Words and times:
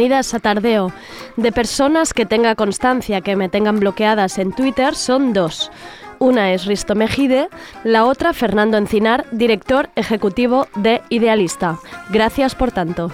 Bienvenidas 0.00 0.32
a 0.32 0.38
Tardeo. 0.38 0.92
De 1.36 1.52
personas 1.52 2.14
que 2.14 2.24
tenga 2.24 2.54
constancia 2.54 3.20
que 3.20 3.36
me 3.36 3.50
tengan 3.50 3.80
bloqueadas 3.80 4.38
en 4.38 4.50
Twitter 4.50 4.94
son 4.94 5.34
dos. 5.34 5.70
Una 6.18 6.54
es 6.54 6.64
Risto 6.64 6.94
Mejide, 6.94 7.50
la 7.84 8.06
otra 8.06 8.32
Fernando 8.32 8.78
Encinar, 8.78 9.26
director 9.30 9.90
ejecutivo 9.96 10.68
de 10.74 11.02
Idealista. 11.10 11.78
Gracias 12.08 12.54
por 12.54 12.72
tanto. 12.72 13.12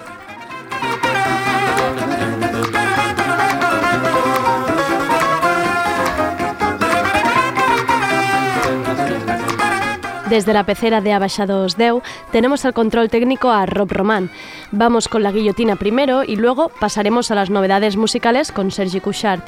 Desde 10.29 10.51
la 10.51 10.65
pecera 10.65 10.99
de 10.99 11.13
Abaixados 11.13 11.77
Deu 11.77 12.01
tenemos 12.31 12.65
al 12.65 12.73
control 12.73 13.07
técnico 13.07 13.49
a 13.49 13.65
Rob 13.65 13.89
Román. 13.91 14.29
Vamos 14.71 15.07
con 15.07 15.23
la 15.23 15.31
guillotina 15.31 15.77
primero 15.77 16.25
y 16.25 16.35
luego 16.35 16.67
pasaremos 16.67 17.31
a 17.31 17.35
las 17.35 17.49
novedades 17.49 17.95
musicales 17.95 18.51
con 18.51 18.69
Sergi 18.69 18.99
Couchard. 18.99 19.39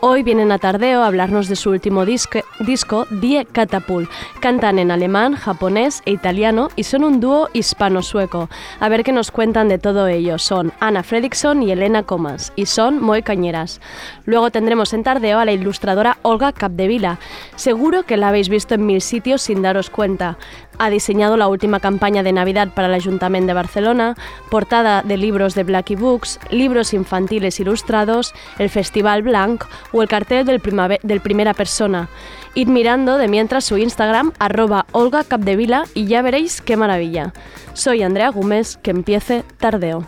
Hoy 0.00 0.24
vienen 0.24 0.50
a 0.50 0.58
Tardeo 0.58 1.04
a 1.04 1.06
hablarnos 1.06 1.46
de 1.46 1.54
su 1.54 1.70
último 1.70 2.04
disco, 2.04 2.40
disco 2.58 3.06
Die 3.08 3.44
Catapult. 3.44 4.10
Cantan 4.40 4.80
en 4.80 4.90
alemán, 4.90 5.36
japonés 5.36 6.02
e 6.06 6.10
italiano 6.10 6.70
y 6.74 6.82
son 6.82 7.04
un 7.04 7.20
dúo 7.20 7.50
hispano-sueco. 7.52 8.48
A 8.80 8.88
ver 8.88 9.04
qué 9.04 9.12
nos 9.12 9.30
cuentan 9.30 9.68
de 9.68 9.78
todo 9.78 10.08
ello. 10.08 10.38
Son 10.38 10.72
Ana 10.80 11.04
Fredriksson 11.04 11.62
y 11.62 11.70
Elena 11.70 12.02
Comas 12.02 12.52
y 12.56 12.66
son 12.66 13.00
muy 13.00 13.22
cañeras. 13.22 13.80
Luego 14.24 14.50
tendremos 14.50 14.92
en 14.92 15.04
Tardeo 15.04 15.38
a 15.38 15.44
la 15.44 15.52
ilustradora 15.52 16.18
Olga 16.22 16.50
Capdevila. 16.50 17.20
Seguro 17.54 18.02
que 18.02 18.16
la 18.16 18.28
habéis 18.28 18.48
visto 18.48 18.74
en 18.74 18.86
mil 18.86 19.00
sitios 19.00 19.42
sin 19.42 19.62
daros 19.62 19.88
cuenta. 19.88 20.36
Ha 20.78 20.90
diseñado 20.90 21.36
la 21.36 21.48
última 21.48 21.80
campaña 21.80 22.22
de 22.22 22.32
Navidad 22.32 22.68
para 22.74 22.88
el 22.88 22.94
Ayuntamiento 22.94 23.48
de 23.48 23.54
Barcelona, 23.54 24.14
portada 24.50 25.02
de 25.02 25.16
libros 25.16 25.54
de 25.54 25.64
Blackie 25.64 25.96
Books, 25.96 26.40
libros 26.50 26.94
infantiles 26.94 27.60
ilustrados, 27.60 28.34
el 28.58 28.70
Festival 28.70 29.22
Blanc 29.22 29.64
o 29.92 30.02
el 30.02 30.08
cartel 30.08 30.44
del, 30.44 30.60
del 31.02 31.20
Primera 31.20 31.54
Persona. 31.54 32.08
Id 32.54 32.68
mirando 32.68 33.18
de 33.18 33.28
mientras 33.28 33.64
su 33.64 33.78
Instagram, 33.78 34.32
arroba 34.38 34.86
Olga 34.92 35.24
Capdevila, 35.24 35.84
y 35.94 36.06
ya 36.06 36.22
veréis 36.22 36.60
qué 36.60 36.76
maravilla. 36.76 37.32
Soy 37.72 38.02
Andrea 38.02 38.30
Gómez, 38.30 38.76
que 38.76 38.90
empiece 38.90 39.44
tardeo. 39.58 40.06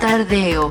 Tardeo 0.00 0.70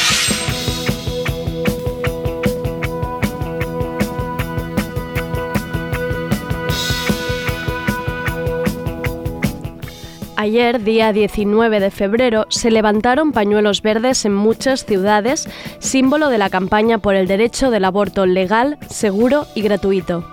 Ayer, 10.41 10.83
día 10.83 11.13
19 11.13 11.79
de 11.79 11.91
febrero, 11.91 12.47
se 12.49 12.71
levantaron 12.71 13.31
pañuelos 13.31 13.83
verdes 13.83 14.25
en 14.25 14.33
muchas 14.33 14.85
ciudades, 14.87 15.47
símbolo 15.77 16.29
de 16.29 16.39
la 16.39 16.49
campaña 16.49 16.97
por 16.97 17.13
el 17.13 17.27
derecho 17.27 17.69
del 17.69 17.85
aborto 17.85 18.25
legal, 18.25 18.79
seguro 18.89 19.45
y 19.53 19.61
gratuito. 19.61 20.25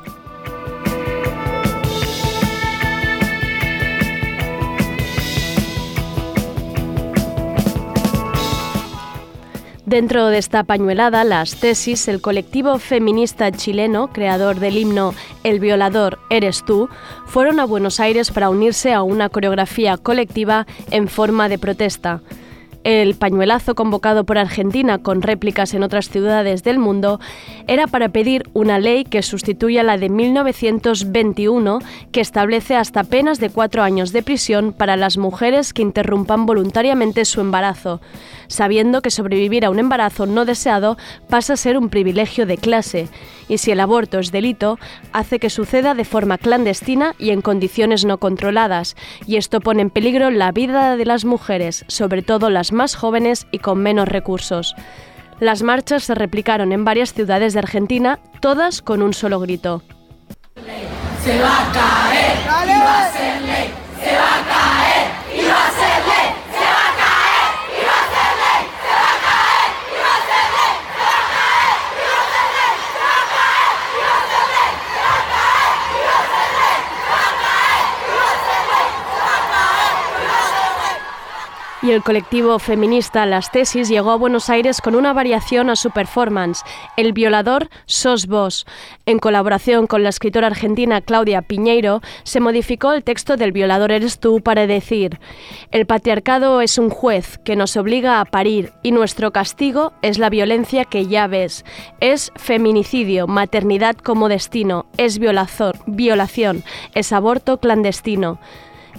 Dentro 9.88 10.26
de 10.26 10.36
esta 10.36 10.64
pañuelada, 10.64 11.24
las 11.24 11.60
tesis, 11.60 12.08
el 12.08 12.20
colectivo 12.20 12.78
feminista 12.78 13.50
chileno, 13.50 14.12
creador 14.12 14.60
del 14.60 14.76
himno 14.76 15.14
El 15.44 15.60
violador 15.60 16.18
eres 16.28 16.62
tú, 16.62 16.90
fueron 17.24 17.58
a 17.58 17.64
Buenos 17.64 17.98
Aires 17.98 18.30
para 18.30 18.50
unirse 18.50 18.92
a 18.92 19.00
una 19.00 19.30
coreografía 19.30 19.96
colectiva 19.96 20.66
en 20.90 21.08
forma 21.08 21.48
de 21.48 21.58
protesta. 21.58 22.20
El 22.84 23.14
pañuelazo 23.14 23.74
convocado 23.74 24.24
por 24.24 24.36
Argentina 24.36 24.98
con 24.98 25.22
réplicas 25.22 25.72
en 25.72 25.82
otras 25.82 26.10
ciudades 26.10 26.62
del 26.62 26.78
mundo 26.78 27.18
era 27.66 27.86
para 27.86 28.10
pedir 28.10 28.44
una 28.52 28.78
ley 28.78 29.04
que 29.04 29.22
sustituya 29.22 29.82
la 29.82 29.96
de 29.96 30.10
1921 30.10 31.80
que 32.12 32.20
establece 32.20 32.76
hasta 32.76 33.04
penas 33.04 33.40
de 33.40 33.50
cuatro 33.50 33.82
años 33.82 34.12
de 34.12 34.22
prisión 34.22 34.72
para 34.72 34.96
las 34.96 35.16
mujeres 35.16 35.72
que 35.72 35.82
interrumpan 35.82 36.46
voluntariamente 36.46 37.24
su 37.24 37.40
embarazo, 37.40 38.00
sabiendo 38.48 39.02
que 39.02 39.10
sobrevivir 39.10 39.64
a 39.64 39.70
un 39.70 39.78
embarazo 39.78 40.26
no 40.26 40.44
deseado 40.44 40.96
pasa 41.28 41.52
a 41.52 41.56
ser 41.56 41.78
un 41.78 41.88
privilegio 41.88 42.46
de 42.46 42.56
clase 42.56 43.08
y 43.48 43.58
si 43.58 43.70
el 43.70 43.80
aborto 43.80 44.18
es 44.18 44.30
delito, 44.30 44.78
hace 45.12 45.38
que 45.38 45.50
suceda 45.50 45.94
de 45.94 46.04
forma 46.04 46.38
clandestina 46.38 47.14
y 47.18 47.30
en 47.30 47.40
condiciones 47.40 48.04
no 48.04 48.18
controladas, 48.18 48.96
y 49.26 49.36
esto 49.36 49.60
pone 49.60 49.82
en 49.82 49.90
peligro 49.90 50.30
la 50.30 50.52
vida 50.52 50.96
de 50.96 51.04
las 51.04 51.24
mujeres, 51.24 51.84
sobre 51.88 52.22
todo 52.22 52.50
las 52.50 52.72
más 52.72 52.94
jóvenes 52.94 53.46
y 53.50 53.58
con 53.58 53.78
menos 53.78 54.08
recursos. 54.08 54.74
Las 55.40 55.62
marchas 55.62 56.04
se 56.04 56.14
replicaron 56.14 56.72
en 56.72 56.84
varias 56.84 57.14
ciudades 57.14 57.52
de 57.54 57.60
Argentina, 57.60 58.18
todas 58.40 58.82
con 58.82 59.02
un 59.02 59.14
solo 59.14 59.40
grito. 59.40 59.82
Se 61.24 61.40
va 61.40 61.68
a 61.68 61.72
caer, 61.72 62.38
y 62.66 62.80
va 62.80 63.06
a 63.06 63.12
ser 63.12 63.42
ley. 63.42 63.70
Se 64.02 64.16
va 64.16 64.34
a 64.34 64.42
caer, 64.48 65.40
y 65.40 65.46
va 65.46 65.66
a 65.66 65.70
ser 65.70 66.06
ley. 66.08 66.18
Y 81.88 81.92
el 81.92 82.02
colectivo 82.02 82.58
feminista 82.58 83.24
Las 83.24 83.50
Tesis 83.50 83.88
llegó 83.88 84.10
a 84.10 84.16
Buenos 84.16 84.50
Aires 84.50 84.82
con 84.82 84.94
una 84.94 85.14
variación 85.14 85.70
a 85.70 85.76
su 85.76 85.90
performance, 85.90 86.62
El 86.98 87.14
violador 87.14 87.70
sos 87.86 88.26
vos. 88.26 88.66
En 89.06 89.18
colaboración 89.18 89.86
con 89.86 90.02
la 90.02 90.10
escritora 90.10 90.48
argentina 90.48 91.00
Claudia 91.00 91.40
Piñeiro, 91.40 92.02
se 92.24 92.40
modificó 92.40 92.92
el 92.92 93.04
texto 93.04 93.38
del 93.38 93.52
violador 93.52 93.90
eres 93.90 94.18
tú 94.18 94.42
para 94.42 94.66
decir, 94.66 95.18
el 95.70 95.86
patriarcado 95.86 96.60
es 96.60 96.76
un 96.76 96.90
juez 96.90 97.38
que 97.38 97.56
nos 97.56 97.74
obliga 97.78 98.20
a 98.20 98.26
parir 98.26 98.72
y 98.82 98.92
nuestro 98.92 99.30
castigo 99.30 99.94
es 100.02 100.18
la 100.18 100.28
violencia 100.28 100.84
que 100.84 101.06
ya 101.06 101.26
ves. 101.26 101.64
Es 102.00 102.32
feminicidio, 102.36 103.26
maternidad 103.26 103.96
como 103.96 104.28
destino, 104.28 104.84
es 104.98 105.18
violación, 105.18 105.72
violación 105.86 106.64
es 106.94 107.12
aborto 107.12 107.60
clandestino. 107.60 108.38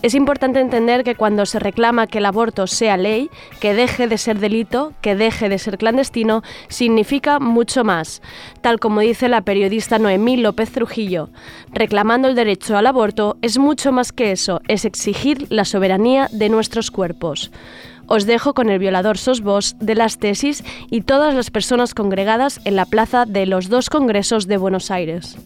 Es 0.01 0.15
importante 0.15 0.61
entender 0.61 1.03
que 1.03 1.15
cuando 1.15 1.45
se 1.45 1.59
reclama 1.59 2.07
que 2.07 2.19
el 2.19 2.25
aborto 2.25 2.67
sea 2.67 2.95
ley, 2.95 3.29
que 3.59 3.73
deje 3.73 4.07
de 4.07 4.17
ser 4.17 4.39
delito, 4.39 4.93
que 5.01 5.15
deje 5.15 5.49
de 5.49 5.59
ser 5.59 5.77
clandestino, 5.77 6.41
significa 6.69 7.39
mucho 7.39 7.83
más. 7.83 8.21
Tal 8.61 8.79
como 8.79 9.01
dice 9.01 9.27
la 9.27 9.41
periodista 9.41 9.99
Noemí 9.99 10.37
López 10.37 10.71
Trujillo, 10.71 11.31
reclamando 11.73 12.29
el 12.29 12.35
derecho 12.35 12.77
al 12.77 12.87
aborto 12.87 13.37
es 13.41 13.57
mucho 13.57 13.91
más 13.91 14.13
que 14.13 14.31
eso, 14.31 14.61
es 14.69 14.85
exigir 14.85 15.47
la 15.49 15.65
soberanía 15.65 16.29
de 16.31 16.47
nuestros 16.47 16.91
cuerpos. 16.91 17.51
Os 18.07 18.25
dejo 18.25 18.53
con 18.53 18.69
el 18.69 18.79
violador 18.79 19.17
sos 19.17 19.41
vos 19.41 19.75
de 19.79 19.95
las 19.95 20.17
tesis 20.17 20.63
y 20.89 21.01
todas 21.01 21.35
las 21.35 21.51
personas 21.51 21.93
congregadas 21.93 22.61
en 22.63 22.77
la 22.77 22.85
plaza 22.85 23.25
de 23.25 23.45
los 23.45 23.67
dos 23.67 23.89
congresos 23.89 24.47
de 24.47 24.55
Buenos 24.55 24.91
Aires. 24.91 25.37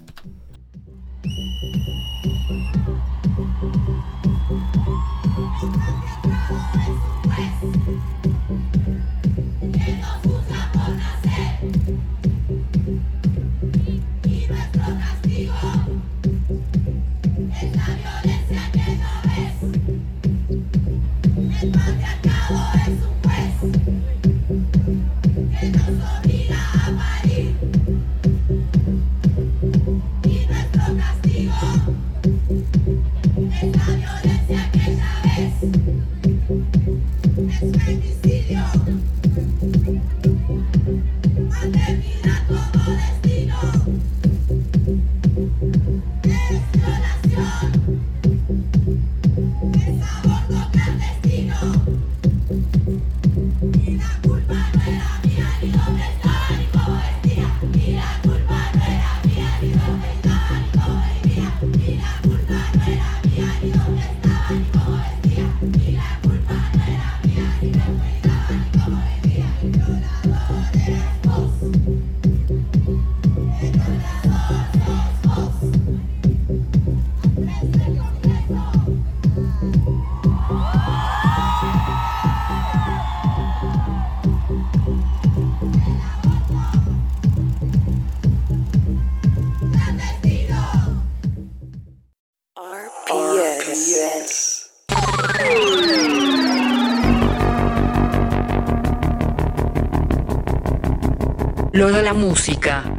Música. 102.14 102.93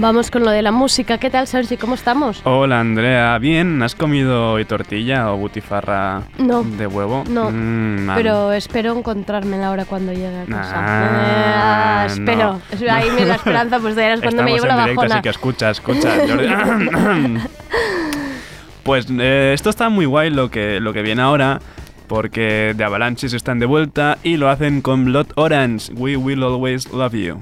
Vamos 0.00 0.30
con 0.30 0.44
lo 0.44 0.50
de 0.50 0.62
la 0.62 0.70
música. 0.72 1.18
¿Qué 1.18 1.28
tal, 1.28 1.46
Sergi? 1.46 1.76
¿Cómo 1.76 1.94
estamos? 1.94 2.40
Hola, 2.44 2.80
Andrea. 2.80 3.36
Bien, 3.38 3.82
¿has 3.82 3.94
comido 3.94 4.52
hoy 4.52 4.64
tortilla 4.64 5.30
o 5.30 5.36
butifarra 5.36 6.22
No. 6.38 6.62
de 6.62 6.86
huevo? 6.86 7.24
No, 7.28 7.50
Mm. 7.50 8.08
Pero 8.14 8.52
espero 8.52 8.96
encontrármela 8.96 9.66
ahora 9.66 9.84
cuando 9.84 10.12
llegue 10.12 10.40
a 10.40 10.44
casa. 10.46 10.74
Ah, 10.74 12.02
Ah, 12.02 12.06
espero. 12.06 12.58
no. 12.80 12.90
Ahí 12.90 13.10
me 13.10 13.26
la 13.26 13.34
esperanza, 13.44 13.78
pues 13.78 13.94
ya 13.94 14.14
es 14.14 14.20
cuando 14.22 14.42
me 14.42 14.52
llevo 14.54 14.64
la 14.66 14.76
directo, 14.80 14.96
bajona. 15.02 15.14
así 15.16 15.22
que 15.22 15.28
escucha, 15.28 15.70
escucha. 15.70 16.08
Pues 18.82 19.06
eh, 19.10 19.52
esto 19.54 19.68
está 19.68 19.90
muy 19.90 20.06
guay 20.06 20.30
lo 20.30 20.50
que, 20.50 20.80
lo 20.80 20.94
que 20.94 21.02
viene 21.02 21.20
ahora. 21.20 21.60
Porque 22.08 22.74
The 22.76 22.82
Avalanches 22.84 23.34
están 23.34 23.58
de 23.60 23.66
vuelta 23.66 24.18
y 24.24 24.36
lo 24.38 24.48
hacen 24.48 24.80
con 24.80 25.04
Blood 25.04 25.26
Orange. 25.36 25.92
We 25.92 26.16
will 26.16 26.42
always 26.42 26.90
love 26.90 27.12
you. 27.14 27.40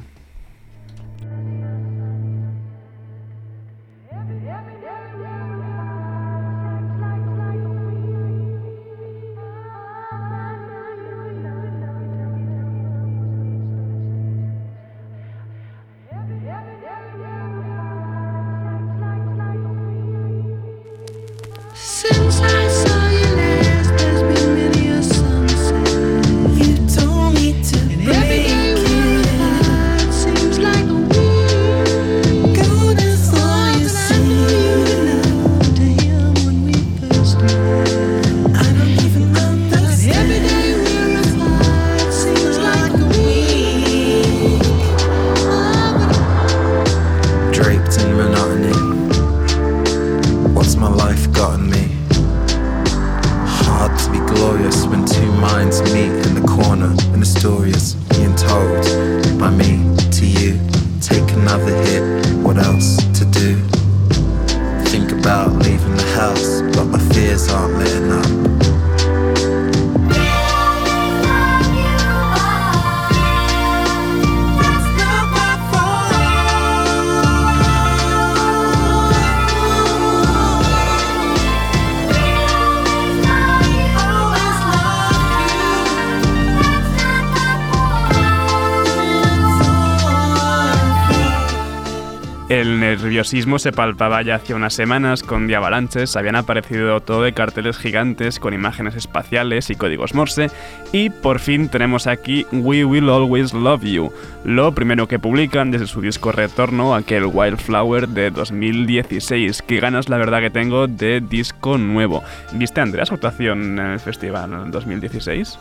Nerviosismo 93.39 93.61
se 93.61 93.71
palpaba 93.71 94.21
ya 94.23 94.35
hace 94.35 94.53
unas 94.53 94.75
semanas 94.75 95.23
con 95.23 95.55
Avalanches, 95.55 96.17
habían 96.17 96.35
aparecido 96.35 96.99
todo 97.01 97.23
de 97.23 97.35
carteles 97.35 97.79
gigantes 97.79 98.41
con 98.41 98.53
imágenes 98.53 98.97
espaciales 98.97 99.71
y 99.71 99.77
códigos 99.77 100.13
Morse, 100.13 100.51
y 100.91 101.11
por 101.11 101.39
fin 101.39 101.69
tenemos 101.69 102.09
aquí 102.09 102.47
We 102.51 102.85
Will 102.85 103.09
Always 103.09 103.55
Love 103.55 103.85
You, 103.85 104.13
lo 104.43 104.75
primero 104.75 105.07
que 105.07 105.21
publican 105.21 105.71
desde 105.71 105.87
su 105.87 106.01
disco 106.01 106.33
retorno, 106.33 106.97
aquel 106.97 107.27
Wildflower 107.27 108.09
de 108.09 108.33
2016. 108.33 109.63
Qué 109.63 109.79
ganas 109.79 110.09
la 110.09 110.17
verdad 110.17 110.41
que 110.41 110.51
tengo 110.51 110.89
de 110.89 111.21
disco 111.21 111.79
nuevo. 111.79 112.25
¿Viste 112.55 112.81
Andrea 112.81 113.07
su 113.07 113.15
actuación 113.15 113.79
en 113.79 113.87
el 113.93 114.01
festival 114.01 114.53
en 114.53 114.73
2016? 114.73 115.61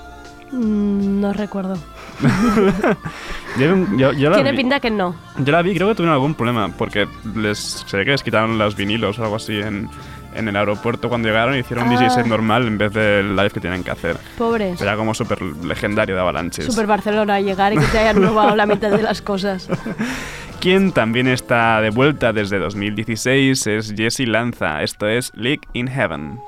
Mm, 0.51 1.19
no 1.21 1.33
recuerdo. 1.33 1.77
Yo, 3.59 3.75
yo- 3.97 4.11
yo 4.13 4.29
la 4.29 4.35
Tiene 4.35 4.51
vi- 4.51 4.57
pinta 4.57 4.79
que 4.79 4.91
no. 4.91 5.15
Yo 5.39 5.51
la 5.51 5.61
vi, 5.61 5.73
creo 5.75 5.87
que 5.87 5.95
tuvieron 5.95 6.13
algún 6.13 6.35
problema, 6.35 6.69
porque 6.77 7.07
les 7.35 7.57
se 7.57 7.97
ve 7.97 8.05
que 8.05 8.11
les 8.11 8.21
quitaron 8.23 8.57
los 8.57 8.75
vinilos 8.75 9.17
o 9.17 9.23
algo 9.23 9.35
así 9.37 9.59
en, 9.59 9.89
en 10.35 10.47
el 10.47 10.55
aeropuerto 10.55 11.09
cuando 11.09 11.27
llegaron 11.27 11.55
y 11.55 11.59
hicieron 11.59 11.87
un 11.87 11.95
Ah. 11.95 11.99
DJ 11.99 12.09
set 12.11 12.25
normal 12.27 12.67
en 12.67 12.77
vez 12.77 12.93
del 12.93 13.35
live 13.35 13.49
que 13.49 13.59
tienen 13.59 13.83
que 13.83 13.89
hacer. 13.91 14.17
Pobres. 14.37 14.79
Era 14.79 14.95
como 14.95 15.13
súper 15.15 15.41
legendario 15.41 16.13
de 16.15 16.21
Avalanches. 16.21 16.65
Super 16.65 16.85
Barcelona, 16.85 17.39
llegar 17.41 17.73
y 17.73 17.77
que 17.77 17.85
te 17.87 17.97
hayan 17.97 18.21
robado 18.21 18.55
la 18.55 18.65
mitad 18.67 18.91
de 18.91 19.01
las 19.01 19.21
cosas. 19.23 19.67
Quien 20.59 20.91
también 20.91 21.27
está 21.27 21.81
de 21.81 21.89
vuelta 21.91 22.33
desde 22.33 22.59
2016 22.59 23.67
es 23.67 23.93
Jesse 23.95 24.27
Lanza, 24.27 24.81
esto 24.83 25.07
es 25.07 25.31
League 25.35 25.61
in 25.73 25.87
Heaven. 25.87 26.39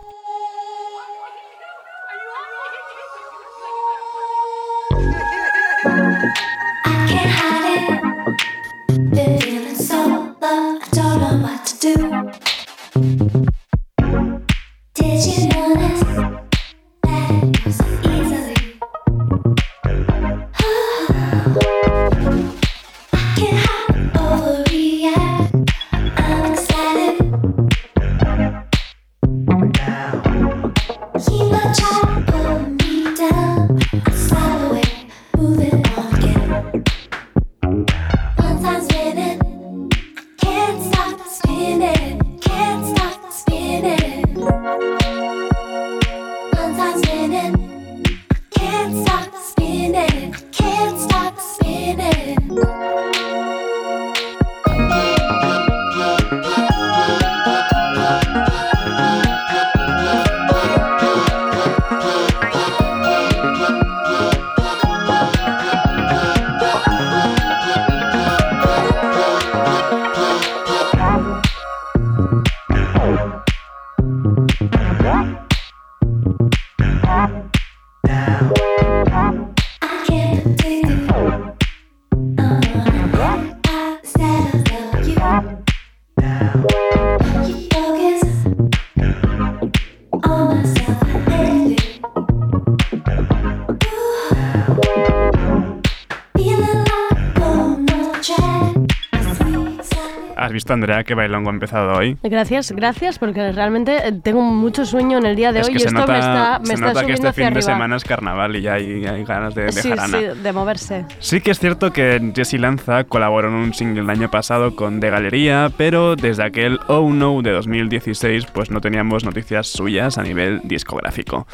Visto, 100.60 100.74
Andrea, 100.74 101.06
que 101.06 101.14
bailongo 101.14 101.50
ha 101.50 101.54
empezado 101.54 101.94
hoy? 101.94 102.18
Gracias, 102.22 102.74
gracias, 102.74 103.18
porque 103.18 103.52
realmente 103.54 104.08
eh, 104.08 104.12
tengo 104.12 104.42
mucho 104.42 104.86
sueño 104.86 105.18
en 105.18 105.26
el 105.26 105.36
día 105.36 105.54
de 105.54 105.62
es 105.62 105.68
hoy 105.68 105.76
y 105.76 105.80
se 105.80 105.88
esto 105.88 106.00
nota, 106.00 106.12
me 106.12 106.20
está, 106.20 106.60
me 106.60 106.66
se 106.66 106.74
está 106.74 106.86
nota 106.88 107.06
que 107.06 107.14
este 107.14 107.28
hacia 107.28 107.46
fin 107.46 107.54
de 107.54 107.60
arriba. 107.60 107.74
semana 107.74 107.96
es 107.96 108.04
carnaval 108.04 108.56
y 108.58 108.62
ya 108.62 108.74
hay, 108.74 109.06
hay 109.06 109.24
ganas 109.24 109.56
de, 109.56 109.64
de 109.66 109.72
sí, 109.72 109.90
jarana. 109.90 110.18
sí, 110.20 110.26
de 110.44 110.54
moverse. 110.54 111.06
Sí 111.20 111.40
que 111.40 111.52
es 111.52 111.60
cierto 111.60 111.94
que 111.94 112.32
Jesse 112.36 112.56
Lanza 112.60 113.06
colaboró 113.06 113.48
en 113.48 113.56
un 113.56 113.74
single 113.74 114.02
el 114.02 114.10
año 114.10 114.30
pasado 114.30 114.76
con 114.76 115.00
De 115.00 115.10
Galería, 115.10 115.72
pero 115.78 116.18
desde 116.18 116.44
aquel 116.44 116.80
Oh 116.88 117.10
No 117.14 117.42
de 117.42 117.52
2016 117.52 118.48
pues 118.48 118.70
no 118.70 118.82
teníamos 118.82 119.24
noticias 119.24 119.68
suyas 119.68 120.18
a 120.18 120.24
nivel 120.24 120.62
discográfico. 120.66 121.48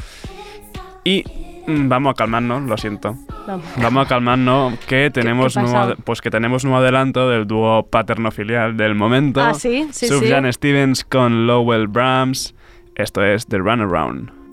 Y 1.03 1.23
vamos 1.67 2.11
a 2.11 2.13
calmarnos, 2.15 2.63
lo 2.63 2.77
siento. 2.77 3.15
Vamos. 3.47 3.65
Vamos 3.77 4.05
a 4.05 4.09
calmarnos 4.09 4.79
que 4.79 5.09
tenemos 5.11 5.53
qué 5.53 5.61
nuevo, 5.61 5.95
pues 6.03 6.21
que 6.21 6.29
tenemos 6.29 6.63
nuevo 6.63 6.79
adelanto 6.79 7.29
del 7.29 7.47
dúo 7.47 7.87
paterno-filial 7.87 8.77
del 8.77 8.95
momento. 8.95 9.41
Ah, 9.41 9.53
sí, 9.53 9.87
sí, 9.91 10.07
sí. 10.07 10.07
Sufjan 10.07 10.51
Stevens 10.51 11.03
con 11.03 11.47
Lowell 11.47 11.87
Brahms. 11.87 12.55
Esto 12.95 13.23
es 13.23 13.45
The 13.47 13.57
Runaround. 13.57 14.44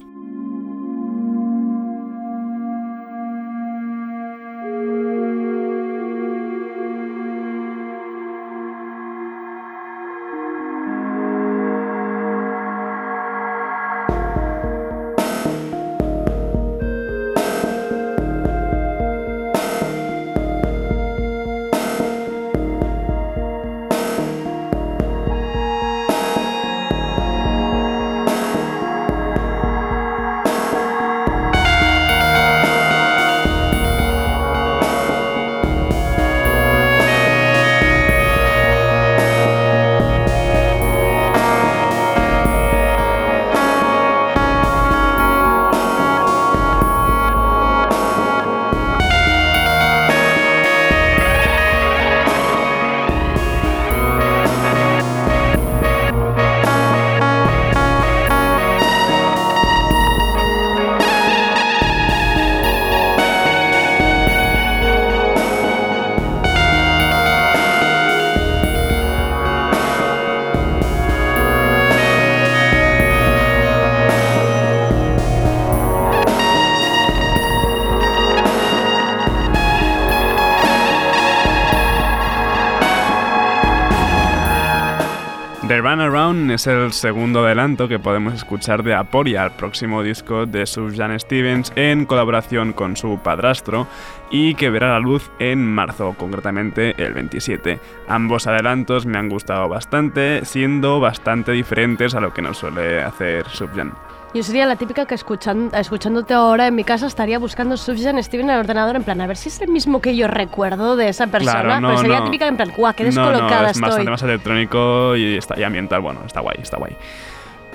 Runaround 85.93 86.49
es 86.49 86.65
el 86.65 86.91
segundo 86.91 87.45
adelanto 87.45 87.87
que 87.87 87.99
podemos 87.99 88.33
escuchar 88.33 88.81
de 88.81 88.95
Aporia, 88.95 89.43
el 89.43 89.51
próximo 89.51 90.01
disco 90.01 90.47
de 90.47 90.65
Sufjan 90.65 91.19
Stevens 91.19 91.71
en 91.75 92.05
colaboración 92.05 92.73
con 92.73 92.97
su 92.97 93.19
padrastro 93.23 93.85
y 94.31 94.55
que 94.55 94.71
verá 94.71 94.93
la 94.93 94.99
luz 94.99 95.29
en 95.37 95.63
marzo, 95.63 96.15
concretamente 96.17 96.95
el 96.97 97.13
27. 97.13 97.79
Ambos 98.07 98.47
adelantos 98.47 99.05
me 99.05 99.19
han 99.19 99.29
gustado 99.29 99.69
bastante, 99.69 100.43
siendo 100.45 100.99
bastante 100.99 101.51
diferentes 101.51 102.15
a 102.15 102.21
lo 102.21 102.33
que 102.33 102.41
nos 102.41 102.57
suele 102.57 103.03
hacer 103.03 103.47
Sufjan. 103.49 103.93
Yo 104.33 104.41
sería 104.41 104.65
la 104.65 104.75
típica 104.75 105.05
que 105.05 105.13
escuchan- 105.13 105.69
escuchándote 105.77 106.33
ahora 106.33 106.65
en 106.65 106.73
mi 106.73 106.83
casa 106.83 107.05
estaría 107.05 107.37
buscando 107.37 107.77
Sufjan 107.77 108.21
Steven 108.23 108.49
en 108.49 108.55
el 108.55 108.59
ordenador 108.61 108.95
en 108.95 109.03
plan, 109.03 109.21
a 109.21 109.27
ver 109.27 109.37
si 109.37 109.49
es 109.49 109.61
el 109.61 109.69
mismo 109.69 110.01
que 110.01 110.15
yo 110.15 110.27
recuerdo 110.27 110.95
de 110.95 111.07
esa 111.09 111.27
persona. 111.27 111.61
Claro, 111.61 111.79
no, 111.81 111.87
pero 111.89 111.99
sería 111.99 112.19
no. 112.19 112.25
típica 112.25 112.47
en 112.47 112.57
plan, 112.57 112.71
guau, 112.75 112.93
qué 112.95 113.03
descolocada 113.03 113.61
no, 113.61 113.65
es 113.65 113.71
estoy. 113.71 113.81
bastante 113.89 114.09
más 114.11 114.23
electrónico 114.23 115.15
y, 115.15 115.37
está, 115.37 115.59
y 115.59 115.63
ambiental. 115.63 116.01
Bueno, 116.01 116.21
está 116.25 116.39
guay, 116.41 116.57
está 116.61 116.77
guay. 116.77 116.95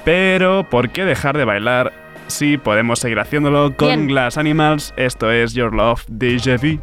Pero, 0.04 0.64
¿por 0.68 0.90
qué 0.90 1.04
dejar 1.04 1.36
de 1.38 1.44
bailar 1.44 1.92
si 2.26 2.58
podemos 2.58 2.98
seguir 2.98 3.20
haciéndolo 3.20 3.76
con 3.76 3.88
Bien. 3.88 4.06
Glass 4.08 4.36
Animals? 4.36 4.94
Esto 4.96 5.30
es 5.30 5.54
Your 5.54 5.72
Love 5.72 6.06
Déjà 6.08 6.58
Vu. 6.60 6.80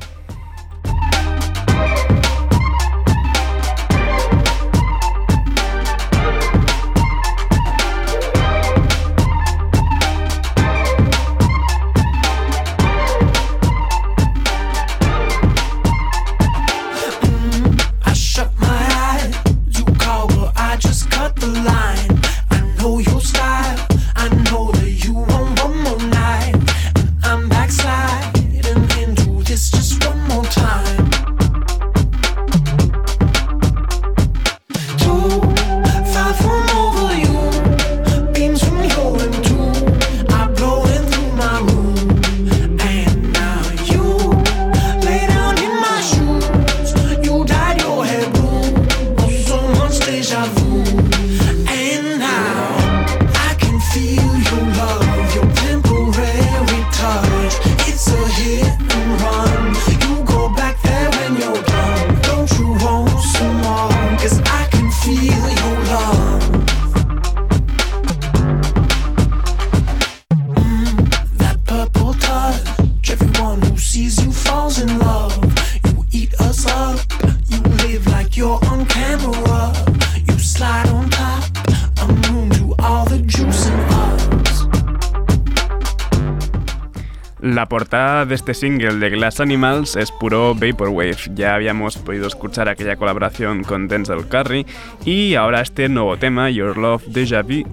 De 88.35 88.51
este 88.51 88.53
single 88.53 88.95
de 88.95 89.11
Glass 89.11 89.39
Animals 89.39 89.95
es 89.95 90.11
puro 90.11 90.53
Vaporwave. 90.53 91.15
Ya 91.35 91.55
habíamos 91.55 91.95
podido 91.95 92.27
escuchar 92.27 92.67
aquella 92.67 92.97
colaboración 92.97 93.63
con 93.63 93.87
Denzel 93.87 94.27
Curry 94.27 94.65
y 95.05 95.35
ahora 95.35 95.61
este 95.61 95.87
nuevo 95.87 96.17
tema, 96.17 96.49
Your 96.49 96.77
Love 96.77 97.05
Deja 97.05 97.43
Vu, 97.43 97.63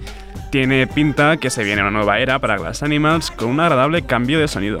tiene 0.51 0.87
pinta 0.87 1.35
que 1.35 1.49
se 1.49 1.65
viene 1.65 1.81
una 1.81 1.91
nueva 1.91 2.19
era 2.19 2.39
para 2.39 2.57
Glass 2.57 2.81
Animals 2.81 3.29
con 3.31 3.49
un 3.49 3.59
agradable 3.59 4.03
cambio 4.03 4.39
de 4.39 4.47
sonido. 4.47 4.79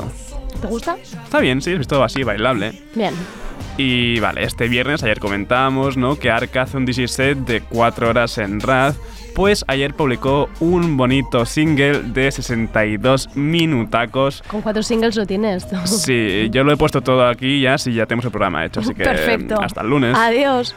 ¿Te 0.61 0.67
gusta? 0.67 0.95
Está 1.01 1.41
bien, 1.41 1.61
sí, 1.61 1.73
es 1.73 1.85
todo 1.85 2.05
así, 2.05 2.23
bailable. 2.23 2.81
Bien. 2.95 3.13
Y 3.77 4.19
vale, 4.19 4.43
este 4.43 4.67
viernes, 4.67 5.03
ayer 5.03 5.19
comentábamos, 5.19 5.97
¿no? 5.97 6.17
Que 6.17 6.29
Arca 6.29 6.61
hace 6.63 6.77
un 6.77 6.85
DJ 6.85 7.07
set 7.07 7.37
de 7.39 7.61
4 7.61 8.09
horas 8.09 8.37
en 8.37 8.59
Raz. 8.59 8.97
Pues 9.33 9.65
ayer 9.67 9.95
publicó 9.95 10.47
un 10.59 10.95
bonito 10.95 11.43
single 11.47 12.03
de 12.03 12.31
62 12.31 13.35
minutacos. 13.35 14.43
Con 14.47 14.61
cuatro 14.61 14.83
singles 14.83 15.15
lo 15.15 15.25
tienes. 15.25 15.67
tú. 15.69 15.75
Sí, 15.87 16.49
yo 16.51 16.63
lo 16.63 16.71
he 16.71 16.77
puesto 16.77 17.01
todo 17.01 17.27
aquí 17.27 17.61
ya, 17.61 17.79
sí, 17.79 17.93
ya 17.93 18.05
tenemos 18.05 18.25
el 18.25 18.31
programa 18.31 18.63
hecho, 18.63 18.81
así 18.81 18.93
que 18.93 19.03
Perfecto. 19.03 19.59
hasta 19.59 19.81
el 19.81 19.87
lunes. 19.89 20.15
Adiós. 20.15 20.75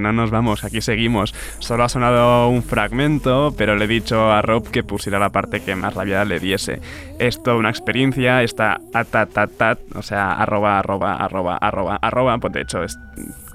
Que 0.00 0.02
no 0.02 0.12
nos 0.12 0.30
vamos, 0.30 0.64
aquí 0.64 0.80
seguimos. 0.80 1.34
Solo 1.58 1.84
ha 1.84 1.88
sonado 1.88 2.48
un 2.48 2.62
fragmento, 2.62 3.54
pero 3.56 3.76
le 3.76 3.84
he 3.84 3.88
dicho 3.88 4.30
a 4.32 4.40
Rob 4.42 4.68
que 4.70 4.82
pusiera 4.82 5.18
la 5.18 5.30
parte 5.30 5.60
que 5.60 5.74
más 5.74 5.94
rabia 5.94 6.24
le 6.24 6.40
diese. 6.40 6.80
Es 7.18 7.42
toda 7.42 7.56
una 7.56 7.68
experiencia, 7.70 8.42
está 8.42 8.80
atatatat, 8.94 9.78
o 9.94 10.02
sea, 10.02 10.32
arroba, 10.32 10.78
arroba, 10.78 11.16
arroba, 11.16 11.56
arroba, 11.56 11.98
arroba, 12.00 12.38
pues 12.38 12.52
de 12.54 12.62
hecho 12.62 12.82
es 12.82 12.98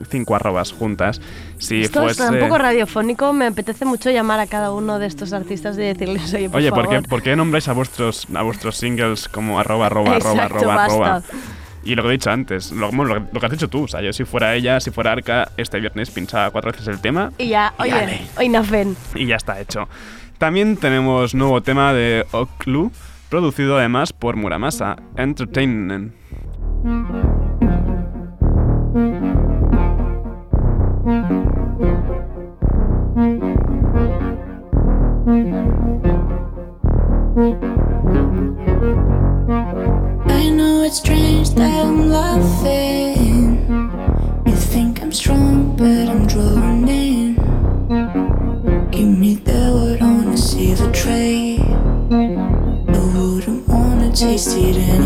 cinco 0.09 0.35
arrobas 0.35 0.71
juntas. 0.71 1.19
Si 1.57 1.81
Esto 1.81 2.03
fuese... 2.03 2.23
es 2.23 2.29
un 2.29 2.39
poco 2.39 2.57
radiofónico. 2.57 3.33
Me 3.33 3.47
apetece 3.47 3.85
mucho 3.85 4.11
llamar 4.11 4.39
a 4.39 4.47
cada 4.47 4.71
uno 4.71 4.99
de 4.99 5.07
estos 5.07 5.33
artistas 5.33 5.77
y 5.77 5.81
decirles, 5.81 6.33
oye, 6.33 6.49
por 6.49 6.57
Oye, 6.59 6.69
¿por 6.69 6.85
favor. 6.85 7.01
qué, 7.01 7.07
¿por 7.09 7.23
qué 7.23 7.35
nombráis 7.35 7.67
a 7.67 7.73
vuestros, 7.73 8.27
a 8.35 8.43
vuestros 8.43 8.77
singles 8.77 9.27
como 9.27 9.59
arroba, 9.59 9.87
arroba, 9.87 10.17
arroba, 10.17 10.43
Exacto, 10.43 10.57
arroba, 10.57 10.83
arroba? 10.85 11.09
basta. 11.09 11.35
Y 11.85 11.95
lo 11.95 12.01
que 12.03 12.09
he 12.09 12.11
dicho 12.13 12.31
antes, 12.31 12.71
lo, 12.71 12.87
bueno, 12.91 13.05
lo, 13.15 13.27
lo 13.31 13.39
que 13.39 13.45
has 13.45 13.51
dicho 13.51 13.69
tú, 13.69 13.83
o 13.83 13.87
sea, 13.87 14.01
yo 14.01 14.11
si 14.11 14.25
fuera 14.25 14.55
ella, 14.55 14.79
si 14.79 14.89
fuera 14.91 15.11
Arca, 15.11 15.49
este 15.55 15.79
viernes 15.79 16.09
pinchaba 16.11 16.49
cuatro 16.51 16.71
veces 16.71 16.87
el 16.87 16.99
tema 16.99 17.31
Y 17.37 17.49
ya, 17.49 17.73
Y 17.79 17.83
oye, 17.83 18.21
hoy 18.37 18.49
nacen. 18.49 18.97
y 19.13 19.27
ya 19.27 19.35
está 19.35 19.59
hecho. 19.61 19.87
También 20.39 20.77
tenemos 20.77 21.33
nuevo 21.35 21.61
tema 21.61 21.93
de 21.93 22.25
Oklu, 22.31 22.91
producido 23.29 23.77
además 23.77 24.11
por 24.13 24.35
Muramasa 24.35 24.97
Entertainment. 25.15 26.11
wasted 54.45 54.75
in 54.75 55.04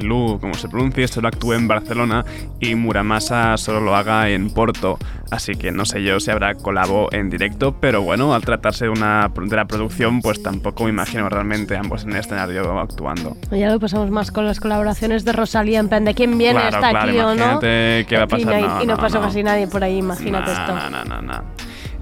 Keilu, 0.00 0.38
como 0.40 0.54
se 0.54 0.68
pronuncie, 0.68 1.06
solo 1.08 1.28
actúe 1.28 1.52
en 1.54 1.68
Barcelona 1.68 2.24
y 2.60 2.74
Muramasa 2.74 3.56
solo 3.56 3.80
lo 3.80 3.94
haga 3.96 4.28
en 4.30 4.50
Porto. 4.50 4.98
Así 5.30 5.54
que 5.56 5.70
no 5.72 5.84
sé 5.84 6.02
yo 6.02 6.20
si 6.20 6.30
habrá 6.30 6.54
colabo 6.54 7.08
en 7.12 7.30
directo, 7.30 7.76
pero 7.80 8.02
bueno, 8.02 8.34
al 8.34 8.42
tratarse 8.42 8.84
de, 8.84 8.90
una, 8.90 9.30
de 9.34 9.56
la 9.56 9.64
producción, 9.66 10.20
pues 10.20 10.42
tampoco 10.42 10.84
me 10.84 10.90
imagino 10.90 11.28
realmente 11.28 11.76
ambos 11.76 12.04
en 12.04 12.10
el 12.10 12.16
escenario 12.18 12.78
actuando. 12.78 13.36
Ya 13.50 13.70
lo 13.70 13.80
pasamos 13.80 14.10
más 14.10 14.30
con 14.30 14.46
las 14.46 14.60
colaboraciones 14.60 15.24
de 15.24 15.32
Rosalía, 15.32 15.80
en 15.80 15.88
plan 15.88 16.04
de 16.04 16.14
quién 16.14 16.36
viene, 16.38 16.60
Claro, 16.60 16.76
está 16.76 16.90
claro, 16.90 17.08
aquí 17.10 17.18
o 17.18 17.34
no. 17.34 17.60
qué 17.60 18.06
va 18.16 18.22
a 18.22 18.38
Y 18.38 18.44
no, 18.44 18.50
pasar. 18.50 18.54
hay- 18.54 18.62
No, 18.62 18.82
y 18.82 18.86
no, 18.86 18.94
no, 18.94 19.00
pasó 19.00 19.20
casi 19.20 19.42
nadie 19.42 19.66
por 19.66 19.82
ahí, 19.82 19.98
imagínate 19.98 20.52
esto. 20.52 20.74
No, 20.74 20.90
no, 20.90 21.04
no, 21.04 21.22
no. 21.22 21.42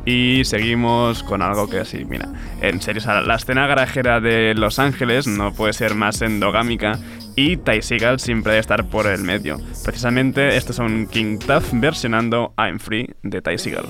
Y 0.05 0.45
seguimos 0.45 1.23
con 1.23 1.43
algo 1.43 1.69
que 1.69 1.79
así, 1.79 2.05
mira, 2.05 2.29
en 2.61 2.83
serio, 2.83 3.03
la 3.25 3.37
escena 3.37 3.67
garajera 3.67 4.21
de 4.21 4.55
Los 4.55 4.79
Ángeles 4.79 5.29
no 5.29 5.53
puede 5.53 5.73
ser 5.73 5.95
más 5.95 6.23
endogámica 6.23 6.99
y 7.37 7.57
Ty 7.57 7.83
Seagal 7.83 8.19
siempre 8.19 8.53
debe 8.53 8.61
estar 8.61 8.85
por 8.87 9.07
el 9.07 9.23
medio. 9.23 9.61
Precisamente 9.85 10.57
estos 10.57 10.77
son 10.77 11.07
King 11.07 11.39
Tuff 11.39 11.73
versionando 11.73 12.53
I'm 12.59 12.79
Free 12.79 13.15
de 13.23 13.41
Ty 13.41 13.59
Seagal. 13.59 13.87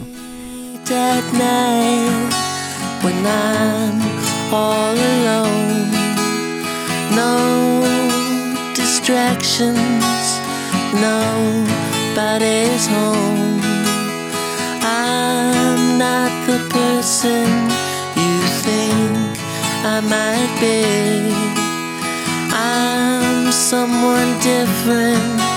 The 16.46 16.58
person 16.70 17.46
you 18.16 18.34
think 18.64 19.38
I 19.86 20.00
might 20.02 20.52
be. 20.60 21.32
I'm 22.52 23.52
someone 23.52 24.40
different. 24.40 25.51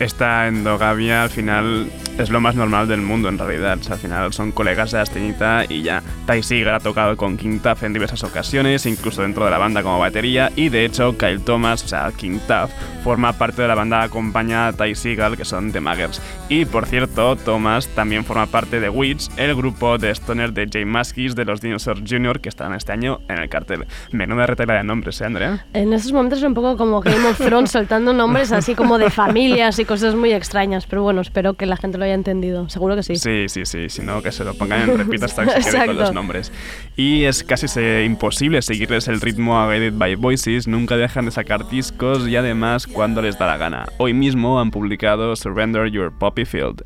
Esta 0.00 0.46
endogamia 0.46 1.22
al 1.24 1.30
final 1.30 1.90
es 2.18 2.30
lo 2.30 2.40
más 2.40 2.54
normal 2.54 2.88
del 2.88 3.00
mundo 3.00 3.28
en 3.28 3.38
realidad. 3.38 3.78
O 3.80 3.82
sea, 3.82 3.94
al 3.94 4.00
final 4.00 4.32
son 4.32 4.52
colegas 4.52 4.90
de 4.90 5.00
Astenita 5.00 5.64
y 5.68 5.82
ya. 5.82 6.02
Ty 6.28 6.42
Seagal 6.42 6.74
ha 6.74 6.80
tocado 6.80 7.16
con 7.16 7.38
King 7.38 7.58
Tuff 7.58 7.84
en 7.84 7.94
diversas 7.94 8.22
ocasiones, 8.22 8.84
incluso 8.84 9.22
dentro 9.22 9.46
de 9.46 9.50
la 9.50 9.56
banda 9.56 9.82
como 9.82 9.98
batería. 9.98 10.52
Y 10.56 10.68
de 10.68 10.84
hecho, 10.84 11.16
Kyle 11.16 11.40
Thomas, 11.40 11.82
o 11.84 11.88
sea, 11.88 12.12
King 12.14 12.38
Tuff, 12.46 12.70
forma 13.02 13.32
parte 13.32 13.62
de 13.62 13.68
la 13.68 13.74
banda 13.74 14.00
que 14.00 14.06
acompaña 14.06 14.68
a 14.68 14.74
Ty 14.74 14.94
Seagal, 14.94 15.38
que 15.38 15.46
son 15.46 15.72
The 15.72 15.80
Muggers. 15.80 16.20
Y 16.50 16.66
por 16.66 16.84
cierto, 16.84 17.34
Thomas 17.36 17.88
también 17.88 18.26
forma 18.26 18.44
parte 18.44 18.78
de 18.78 18.90
Witch, 18.90 19.30
el 19.38 19.54
grupo 19.54 19.96
de 19.96 20.10
stoner 20.10 20.52
de 20.52 20.68
Jay 20.70 20.84
Maskis 20.84 21.34
de 21.34 21.46
los 21.46 21.62
Dinosaurs 21.62 22.02
Jr. 22.06 22.40
que 22.40 22.50
estarán 22.50 22.74
este 22.74 22.92
año 22.92 23.20
en 23.28 23.38
el 23.38 23.48
cartel. 23.48 23.86
Menuda 24.12 24.44
retela 24.44 24.74
de 24.74 24.84
nombres, 24.84 25.22
¿eh, 25.22 25.24
Andrea? 25.24 25.64
En 25.72 25.94
estos 25.94 26.12
momentos 26.12 26.40
es 26.40 26.44
un 26.44 26.52
poco 26.52 26.76
como 26.76 27.00
Game 27.00 27.26
of 27.26 27.38
Thrones 27.38 27.70
soltando 27.70 28.12
nombres 28.12 28.52
así 28.52 28.74
como 28.74 28.98
de 28.98 29.08
familias 29.08 29.78
y 29.78 29.86
cosas 29.86 30.14
muy 30.14 30.34
extrañas, 30.34 30.86
pero 30.86 31.02
bueno, 31.02 31.22
espero 31.22 31.54
que 31.54 31.64
la 31.64 31.78
gente 31.78 31.96
lo 31.96 32.04
haya 32.04 32.12
entendido. 32.12 32.68
Seguro 32.68 32.96
que 32.96 33.02
sí. 33.02 33.16
Sí, 33.16 33.46
sí, 33.48 33.64
sí, 33.64 33.88
si 33.88 34.02
no 34.02 34.20
que 34.20 34.30
se 34.30 34.44
lo 34.44 34.52
pongan 34.52 34.82
en 34.82 34.98
repita 34.98 35.24
hasta 35.24 35.46
que 35.46 35.62
se 35.62 35.86
con 35.86 35.96
los 35.96 36.12
nombres. 36.12 36.17
Y 36.96 37.24
es 37.24 37.44
casi 37.44 37.66
imposible 38.04 38.62
seguirles 38.62 39.08
el 39.08 39.20
ritmo 39.20 39.60
a 39.60 39.72
Guided 39.72 39.94
by 39.94 40.16
Voices, 40.16 40.66
nunca 40.66 40.96
dejan 40.96 41.26
de 41.26 41.30
sacar 41.30 41.68
discos 41.68 42.28
y 42.28 42.36
además 42.36 42.86
cuando 42.86 43.22
les 43.22 43.38
da 43.38 43.46
la 43.46 43.56
gana. 43.56 43.86
Hoy 43.98 44.14
mismo 44.14 44.60
han 44.60 44.70
publicado 44.70 45.36
Surrender 45.36 45.90
Your 45.90 46.12
Poppy 46.12 46.44
Field. 46.44 46.82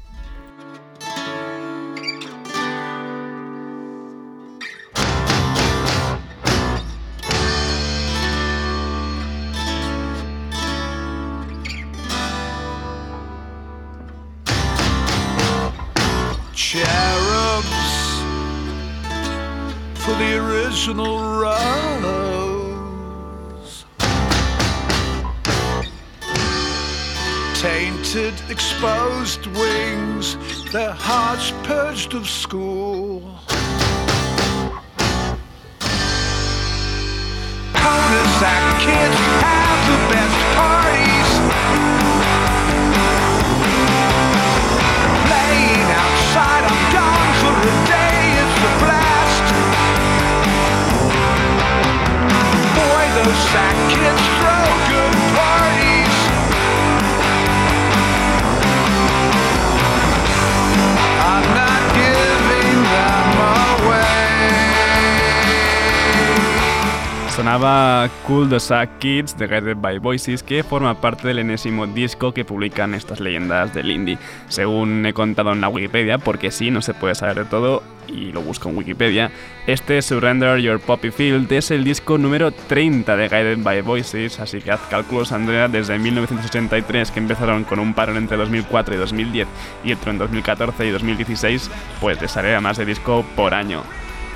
Sack 68.59 68.99
Kids 68.99 69.37
de 69.37 69.49
Guided 69.49 69.79
by 69.79 69.99
Voices, 69.99 70.43
que 70.43 70.63
forma 70.63 71.01
parte 71.01 71.27
del 71.27 71.41
enésimo 71.41 71.87
disco 71.89 72.33
que 72.33 72.45
publican 72.45 72.95
estas 72.95 73.19
leyendas 73.19 73.75
del 73.75 73.91
indie. 73.91 74.17
Según 74.49 75.05
he 75.05 75.13
contado 75.13 75.53
en 75.53 75.61
la 75.61 75.69
Wikipedia, 75.69 76.19
porque 76.19 76.53
sí, 76.53 76.71
no 76.71 76.83
se 76.83 76.95
puede 76.95 77.17
saber 77.17 77.39
de 77.39 77.45
todo, 77.47 77.83
y 78.07 78.31
lo 78.33 78.41
busco 78.41 78.69
en 78.69 78.77
Wikipedia, 78.77 79.33
este 79.67 80.01
Surrender 80.03 80.61
Your 80.61 80.79
Poppy 80.79 81.11
Field 81.11 81.51
es 81.53 81.71
el 81.73 81.83
disco 81.83 82.17
número 82.17 82.53
30 82.53 83.17
de 83.17 83.29
Guided 83.29 83.59
by 83.59 83.83
Voices, 83.83 84.39
así 84.39 84.61
que 84.61 84.71
haz 84.71 84.81
cálculos, 84.89 85.33
Andrea, 85.33 85.67
desde 85.67 85.99
1983, 85.99 87.11
que 87.11 87.21
empezaron 87.21 87.65
con 87.65 87.81
un 87.81 87.93
parón 87.93 88.17
entre 88.17 88.37
2004 88.37 88.95
y 88.95 88.99
2010, 88.99 89.49
y 89.85 89.93
otro 89.93 90.13
en 90.13 90.19
2014 90.19 90.87
y 90.87 90.91
2016, 90.91 91.71
pues 92.01 92.21
les 92.23 92.37
a 92.37 92.61
más 92.61 92.79
de 92.79 92.85
disco 92.85 93.25
por 93.35 93.53
año. 93.53 93.83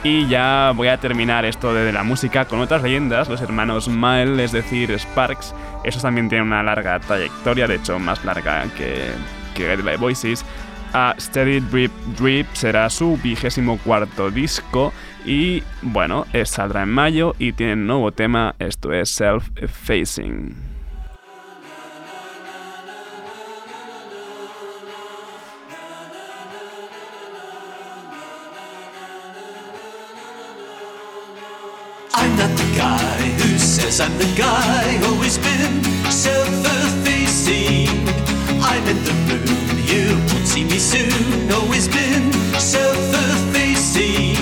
Y 0.09 0.29
ya 0.29 0.73
voy 0.73 0.87
a 0.87 0.99
terminar 0.99 1.45
esto 1.45 1.75
de 1.75 1.92
la 1.92 2.05
música 2.05 2.45
con 2.45 2.61
otras 2.61 2.81
leyendas, 2.81 3.29
los 3.29 3.40
hermanos 3.40 3.88
Mael, 3.88 4.38
es 4.38 4.53
decir, 4.53 4.97
Sparks. 4.97 5.53
Esos 5.83 6.03
también 6.03 6.29
tienen 6.29 6.47
una 6.47 6.62
larga 6.62 7.01
trayectoria, 7.01 7.66
de 7.66 7.75
hecho 7.75 7.99
más 7.99 8.25
larga 8.25 8.66
que, 8.77 9.11
que 9.57 9.97
Voices. 9.97 10.45
A 10.92 11.16
Steady 11.19 11.59
Drip 11.59 11.90
Drip 12.21 12.47
será 12.53 12.88
su 12.88 13.19
vigésimo 13.21 13.79
cuarto 13.79 14.31
disco 14.31 14.92
y 15.25 15.64
bueno, 15.83 16.25
saldrá 16.45 16.85
en 16.85 16.90
mayo 16.90 17.35
y 17.40 17.53
tiene 17.53 17.73
un 17.73 17.88
nuevo 17.88 18.12
tema, 18.12 18.55
esto 18.61 18.92
es 18.92 19.11
Self 19.11 19.49
Facing. 19.66 20.76
I'm 33.99 34.19
the 34.19 34.29
guy, 34.37 35.01
always 35.09 35.39
been 35.39 35.83
self-effacing. 36.11 37.89
I'm 38.61 38.85
in 38.85 39.03
the 39.09 39.15
moon, 39.25 39.49
you 39.89 40.21
won't 40.29 40.47
see 40.47 40.65
me 40.65 40.79
soon, 40.79 41.51
always 41.51 41.89
been 41.89 42.31
self-effacing. 42.61 44.37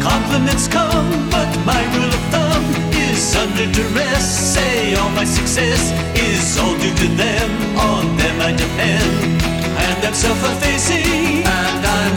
Compliments 0.00 0.66
come, 0.66 1.30
but 1.30 1.46
my 1.64 1.80
rule 1.94 2.10
of 2.10 2.20
thumb 2.34 2.64
is 2.92 3.36
under 3.36 3.70
duress. 3.70 4.26
Say 4.54 4.96
all 4.96 5.10
my 5.10 5.24
success 5.24 5.92
is 6.18 6.58
all 6.58 6.76
due 6.78 6.92
to 6.92 7.06
them, 7.14 7.48
on 7.78 8.16
them 8.16 8.40
I 8.40 8.50
depend. 8.50 9.40
And 9.86 10.04
I'm 10.04 10.14
self-effacing, 10.14 11.46
and 11.46 11.86
I'm 11.86 12.16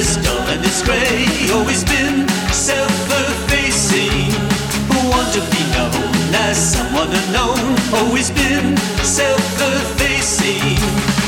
self-effacing. 0.00 0.64
is 0.64 0.82
grey, 0.82 1.26
always 1.52 1.84
been 1.84 2.28
self-effacing. 2.52 4.32
Who 4.88 4.98
want 5.10 5.28
to 5.36 5.40
be 5.52 5.62
known 5.76 6.34
as 6.48 6.56
someone 6.56 7.10
unknown, 7.12 7.76
always 7.92 8.30
been 8.30 8.76
self-effacing. 9.04 10.78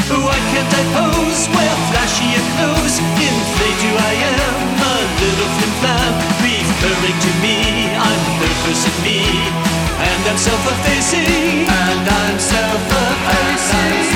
Why 0.09 0.39
can't 0.53 0.73
I 0.81 0.85
pose, 0.97 1.49
wear 1.53 1.75
flashier 1.91 2.45
clothes, 2.57 2.97
inflate 3.01 3.81
who 3.85 3.93
I 3.97 4.15
am, 4.33 4.57
a 4.81 4.97
little 5.21 5.51
flim-flam, 5.57 6.13
referring 6.45 7.19
to 7.27 7.31
me, 7.45 7.57
I'm 7.97 8.21
third 8.39 8.59
person 8.65 8.95
me, 9.05 9.21
and 10.09 10.23
I'm 10.29 10.39
self-effacing, 10.39 11.69
and 11.69 12.09
I'm 12.09 12.39
self-effacing. 12.39 14.14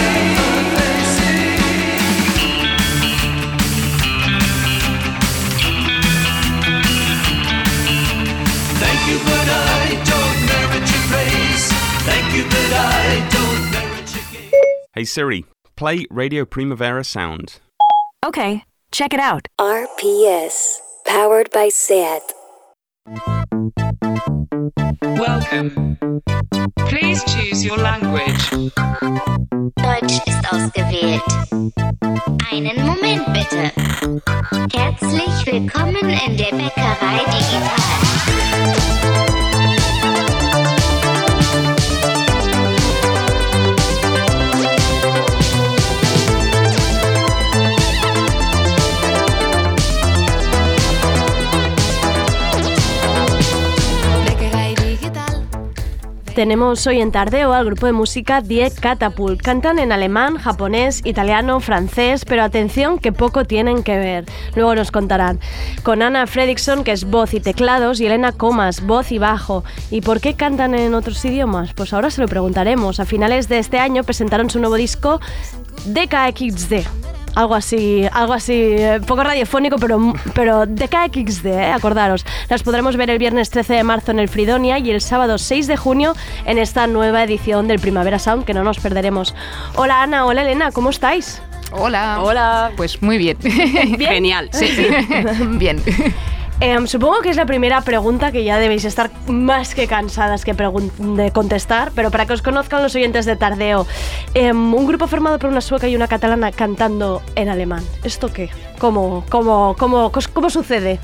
Hey 14.95 15.05
Siri, 15.05 15.45
play 15.77 16.07
Radio 16.11 16.45
Primavera 16.45 17.05
Sound. 17.05 17.61
Okay, 18.25 18.65
check 18.91 19.15
it 19.15 19.21
out. 19.21 19.47
RPS, 19.61 20.79
powered 21.07 21.51
by 21.53 21.69
SAT. 21.69 22.33
Welcome. 25.03 25.99
Please 26.89 27.23
choose 27.25 27.65
your 27.65 27.77
language. 27.77 28.51
Deutsch 29.77 30.19
ist 30.27 30.53
ausgewählt. 30.53 31.23
Einen 32.51 32.85
Moment 32.85 33.25
bitte. 33.33 33.71
Herzlich 34.73 35.47
willkommen 35.47 35.97
in 35.97 36.37
der 36.37 36.51
Bäckerei 36.51 37.25
Digital. 37.27 38.38
Tenemos 56.39 56.87
hoy 56.87 57.01
en 57.01 57.11
Tardeo 57.11 57.53
al 57.53 57.65
grupo 57.65 57.87
de 57.87 57.93
música 57.93 58.41
Die 58.41 58.71
Catapult. 58.71 59.43
Cantan 59.43 59.81
en 59.81 59.91
alemán, 59.91 60.39
japonés, 60.39 61.01
italiano, 61.05 61.59
francés, 61.59 62.25
pero 62.25 62.45
atención 62.45 63.01
que 63.01 63.11
poco 63.11 63.45
tienen 63.45 63.83
que 63.83 63.99
ver. 63.99 64.25
Luego 64.55 64.77
nos 64.77 64.93
contarán. 64.93 65.41
Con 65.83 66.01
Ana 66.01 66.29
Fredrickson, 66.29 66.85
que 66.85 66.93
es 66.93 67.07
voz 67.07 67.35
y 67.35 67.41
teclados, 67.41 68.01
y 68.01 68.07
Elena 68.07 68.31
Comas, 68.31 68.87
voz 68.87 69.11
y 69.11 69.19
bajo. 69.19 69.65
¿Y 69.91 70.01
por 70.01 70.21
qué 70.21 70.35
cantan 70.35 70.77
en 70.77 70.95
otros 70.95 71.25
idiomas? 71.25 71.73
Pues 71.75 71.93
ahora 71.93 72.09
se 72.09 72.21
lo 72.21 72.29
preguntaremos. 72.29 73.01
A 73.01 73.05
finales 73.05 73.49
de 73.49 73.59
este 73.59 73.81
año 73.81 74.05
presentaron 74.05 74.49
su 74.49 74.61
nuevo 74.61 74.77
disco 74.77 75.21
DKXD. 75.87 77.08
Algo 77.39 77.55
así, 77.55 78.05
algo 78.11 78.33
así, 78.33 78.53
eh, 78.53 79.01
poco 79.07 79.23
radiofónico, 79.23 79.77
pero, 79.77 80.13
pero 80.35 80.67
de 80.67 80.89
KXD, 80.89 81.47
eh, 81.47 81.71
acordaros. 81.71 82.27
Las 82.49 82.65
podremos 82.65 82.97
ver 82.97 83.11
el 83.11 83.19
viernes 83.19 83.49
13 83.51 83.75
de 83.75 83.85
marzo 83.85 84.11
en 84.11 84.19
el 84.19 84.29
Fridonia 84.29 84.81
y 84.81 84.91
el 84.91 85.01
sábado 85.01 85.39
6 85.39 85.69
de 85.69 85.77
junio 85.77 86.17
en 86.47 86.59
esta 86.59 86.89
nueva 86.89 87.23
edición 87.23 87.69
del 87.69 87.79
Primavera 87.79 88.19
Sound, 88.19 88.45
que 88.45 88.55
no 88.55 88.65
nos 88.65 88.81
perderemos. 88.81 89.37
Hola 89.77 90.03
Ana, 90.03 90.27
hola 90.27 90.43
Elena, 90.43 90.73
¿cómo 90.73 90.91
estáis? 90.91 91.41
Hola. 91.71 92.19
Hola. 92.25 92.73
Pues 92.77 93.01
muy 93.03 93.19
bien. 93.19 93.39
Genial. 93.41 94.49
Sí, 94.53 94.67
bien. 95.51 95.81
Em, 96.61 96.89
supongo 96.89 97.21
que 97.21 97.31
es 97.31 97.37
la 97.37 97.47
primera 97.47 97.81
pregunta 97.83 98.33
que 98.33 98.43
ya 98.43 98.59
debéis 98.59 98.85
estar 98.85 99.11
más 99.29 99.77
que 99.77 99.87
cansadas 99.87 100.45
que 100.45 100.55
de 100.55 101.31
contestar, 101.31 101.93
pero 101.95 102.11
para 102.11 102.27
que 102.27 102.33
os 102.33 102.43
conozcan 102.43 102.83
los 102.83 102.97
oyentes 102.97 103.27
de 103.27 103.37
Tardeo, 103.37 103.87
em, 104.35 104.75
un 104.75 104.87
grupo 104.87 105.07
formado 105.07 105.39
por 105.39 105.51
una 105.51 105.61
sueca 105.61 105.87
y 105.87 105.95
una 105.95 106.09
catalana 106.09 106.51
cantando 106.51 107.23
en 107.37 107.49
alemán. 107.49 107.85
¿Esto 108.03 108.33
qué? 108.33 108.51
¿Cómo, 108.79 109.25
cómo, 109.29 109.77
cómo, 109.79 110.11
cómo 110.33 110.51
sucede? 110.51 110.99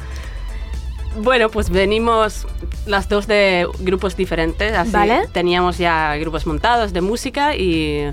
Bueno, 1.23 1.49
pues 1.49 1.71
venimos 1.71 2.49
las 2.87 3.09
dos 3.09 3.29
de 3.29 3.69
grupos 3.79 4.17
diferentes. 4.17 4.77
Así 4.77 4.90
Vale. 4.90 5.29
Teníamos 5.33 5.79
ya 5.79 6.17
grupos 6.17 6.47
montados 6.47 6.93
de 6.93 7.01
música 7.01 7.55
y 7.55 8.11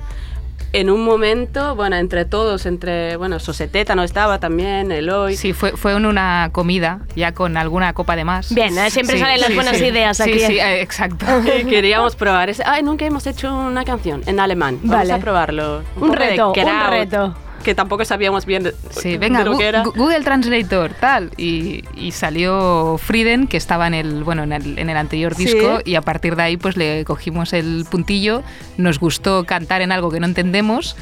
en 0.73 0.89
un 0.89 1.03
momento, 1.03 1.75
bueno, 1.75 1.95
entre 1.97 2.25
todos, 2.25 2.65
entre, 2.65 3.17
bueno, 3.17 3.39
Soseteta 3.39 3.95
no 3.95 4.03
estaba 4.03 4.39
también, 4.39 4.91
Eloy. 4.91 5.35
Sí, 5.35 5.53
fue, 5.53 5.71
fue 5.71 5.93
en 5.93 6.05
una 6.05 6.49
comida, 6.51 7.01
ya 7.15 7.33
con 7.33 7.57
alguna 7.57 7.93
copa 7.93 8.15
de 8.15 8.23
más. 8.23 8.53
Bien, 8.53 8.77
¿eh? 8.77 8.89
siempre 8.89 9.19
salen 9.19 9.41
las 9.41 9.53
buenas 9.53 9.79
ideas 9.81 10.17
Sí, 10.17 10.23
aquí. 10.23 10.39
Sí, 10.39 10.59
eh, 10.59 10.81
exacto. 10.81 11.25
Y 11.61 11.65
queríamos 11.65 12.15
probar 12.15 12.49
ese. 12.49 12.63
Ay, 12.65 12.83
nunca 12.83 13.05
hemos 13.05 13.27
hecho 13.27 13.53
una 13.53 13.83
canción 13.83 14.21
en 14.25 14.39
alemán. 14.39 14.79
Vamos 14.83 14.97
Vale. 14.97 15.13
a 15.13 15.17
probarlo. 15.19 15.83
Un 15.97 16.11
de 16.11 16.15
reto, 16.17 16.53
un 16.53 16.89
reto. 16.89 17.35
Que 17.63 17.75
tampoco 17.75 18.03
sabíamos 18.05 18.45
bien 18.45 18.63
de, 18.63 18.73
Sí, 18.89 19.11
de 19.11 19.17
venga, 19.17 19.43
lo 19.43 19.57
que 19.57 19.67
era. 19.67 19.83
Google 19.83 20.21
Translator, 20.21 20.91
tal. 20.99 21.31
Y, 21.37 21.83
y 21.95 22.11
salió 22.11 22.97
Frieden, 22.97 23.47
que 23.47 23.57
estaba 23.57 23.87
en 23.87 23.93
el, 23.93 24.23
bueno, 24.23 24.43
en 24.43 24.53
el, 24.53 24.79
en 24.79 24.89
el 24.89 24.97
anterior 24.97 25.35
Sí. 25.35 25.45
disco, 25.45 25.79
y 25.85 25.95
a 25.95 26.01
partir 26.01 26.35
de 26.35 26.43
ahí 26.43 26.57
pues 26.57 26.75
le 26.77 27.05
cogimos 27.05 27.53
el 27.53 27.85
puntillo, 27.89 28.43
nos 28.77 28.99
gustó 28.99 29.43
cantar 29.45 29.81
en 29.81 29.91
algo 29.91 30.09
que 30.11 30.19
no 30.19 30.25
entendemos 30.25 30.95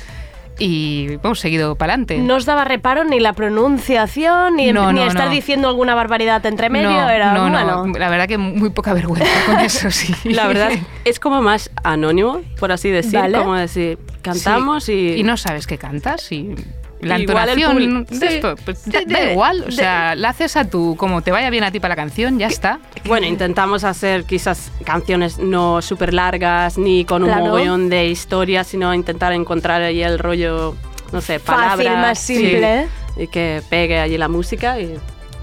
y 0.61 1.13
hemos 1.23 1.39
seguido 1.39 1.75
para 1.75 1.93
adelante. 1.93 2.17
No 2.17 2.35
os 2.35 2.43
daba 2.45 2.65
reparo 2.65 3.05
ni 3.05 3.21
la 3.21 3.31
pronunciación, 3.31 4.57
ni, 4.57 4.73
No, 4.73 4.91
ni 4.91 4.99
no, 4.99 5.07
estar 5.07 5.27
no. 5.27 5.31
diciendo 5.31 5.69
alguna 5.69 5.95
barbaridad 5.95 6.45
entre 6.45 6.69
medio. 6.69 6.89
no, 6.91 7.09
era 7.09 7.33
no, 7.33 7.49
bueno. 7.49 7.85
no, 7.87 7.97
la 7.97 8.09
verdad 8.09 8.27
que 8.27 8.37
muy 8.37 8.69
poca 8.69 8.93
vergüenza 8.93 9.25
con 9.45 9.59
eso, 9.59 9.89
sí. 9.89 10.13
La 10.25 10.47
verdad 10.47 10.71
es 11.05 11.19
como 11.21 11.41
más 11.41 11.71
anónimo, 11.83 12.41
por 12.59 12.73
así 12.73 12.89
decir, 12.89 13.19
Vale. 13.19 13.37
como 13.37 13.55
decir, 13.55 13.97
cantamos 14.21 14.83
Sí, 14.85 15.13
y... 15.15 15.19
y 15.19 15.23
no 15.23 15.37
sabes 15.37 15.67
qué 15.67 15.77
cantas 15.77 16.31
y 16.31 16.53
la 17.01 17.15
entonación 17.15 18.05
de 18.05 18.15
sí. 18.15 18.25
esto, 18.35 18.55
pues, 18.65 18.83
De- 18.85 19.05
da, 19.05 19.19
da 19.19 19.25
de- 19.25 19.31
igual, 19.31 19.61
o 19.61 19.65
de- 19.67 19.71
sea, 19.71 20.15
la 20.15 20.29
haces 20.29 20.57
a 20.57 20.69
tu 20.69 20.95
como 20.97 21.21
te 21.21 21.31
vaya 21.31 21.49
bien 21.49 21.63
a 21.63 21.71
ti 21.71 21.79
para 21.79 21.93
la 21.93 22.01
canción, 22.01 22.37
ya 22.37 22.47
está. 22.47 22.79
Bueno, 23.05 23.25
intentamos 23.25 23.83
hacer 23.85 24.25
quizás 24.25 24.69
canciones 24.83 25.37
no 25.39 25.81
súper 25.81 26.13
largas 26.13 26.77
ni 26.77 27.05
con 27.05 27.23
un 27.23 27.29
Claro. 27.29 27.45
mogollón 27.45 27.89
de 27.89 28.07
historias, 28.07 28.67
sino 28.67 28.93
intentar 28.93 29.31
encontrar 29.31 29.81
ahí 29.81 30.01
el 30.03 30.19
rollo, 30.19 30.75
no 31.13 31.21
sé, 31.21 31.39
Fácil, 31.39 31.85
palabras. 31.85 31.97
más 32.07 32.19
sí, 32.19 32.35
simple. 32.35 32.87
y 33.15 33.27
que 33.27 33.61
pegue 33.69 33.99
allí 33.99 34.17
la 34.17 34.27
música 34.27 34.79
y... 34.79 34.95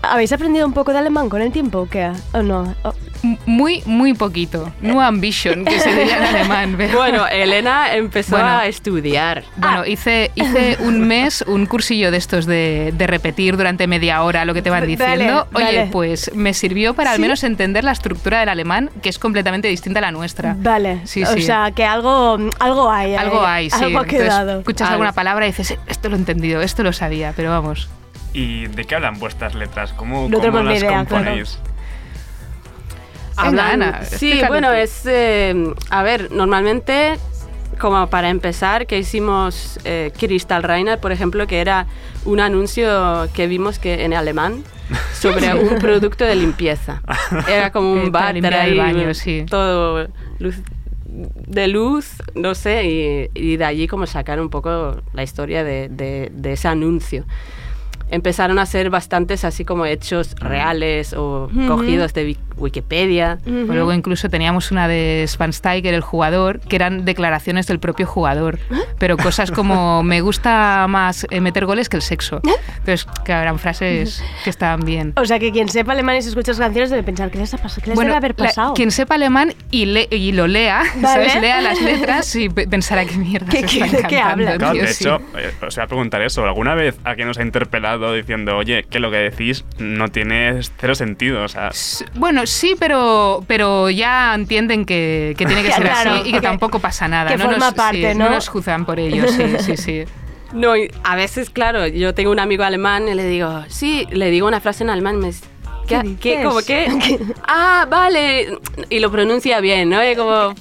¿Habéis 0.02 0.32
aprendido 0.32 0.66
un 0.66 0.72
poco 0.74 0.92
de 0.92 0.98
alemán 0.98 1.28
con 1.30 1.40
el 1.40 1.50
tiempo 1.50 1.78
o 1.80 1.88
qué? 1.88 2.12
¿O 2.32 2.42
no? 2.42 2.74
Oh, 2.84 2.92
Muy, 3.46 3.82
muy 3.86 4.14
poquito. 4.14 4.72
No 4.80 5.00
ambition, 5.00 5.64
que 5.64 5.78
se 5.80 5.90
diría 5.94 6.16
en 6.18 6.24
alemán. 6.36 6.74
pero- 6.78 6.98
Bueno, 6.98 7.26
Elena 7.26 7.94
empezó 7.94 8.36
Bueno. 8.36 8.48
a 8.48 8.66
estudiar. 8.66 9.44
Bueno, 9.56 9.80
Ah. 9.82 9.88
hice, 9.88 10.30
hice 10.34 10.76
un 10.80 11.00
mes 11.06 11.42
un 11.46 11.66
cursillo 11.66 12.10
de 12.10 12.16
estos 12.18 12.46
de, 12.46 12.92
de 12.96 13.06
repetir 13.06 13.56
durante 13.56 13.86
media 13.86 14.22
hora 14.22 14.44
lo 14.44 14.54
que 14.54 14.62
te 14.62 14.70
van 14.70 14.86
diciendo. 14.86 15.46
Oye, 15.54 15.64
vale. 15.64 15.88
pues 15.92 16.30
me 16.34 16.54
sirvió 16.54 16.94
para 16.94 17.10
al 17.10 17.16
¿Sí? 17.16 17.22
menos 17.22 17.42
entender 17.44 17.84
la 17.84 17.92
estructura 17.92 18.40
del 18.40 18.48
alemán, 18.48 18.90
que 19.02 19.08
es 19.08 19.18
completamente 19.18 19.68
distinta 19.68 19.98
a 19.98 20.02
la 20.02 20.12
nuestra. 20.12 20.56
Vale, 20.58 21.00
Sí, 21.04 21.22
o 21.22 21.26
sí. 21.26 21.42
sea 21.42 21.70
que 21.74 21.84
algo, 21.84 22.38
algo 22.58 22.90
hay. 22.90 23.12
ahí. 23.12 23.16
Algo 23.16 23.44
hay, 23.44 23.70
sí. 23.70 23.76
Algo 23.84 23.98
ha 23.98 24.02
Entonces, 24.02 24.22
quedado. 24.28 24.58
escuchas 24.60 24.82
Algo. 24.88 24.92
alguna 24.94 25.12
palabra 25.12 25.46
y 25.46 25.50
dices, 25.50 25.72
"Eh, 25.72 25.78
esto 25.86 26.08
lo 26.08 26.16
he 26.16 26.18
entendido, 26.18 26.60
esto 26.62 26.82
lo 26.82 26.92
sabía, 26.92 27.32
pero 27.36 27.50
vamos. 27.50 27.88
¿Y 28.32 28.66
de 28.66 28.84
qué 28.84 28.94
hablan 28.96 29.18
vuestras 29.18 29.54
letras? 29.54 29.92
¿Cómo, 29.94 30.28
No 30.28 30.38
cómo 30.38 30.40
tenemos 30.40 30.64
ni 30.64 30.70
las 30.74 30.78
idea, 30.82 30.96
componéis? 30.98 31.58
Venga, 31.62 31.75
Hablan- 33.36 33.72
Ana, 33.82 34.02
sí, 34.04 34.40
bueno, 34.48 34.72
es... 34.72 35.02
eh, 35.06 35.74
a 35.90 36.02
ver, 36.02 36.30
normalmente, 36.32 37.16
como 37.78 38.06
para 38.08 38.30
empezar, 38.30 38.86
que 38.86 38.98
hicimos 38.98 39.78
eh, 39.84 40.12
Crystal 40.18 40.62
Reiner, 40.62 40.98
por 40.98 41.12
ejemplo, 41.12 41.46
que 41.46 41.60
era 41.60 41.86
un 42.24 42.40
anuncio 42.40 43.28
que 43.34 43.46
vimos 43.46 43.78
que 43.78 44.04
en 44.04 44.14
alemán 44.14 44.62
sobre 45.14 45.52
un 45.54 45.78
producto 45.78 46.24
de 46.24 46.34
limpieza. 46.36 47.02
Era 47.48 47.70
como 47.72 47.92
un 47.92 48.10
váter 48.12 48.34
limpiar 48.34 48.68
el 48.68 48.78
baño, 48.78 49.14
sí. 49.14 49.44
todo 49.48 50.08
luz, 50.38 50.56
de 51.08 51.68
luz, 51.68 52.14
no 52.34 52.54
sé, 52.54 52.84
y, 52.84 53.30
y 53.34 53.56
de 53.56 53.64
allí 53.64 53.86
como 53.88 54.06
sacar 54.06 54.40
un 54.40 54.48
poco 54.50 54.96
la 55.12 55.22
historia 55.22 55.64
de, 55.64 55.88
de- 55.88 56.30
de 56.32 56.52
ese 56.52 56.68
anuncio. 56.68 57.24
Empezaron 58.08 58.58
a 58.60 58.66
ser 58.66 58.88
bastantes 58.90 59.44
así 59.44 59.64
como 59.64 59.84
hechos 59.84 60.36
reales 60.38 61.12
o 61.12 61.48
cogidos 61.66 62.14
de 62.14 62.36
Wik- 62.56 62.76
Wikipedia. 62.76 63.38
O 63.46 63.50
luego 63.72 63.92
incluso 63.92 64.28
teníamos 64.28 64.70
una 64.70 64.86
de 64.88 65.24
Spansteiger, 65.26 65.94
el 65.94 66.00
jugador, 66.02 66.60
que 66.60 66.76
eran 66.76 67.04
declaraciones 67.04 67.66
del 67.66 67.78
propio 67.78 68.06
jugador. 68.06 68.58
Pero 68.98 69.16
cosas 69.16 69.50
como 69.50 70.02
me 70.02 70.20
gusta 70.20 70.86
más 70.88 71.26
eh, 71.30 71.40
meter 71.40 71.66
goles 71.66 71.88
que 71.88 71.96
el 71.96 72.02
sexo. 72.02 72.40
Entonces, 72.78 73.06
que 73.24 73.32
eran 73.32 73.58
frases 73.58 74.22
que 74.44 74.50
estaban 74.50 74.80
bien. 74.80 75.12
O 75.16 75.24
sea 75.24 75.38
que 75.38 75.52
quien 75.52 75.68
sepa 75.68 75.92
alemán 75.92 76.16
y 76.16 76.22
se 76.22 76.28
escucha 76.28 76.52
las 76.52 76.58
canciones 76.60 76.90
debe 76.90 77.02
pensar, 77.02 77.30
¿qué 77.30 77.38
les, 77.38 77.52
ha 77.54 77.58
pasado? 77.58 77.80
¿Qué 77.82 77.90
les 77.90 77.94
Bueno, 77.96 78.08
debe 78.10 78.18
haber 78.18 78.34
la- 78.38 78.46
pasado? 78.46 78.74
quien 78.74 78.90
sepa 78.90 79.14
alemán 79.16 79.54
y, 79.70 79.86
le- 79.86 80.08
y 80.10 80.32
lo 80.32 80.46
lea, 80.46 80.82
Vale. 80.96 81.02
¿sabes? 81.30 81.40
Lea 81.40 81.60
las 81.60 81.80
letras 81.80 82.34
y 82.36 82.48
pe- 82.48 82.66
pensará 82.68 83.04
qué 83.04 83.16
mierda 83.16 83.46
¿Qué- 83.50 83.60
se 83.60 83.66
qué- 83.66 83.84
están 83.84 83.90
de 83.90 83.96
qué 84.08 84.16
cantando, 84.16 84.30
hablan? 84.44 84.58
Claro, 84.58 84.72
tío, 84.74 84.82
de 84.82 84.88
sí. 84.92 85.04
hecho, 85.04 85.20
eh, 85.38 85.52
os 85.66 85.76
voy 85.76 85.84
a 85.84 85.86
preguntar 85.86 86.22
eso. 86.22 86.44
¿Alguna 86.44 86.74
vez 86.74 86.96
alguien 87.04 87.28
nos 87.28 87.38
ha 87.38 87.42
interpelado 87.42 88.12
diciendo, 88.12 88.56
oye, 88.56 88.84
que 88.84 89.00
lo 89.00 89.10
que 89.10 89.16
decís 89.18 89.64
no 89.78 90.08
tiene 90.08 90.60
cero 90.78 90.94
sentido? 90.94 91.42
O 91.44 91.48
sea, 91.48 91.70
Bueno, 92.14 92.45
sí, 92.46 92.74
pero, 92.78 93.44
pero 93.46 93.90
ya 93.90 94.34
entienden 94.34 94.84
que, 94.84 95.34
que 95.36 95.44
tiene 95.46 95.62
que 95.62 95.72
ser 95.72 95.82
Claro, 95.82 96.12
así 96.12 96.20
y 96.28 96.32
que 96.32 96.38
que- 96.40 96.46
tampoco 96.46 96.78
pasa 96.78 97.08
nada. 97.08 97.30
que 97.30 97.36
no 97.36 97.44
forma 97.44 97.66
nos, 97.66 97.74
parte, 97.74 98.12
sí, 98.12 98.18
¿no? 98.18 98.30
nos 98.30 98.48
juzgan 98.48 98.84
por 98.86 98.98
ello, 99.00 99.24
sí, 99.28 99.42
sí, 99.60 99.76
sí. 99.76 100.04
No, 100.52 100.72
a 101.02 101.16
veces, 101.16 101.50
claro, 101.50 101.86
yo 101.88 102.14
tengo 102.14 102.30
un 102.30 102.38
amigo 102.38 102.62
alemán 102.62 103.08
y 103.08 103.14
le 103.14 103.26
digo, 103.26 103.64
sí, 103.68 104.06
le 104.10 104.30
digo 104.30 104.46
una 104.46 104.60
frase 104.60 104.84
en 104.84 104.90
alemán, 104.90 105.18
me 105.18 105.26
dice, 105.26 105.44
¿qué? 105.88 106.16
¿Qué. 106.20 106.40
¿Cómo 106.44 106.60
qué? 106.66 106.86
ah, 107.48 107.84
vale. 107.90 108.56
Y 108.88 109.00
lo 109.00 109.10
pronuncia 109.10 109.60
bien, 109.60 109.90
¿no? 109.90 110.08
Y, 110.08 110.14
como, 110.14 110.54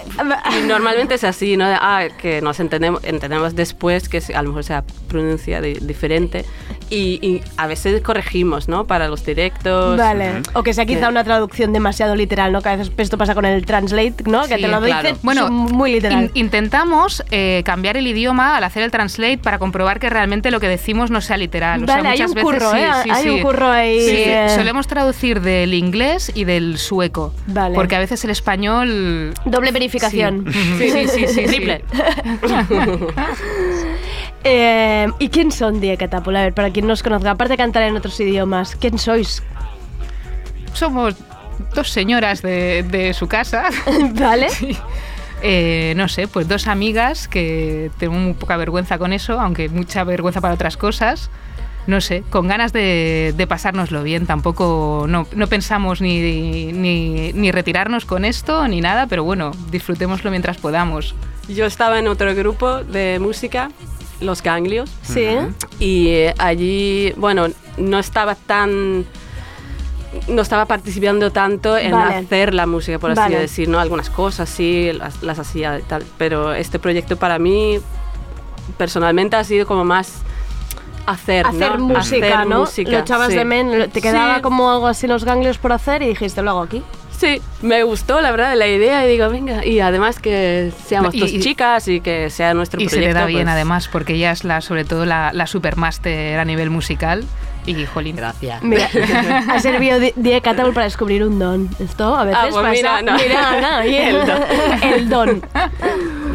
y 0.60 0.68
normalmente 0.68 1.14
es 1.14 1.24
así, 1.24 1.56
¿no? 1.56 1.66
Ah, 1.68 2.06
que 2.20 2.42
nos 2.42 2.60
entendemos, 2.60 3.04
entendemos 3.04 3.56
después 3.56 4.10
que 4.10 4.22
a 4.34 4.42
lo 4.42 4.50
mejor 4.50 4.64
se 4.64 4.82
pronuncia 5.08 5.62
di- 5.62 5.76
diferente. 5.76 6.46
Y, 6.90 7.20
y 7.22 7.42
a 7.58 7.68
veces 7.68 8.02
corregimos, 8.04 8.68
¿no? 8.68 8.86
Para 8.86 9.08
los 9.08 9.26
directos. 9.26 9.98
Vale. 9.98 10.42
O 10.54 10.64
que 10.64 10.74
sea 10.74 10.86
quizá 10.86 11.02
Que- 11.02 11.08
una 11.08 11.24
traducción 11.24 11.74
demasiado 11.74 12.16
literal, 12.16 12.52
¿no? 12.52 12.62
Que 12.62 12.70
a 12.70 12.76
veces 12.76 12.92
esto 12.98 13.18
pasa 13.18 13.34
con 13.34 13.46
el 13.46 13.66
translate, 13.66 14.16
¿no? 14.26 14.42
que 14.44 14.56
Sí, 14.56 14.62
te 14.62 14.68
lo 14.68 14.80
claro. 14.82 15.02
dicen 15.10 15.18
Bueno, 15.24 15.50
muy 15.50 15.92
literal. 15.92 16.26
In- 16.26 16.32
intentamos 16.36 17.24
eh, 17.32 17.64
cambiar 17.66 17.98
el 17.98 18.06
idioma 18.08 18.58
al 18.58 18.64
hacer 18.64 18.84
el 18.84 18.92
translate 18.92 19.40
para 19.40 19.58
comprobar 19.58 20.00
que 20.00 20.10
realmente 20.10 20.52
lo 20.52 20.60
que 20.60 20.68
decimos 20.68 21.10
no 21.10 21.22
sea 21.22 21.38
literal. 21.38 21.84
O 21.84 21.88
sea, 21.88 21.96
hay 21.98 22.04
muchas 22.04 22.30
un 22.30 22.36
veces 22.36 22.44
curro, 22.54 22.72
sí, 22.72 22.78
¿eh? 22.78 22.90
sí, 23.04 23.10
Hay 23.12 23.24
sí. 23.24 23.30
un 23.30 23.42
curro 23.42 23.72
ahí, 23.72 24.02
Sí, 24.02 24.16
eh. 24.28 24.48
solemos 24.56 24.88
traducir 24.88 25.42
del 25.42 25.74
inglés 25.74 26.32
y 26.36 26.44
del 26.44 26.78
sueco. 26.78 27.34
Vale. 27.48 27.74
Porque 27.76 27.96
a 27.96 28.00
veces 28.00 28.24
el 28.26 28.30
español. 28.30 29.34
Doble 29.46 29.72
verificación. 29.72 30.46
Sí, 30.52 30.90
sí, 30.92 31.08
sí, 31.08 31.08
sí, 31.08 31.28
sí. 31.28 31.46
Triple. 31.46 31.84
Eh, 34.48 35.08
¿Y 35.18 35.30
quién 35.30 35.52
son 35.52 35.82
Die 35.82 35.98
Catapult? 35.98 36.38
A 36.38 36.44
ver, 36.44 36.54
para 36.54 36.70
quien 36.70 36.86
no 36.86 36.94
os 36.94 37.02
conozca, 37.02 37.32
aparte 37.32 37.54
de 37.54 37.58
cantar 37.58 37.82
en 37.82 37.98
otros 37.98 38.20
idiomas, 38.20 38.76
¿quién 38.76 39.00
sois? 39.00 39.42
Somos 40.74 41.16
dos 41.74 41.90
señoras 41.90 42.44
de, 42.44 42.84
de 42.84 43.16
su 43.16 43.28
casa. 43.28 43.70
¿Vale? 44.14 44.48
Eh, 45.42 45.94
no 45.98 46.08
sé, 46.08 46.28
pues 46.28 46.48
dos 46.48 46.68
amigas 46.68 47.28
que 47.28 47.90
tengo 47.98 48.14
muy 48.14 48.34
poca 48.34 48.56
vergüenza 48.56 49.00
con 49.00 49.14
eso, 49.14 49.40
aunque 49.40 49.68
mucha 49.68 50.04
vergüenza 50.04 50.42
para 50.42 50.54
otras 50.54 50.78
cosas. 50.78 51.32
No 51.88 52.00
sé, 52.00 52.24
con 52.30 52.48
ganas 52.48 52.72
de, 52.72 53.34
de 53.36 53.48
pasárnoslo 53.48 54.04
bien. 54.04 54.28
Tampoco 54.28 55.06
no, 55.10 55.28
no 55.36 55.48
pensamos 55.48 56.02
ni, 56.02 56.72
ni, 56.72 57.34
ni 57.34 57.52
retirarnos 57.52 58.06
con 58.06 58.26
esto 58.26 58.68
ni 58.68 58.80
nada, 58.80 59.08
pero 59.08 59.24
bueno, 59.24 59.52
disfrutémoslo 59.72 60.30
mientras 60.30 60.58
podamos. 60.58 61.16
Yo 61.48 61.66
estaba 61.66 62.00
en 62.00 62.08
otro 62.08 62.34
grupo 62.34 62.84
de 62.84 63.20
música, 63.20 63.70
Los 64.22 64.42
Ganglios. 64.42 64.90
Sí. 65.02 65.28
Y 65.80 66.08
eh, 66.10 66.34
allí, 66.38 67.14
bueno, 67.18 67.48
no 67.78 68.00
estaba 68.00 68.36
tan. 68.36 69.06
No 70.30 70.42
estaba 70.42 70.66
participando 70.66 71.32
tanto 71.32 71.78
en 71.78 71.92
Vale. 71.92 72.16
hacer 72.16 72.54
la 72.54 72.66
música, 72.66 72.98
por 73.00 73.12
así 73.12 73.20
Vale. 73.20 73.38
decir, 73.40 73.68
¿no? 73.68 73.80
Algunas 73.80 74.10
cosas 74.10 74.48
sí, 74.48 74.92
las, 74.94 75.22
las 75.22 75.40
hacía 75.40 75.78
y 75.80 75.82
tal. 75.82 76.04
Pero 76.18 76.54
este 76.54 76.80
proyecto 76.80 77.18
para 77.18 77.38
mí, 77.38 77.80
personalmente, 78.78 79.36
ha 79.36 79.44
sido 79.44 79.66
como 79.68 79.84
más 79.84 80.22
hacer, 81.06 81.46
Hacer 81.46 81.78
¿no? 81.80 81.86
música, 81.90 82.26
Hacer 82.36 82.48
¿no? 82.48 82.60
música, 82.62 82.92
lo 82.92 82.98
echabas 83.00 83.30
sí. 83.30 83.36
de 83.36 83.46
men, 83.46 83.92
te 83.92 84.02
quedaba 84.02 84.38
Sí. 84.38 84.42
como 84.42 84.72
algo 84.72 84.88
así 84.88 85.06
los 85.06 85.24
ganglios 85.26 85.58
por 85.58 85.72
hacer 85.74 86.02
y 86.02 86.08
dijiste, 86.08 86.42
lo 86.42 86.52
hago 86.52 86.62
aquí. 86.64 86.82
Sí, 87.18 87.42
me 87.62 87.84
gustó 87.84 88.20
la 88.22 88.32
verdad 88.32 88.56
la 88.56 88.68
idea 88.68 89.06
y 89.08 89.12
digo, 89.12 89.30
venga, 89.30 89.66
y 89.66 89.80
además 89.80 90.20
que 90.20 90.72
seamos 90.86 91.16
Y- 91.16 91.20
dos 91.22 91.32
y- 91.32 91.40
chicas 91.40 91.88
y 91.88 92.02
que 92.02 92.30
sea 92.30 92.54
nuestro 92.54 92.82
Y 92.82 92.86
se 92.90 92.98
proyecto. 92.98 93.14
le 93.14 93.20
da 93.22 93.26
bien 93.26 93.44
pues, 93.44 93.54
además, 93.54 93.88
porque 93.88 94.14
ella 94.16 94.32
es 94.32 94.44
la, 94.44 94.60
sobre 94.62 94.84
todo 94.86 95.06
la, 95.06 95.32
la 95.34 95.48
supermaster 95.48 96.38
a 96.40 96.46
nivel 96.46 96.70
musical. 96.70 97.24
Y 97.68 97.84
jolín. 97.88 98.16
Gracias. 98.16 98.62
Mira, 98.62 98.88
ha 99.50 99.60
servido 99.60 99.98
Die- 100.00 100.42
Catapult 100.42 100.76
para 100.76 100.84
descubrir 100.86 101.24
un 101.24 101.40
don. 101.40 101.68
Esto 101.80 102.16
a 102.16 102.24
veces 102.26 102.40
Ah, 102.40 102.48
pues 102.52 102.56
pasa. 102.56 102.70
mira, 102.72 103.02
no. 103.02 103.14
Ana, 103.14 103.88
y- 103.88 103.96
El 103.96 104.26
don. 104.28 104.42
el 104.84 105.10
don. 105.10 105.42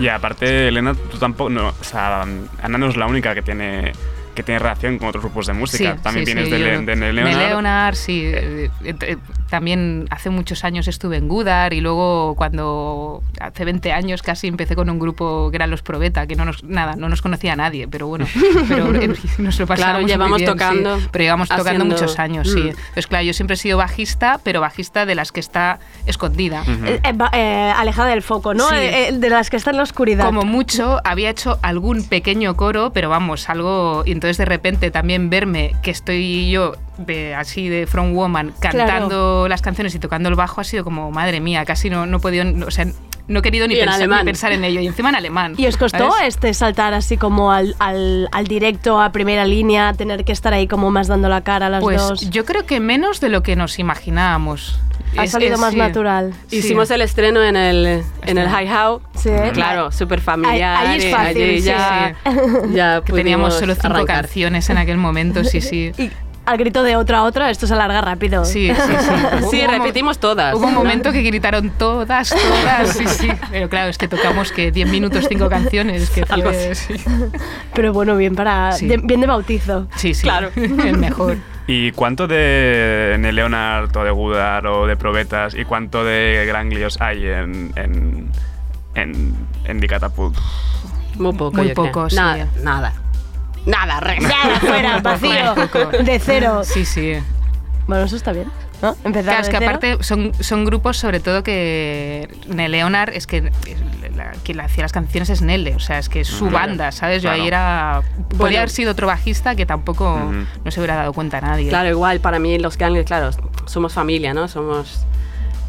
y 0.01 0.09
aparte, 0.09 0.67
Elena, 0.69 0.95
tú 1.11 1.19
tampoco. 1.19 1.51
No, 1.51 1.69
o 1.69 1.85
sea, 1.85 2.23
Ana 2.23 2.79
no 2.79 2.89
es 2.89 2.97
la 2.97 3.07
única 3.07 3.35
que 3.35 3.43
tiene 3.43 3.93
que 4.35 4.43
tiene 4.45 4.59
relación 4.61 4.99
con 4.99 5.09
otros 5.09 5.23
grupos 5.25 5.47
de 5.49 5.53
música. 5.53 5.93
Sí, 5.97 6.03
También 6.03 6.25
sí, 6.27 6.33
vienes 6.35 6.45
sí, 6.47 6.51
de, 6.53 6.61
yo- 6.61 6.81
Le- 6.81 6.97
de 6.97 7.13
Leonard. 7.13 7.37
Leonard, 7.39 7.95
sí. 7.95 8.23
eh, 8.25 8.71
eh, 8.85 8.95
eh, 9.03 9.17
también 9.51 10.07
hace 10.11 10.31
muchos 10.31 10.65
años 10.65 10.89
estuve 10.89 11.17
en 11.17 11.29
Gudar 11.29 11.75
y 11.75 11.81
luego 11.81 12.35
cuando 12.37 13.23
hace 13.41 13.65
20 13.65 13.93
años 13.93 14.23
casi 14.23 14.47
empecé 14.47 14.77
con 14.77 14.89
un 14.89 14.99
grupo 14.99 15.51
que 15.51 15.57
eran 15.57 15.71
los 15.71 15.83
Probeta, 15.83 16.27
que 16.27 16.37
no 16.37 16.45
nos, 16.45 16.63
nada, 16.65 16.95
no 16.97 17.09
nos 17.09 17.21
conocía 17.21 17.57
nadie, 17.57 17.89
pero 17.89 18.07
bueno, 18.07 18.27
pero 18.69 18.93
nos 19.39 19.59
lo 19.59 19.67
pasábamos 19.67 19.81
Claro, 19.81 20.01
muy 20.01 20.11
llevamos 20.11 20.39
sí. 20.39 20.45
tocando, 20.45 20.99
Pero 21.11 21.25
llevamos 21.25 21.49
tocando 21.49 21.85
muchos 21.85 22.19
años, 22.19 22.49
sí. 22.51 22.61
Entonces, 22.61 23.07
claro, 23.07 23.25
yo 23.25 23.33
siempre 23.33 23.55
he 23.55 23.57
sido 23.57 23.79
bajista, 23.79 24.41
pero 24.45 24.61
bajista 24.61 25.05
de 25.05 25.15
las 25.15 25.33
que 25.33 25.41
está 25.41 25.81
escondida. 26.07 26.63
Eh, 26.87 27.01
eh, 27.03 27.19
eh, 27.33 27.73
alejada 27.77 28.11
del 28.11 28.23
foco, 28.23 28.55
¿no? 28.55 28.69
Sí. 28.69 28.77
De 29.13 29.31
las 29.31 29.51
que 29.51 29.57
están 29.57 29.75
en 29.75 29.79
la 29.79 29.83
oscuridad. 29.83 30.27
Como 30.27 30.43
mucho, 30.43 31.01
había 31.05 31.31
hecho 31.31 31.59
algún 31.63 32.05
pequeño 32.05 32.57
coro, 32.57 32.93
pero 32.93 33.09
vamos, 33.09 33.49
algo. 33.49 34.05
Y 34.07 34.13
entonces 34.13 34.39
de 34.39 34.45
repente 34.45 34.91
también 34.91 35.29
verme 35.29 35.75
que 35.83 35.91
estoy 35.91 36.51
yo 36.51 36.75
de 37.07 37.35
así 37.35 37.69
de 37.69 37.87
From 37.87 38.13
Woman 38.15 38.53
cantando 38.61 39.47
las 39.49 39.63
canciones 39.63 39.95
y 39.95 39.99
tocando 39.99 40.29
el 40.29 40.35
bajo 40.35 40.61
ha 40.61 40.65
sido 40.65 40.85
como, 40.85 41.11
madre 41.11 41.41
mía, 41.41 41.65
casi 41.65 41.91
no, 41.91 42.07
no 42.07 42.19
he 42.19 42.21
podido. 42.21 42.45
no- 42.45 42.67
o 42.67 42.71
sea, 42.71 42.87
no 43.29 43.39
he 43.39 43.43
querido 43.43 43.69
ni 43.69 43.77
pensar, 43.77 44.09
ni 44.09 44.25
pensar 44.25 44.51
en 44.51 44.65
ello. 44.65 44.81
Y 44.81 44.89
encima 44.89 45.11
en 45.11 45.15
alemán. 45.15 45.55
¿Y 45.57 45.67
os 45.69 45.77
costó 45.77 46.11
¿sabes? 46.11 46.35
este 46.35 46.53
saltar 46.53 46.95
así 46.95 47.17
como 47.17 47.53
al, 47.53 47.77
al, 47.79 48.29
al 48.33 48.47
directo, 48.49 49.01
a 49.01 49.13
primera 49.13 49.45
línea, 49.45 49.93
tener 49.93 50.25
que 50.25 50.33
estar 50.33 50.53
ahí 50.53 50.67
como 50.67 50.91
más 50.91 51.07
dando 51.07 51.29
la 51.29 51.43
cara 51.43 51.67
a 51.67 51.71
las 51.71 51.81
Pues 51.81 52.01
dos? 52.01 52.29
yo 52.31 52.45
creo 52.45 52.67
que 52.67 52.81
menos 52.81 53.21
de 53.21 53.29
lo 53.29 53.45
que 53.45 53.55
nos 53.55 53.79
imaginábamos. 53.79 54.81
Ha 55.17 55.25
Es- 55.25 55.31
salido 55.31 55.55
es- 55.55 55.61
más 55.61 55.73
sí. 55.75 55.79
natural. 55.79 56.35
Sí. 56.49 56.57
Hicimos 56.57 56.91
el 56.91 57.03
estreno 57.03 57.41
en 57.45 57.55
el, 57.55 58.03
en 58.27 58.39
el 58.39 58.49
High 58.49 58.69
How. 58.69 59.01
Sí. 59.15 59.31
Claro, 59.53 59.93
súper 59.93 60.21
familiar. 60.21 60.87
Ahí 60.89 60.99
es 60.99 61.05
y 61.05 61.11
fácil, 61.13 61.43
allí 61.43 61.61
sí, 61.61 61.67
ya, 61.67 62.15
sí. 62.25 62.33
ya 62.75 63.01
Que 63.05 63.13
teníamos 63.13 63.55
solo 63.55 63.75
cinco 63.77 63.89
arrancar. 63.95 64.23
canciones 64.23 64.69
en 64.71 64.79
aquel 64.79 64.97
momento, 64.97 65.45
sí, 65.45 65.61
sí. 65.61 65.93
Y 65.99 66.11
al 66.51 66.59
grito 66.59 66.83
de 66.83 66.97
otra 66.97 67.19
a 67.19 67.23
otra, 67.25 67.51
esto 67.51 67.67
se 67.67 67.75
alarga 67.75 68.01
rápido. 68.01 68.45
Sí, 68.45 68.69
sí, 68.75 68.75
sí. 68.99 69.47
Sí, 69.51 69.67
repetimos 69.67 70.19
todas. 70.19 70.55
Hubo 70.55 70.67
un 70.67 70.75
momento 70.75 71.13
que 71.13 71.23
gritaron 71.23 71.71
todas, 71.71 72.31
todas, 72.31 72.89
sí, 72.97 73.07
sí. 73.07 73.29
Pero 73.51 73.69
claro, 73.69 73.89
es 73.91 73.99
que 73.99 74.09
tocamos 74.09 74.53
que 74.53 74.71
10 74.71 74.89
minutos, 74.91 75.27
5 75.29 75.49
canciones, 75.49 76.11
que 76.11 76.25
Algo 76.29 76.51
fue... 76.51 76.71
así. 76.73 76.99
Sí, 76.99 77.05
Pero 77.75 77.93
bueno, 77.93 78.17
bien 78.17 78.35
para 78.35 78.73
Sí. 78.73 78.87
de, 78.87 78.97
bien 78.99 79.21
de 79.21 79.27
bautizo. 79.27 79.87
sí, 79.97 80.15
sí. 80.15 80.23
Claro. 80.23 80.51
el 80.57 80.99
mejor. 80.99 81.37
¿Y 81.67 81.93
cuánto 81.93 82.27
de, 82.27 83.13
en 83.15 83.25
el 83.25 83.37
Leonard 83.37 83.97
o 83.97 84.05
de 84.05 84.11
Gudar 84.11 84.67
o 84.67 84.87
de 84.87 84.97
Probetas 84.97 85.55
y 85.55 85.65
cuánto 85.65 86.05
de 86.05 86.45
Granglios 86.47 87.01
hay 87.01 87.27
en, 87.27 87.73
en, 87.77 88.29
en, 88.95 89.35
en 89.65 89.81
Die 89.81 89.89
Catapult? 89.89 90.37
Muy 91.15 91.33
poco, 91.35 91.59
Muy 91.59 91.69
yo 91.69 91.75
creo. 91.75 91.87
poco, 91.87 92.11
sí. 92.11 92.17
Nada, 92.17 92.49
nada. 92.63 92.93
Nada, 93.67 94.01
re. 94.01 94.19
Nada, 94.21 94.61
fuera, 94.61 95.01
vacío, 95.01 95.55
de 96.05 96.19
cero. 96.19 96.63
Sí, 96.65 96.85
sí. 96.85 97.15
Bueno, 97.87 98.05
eso 98.05 98.17
está 98.17 98.33
bien, 98.33 98.51
¿no? 98.83 98.97
Empezar 99.05 99.25
Claro, 99.25 99.43
es 99.43 99.49
que 99.49 99.59
cero. 99.59 99.67
aparte 99.69 99.97
son, 100.05 100.33
son 100.41 100.65
grupos 100.65 100.97
sobre 100.97 101.21
todo 101.21 101.43
que 101.43 102.29
Leonard 102.49 103.11
es 103.15 103.27
que 103.27 103.51
la, 104.17 104.33
quien 104.45 104.61
hacía 104.61 104.85
las 104.85 104.93
canciones 104.93 105.29
es 105.31 105.43
Nelle, 105.43 105.75
o 105.75 105.81
sea, 105.81 105.99
es 105.99 106.09
que 106.09 106.21
es 106.21 106.29
su 106.29 106.51
banda, 106.51 106.93
¿sabes? 106.93 107.23
Yo 107.23 107.29
Claro. 107.31 107.43
ahí 107.43 107.49
era... 107.49 108.03
Bueno. 108.17 108.39
Podía 108.39 108.59
haber 108.61 108.71
sido 108.71 108.93
otro 108.93 109.07
bajista 109.07 109.57
que 109.57 109.67
tampoco 109.67 110.21
no 110.65 110.71
se 110.71 110.81
hubiera 110.81 110.95
dado 110.97 111.13
cuenta 111.13 111.41
nadie. 111.41 111.69
Claro, 111.69 111.89
igual 111.89 112.21
para 112.21 112.39
mí 112.39 112.59
los 112.59 112.77
Ganglios, 112.79 113.07
claro, 113.07 113.31
somos 113.67 113.93
familia, 113.93 114.35
¿no? 114.35 114.47
Somos 114.49 115.05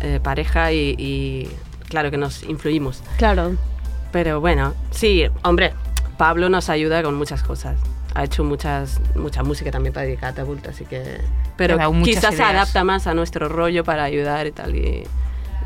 eh, 0.02 0.20
pareja 0.22 0.72
y, 0.72 0.96
y 0.98 1.48
claro 1.90 2.12
que 2.12 2.18
nos 2.18 2.44
influimos. 2.44 3.02
Claro. 3.18 3.56
Pero 4.12 4.42
bueno, 4.42 4.74
sí, 4.92 5.24
hombre, 5.44 5.74
Pablo 6.22 6.50
nos 6.50 6.70
ayuda 6.70 7.02
con 7.02 7.16
muchas 7.16 7.42
cosas. 7.42 7.80
Ha 8.14 8.26
hecho 8.26 8.44
muchas, 8.44 9.02
mucha 9.16 9.42
música 9.42 9.72
también 9.72 9.92
para 9.92 10.16
Catapult, 10.16 10.68
así 10.68 10.86
que... 10.86 11.20
Pero 11.58 11.80
quizás 12.04 12.36
se 12.36 12.44
adapta 12.44 12.84
más 12.84 13.08
a 13.08 13.16
nuestro 13.16 13.50
rollo 13.50 13.84
para 13.84 14.04
ayudar 14.04 14.46
y 14.46 14.52
tal, 14.52 14.76
y, 14.76 15.04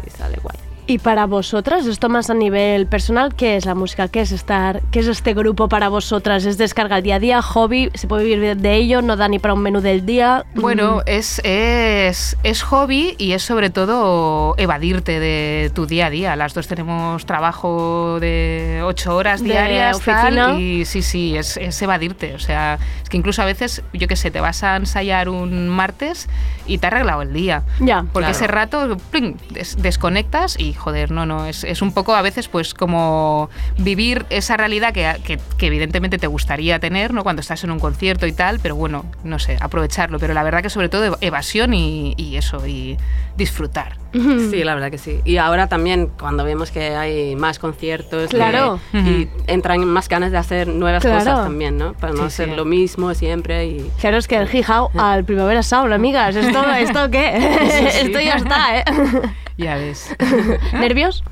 y 0.06 0.10
sale 0.12 0.38
guay. 0.41 0.56
Y 0.88 0.99
para 0.99 1.25
vosotras, 1.25 1.88
esto 1.88 2.09
más 2.09 2.29
a 2.29 2.36
nivel 2.36 2.86
personal, 2.86 3.33
¿qué 3.33 3.55
es 3.55 3.65
la 3.65 3.73
música? 3.73 4.07
¿Qué 4.07 4.21
es 4.21 4.31
estar? 4.31 4.83
¿Qué 4.91 4.99
es 4.99 5.07
este 5.07 5.33
grupo 5.33 5.67
para 5.67 5.89
vosotras? 5.89 6.45
¿Es 6.45 6.59
descarga 6.59 6.97
el 6.97 7.03
día 7.03 7.15
a 7.15 7.19
día, 7.19 7.41
hobby? 7.41 7.89
¿Se 7.95 8.07
puede 8.07 8.23
vivir 8.23 8.55
de 8.57 8.75
ello? 8.75 9.01
¿No 9.01 9.15
da 9.15 9.27
ni 9.27 9.39
para 9.39 9.55
un 9.55 9.61
menú 9.61 9.81
del 9.81 10.05
día? 10.05 10.45
Bueno, 10.53 10.97
Mm. 10.97 11.01
es, 11.07 11.41
es, 11.43 12.38
es 12.43 12.61
hobby 12.61 13.15
y 13.17 13.31
es 13.31 13.41
sobre 13.41 13.71
todo 13.71 14.53
evadirte 14.57 15.19
de 15.19 15.71
tu 15.73 15.88
día 15.88 16.05
a 16.05 16.09
día. 16.11 16.36
Las 16.36 16.53
dos 16.53 16.67
tenemos 16.67 17.25
trabajo 17.25 18.19
de 18.21 18.81
ocho 18.83 19.15
horas 19.15 19.41
De 19.41 19.49
diarias 19.49 19.99
tal, 20.01 20.38
oficina. 20.38 20.59
y 20.59 20.86
sí, 20.86 21.01
sí, 21.01 21.36
es, 21.36 21.57
es 21.57 21.81
evadirte. 21.81 22.36
O 22.36 22.39
sea, 22.39 22.77
es 23.01 23.09
que 23.09 23.17
incluso 23.17 23.41
a 23.41 23.45
veces, 23.45 23.81
yo 23.91 24.07
qué 24.07 24.15
sé, 24.15 24.29
te 24.29 24.39
vas 24.39 24.61
a 24.61 24.75
ensayar 24.75 25.29
un 25.29 25.67
martes 25.67 26.29
y 26.67 26.77
te 26.77 26.86
ha 26.86 26.89
arreglado 26.89 27.23
el 27.23 27.33
día. 27.33 27.63
Ya. 27.79 28.01
Porque 28.13 28.27
Claro. 28.27 28.31
ese 28.31 28.45
rato 28.45 28.97
¡pling! 29.09 29.38
des- 29.49 29.81
desconectas 29.81 30.59
y 30.59 30.74
joder, 30.78 31.11
no, 31.11 31.26
no, 31.26 31.45
es, 31.45 31.63
es 31.63 31.82
un 31.82 31.91
poco 31.93 32.15
a 32.15 32.21
veces 32.21 32.47
pues 32.47 32.73
como 32.73 33.49
vivir 33.78 34.26
esa 34.30 34.57
realidad 34.57 34.93
que, 34.93 35.11
que- 35.23 35.39
que 35.57 35.67
evidentemente 35.67 36.17
te 36.17 36.28
gustaría 36.28 36.80
tener, 36.80 37.13
¿no? 37.13 37.23
Cuando 37.23 37.41
estás 37.41 37.63
en 37.63 37.71
un 37.71 37.80
concierto 37.80 38.28
y 38.28 38.32
tal, 38.34 38.59
pero 38.59 38.76
bueno, 38.76 39.05
no 39.23 39.39
sé, 39.39 39.57
aprovecharlo. 39.59 40.19
Pero 40.19 40.34
la 40.34 40.43
verdad 40.43 40.61
que 40.61 40.69
sobre 40.69 40.89
todo 40.89 41.05
ev- 41.13 41.17
evasión 41.21 41.73
y, 41.73 42.13
y 42.17 42.38
eso, 42.38 42.65
y 42.67 42.97
disfrutar. 43.38 43.97
Sí, 44.15 44.63
la 44.63 44.76
verdad 44.76 44.91
que 44.91 44.97
sí. 44.97 45.19
Y 45.26 45.38
ahora 45.38 45.67
también, 45.67 46.09
cuando 46.17 46.43
vemos 46.45 46.71
que 46.71 46.95
hay 46.95 47.36
más 47.36 47.59
conciertos 47.59 48.30
que- 48.30 48.38
Claro. 48.38 48.80
y 48.93 49.28
entran 49.47 49.84
más 49.86 50.07
ganas 50.07 50.32
de 50.32 50.38
hacer 50.38 50.67
nuevas 50.69 51.01
Claro. 51.03 51.19
cosas 51.19 51.43
también, 51.43 51.78
¿no? 51.78 51.93
Para 51.93 52.13
no 52.13 52.19
Sí, 52.21 52.26
hacer 52.28 52.49
sí. 52.49 52.55
lo 52.55 52.63
mismo 52.65 53.13
siempre. 53.13 53.65
Y... 53.65 53.91
Claro, 53.99 54.17
es 54.17 54.28
que 54.28 54.38
el 54.38 54.53
Hijao 54.55 54.89
al 54.97 55.26
Primavera 55.26 55.63
Sound, 55.63 55.91
amigas. 55.93 56.36
¿Esto, 56.36 56.63
esto 56.73 57.09
qué? 57.11 57.59
Sí, 57.71 57.88
sí. 57.91 57.97
Esto 58.07 58.19
ya 58.21 58.36
está, 58.36 58.80
¿eh? 58.80 58.84
Ya 59.58 59.76
ves. 59.76 60.16
¿Nervios? 60.74 61.24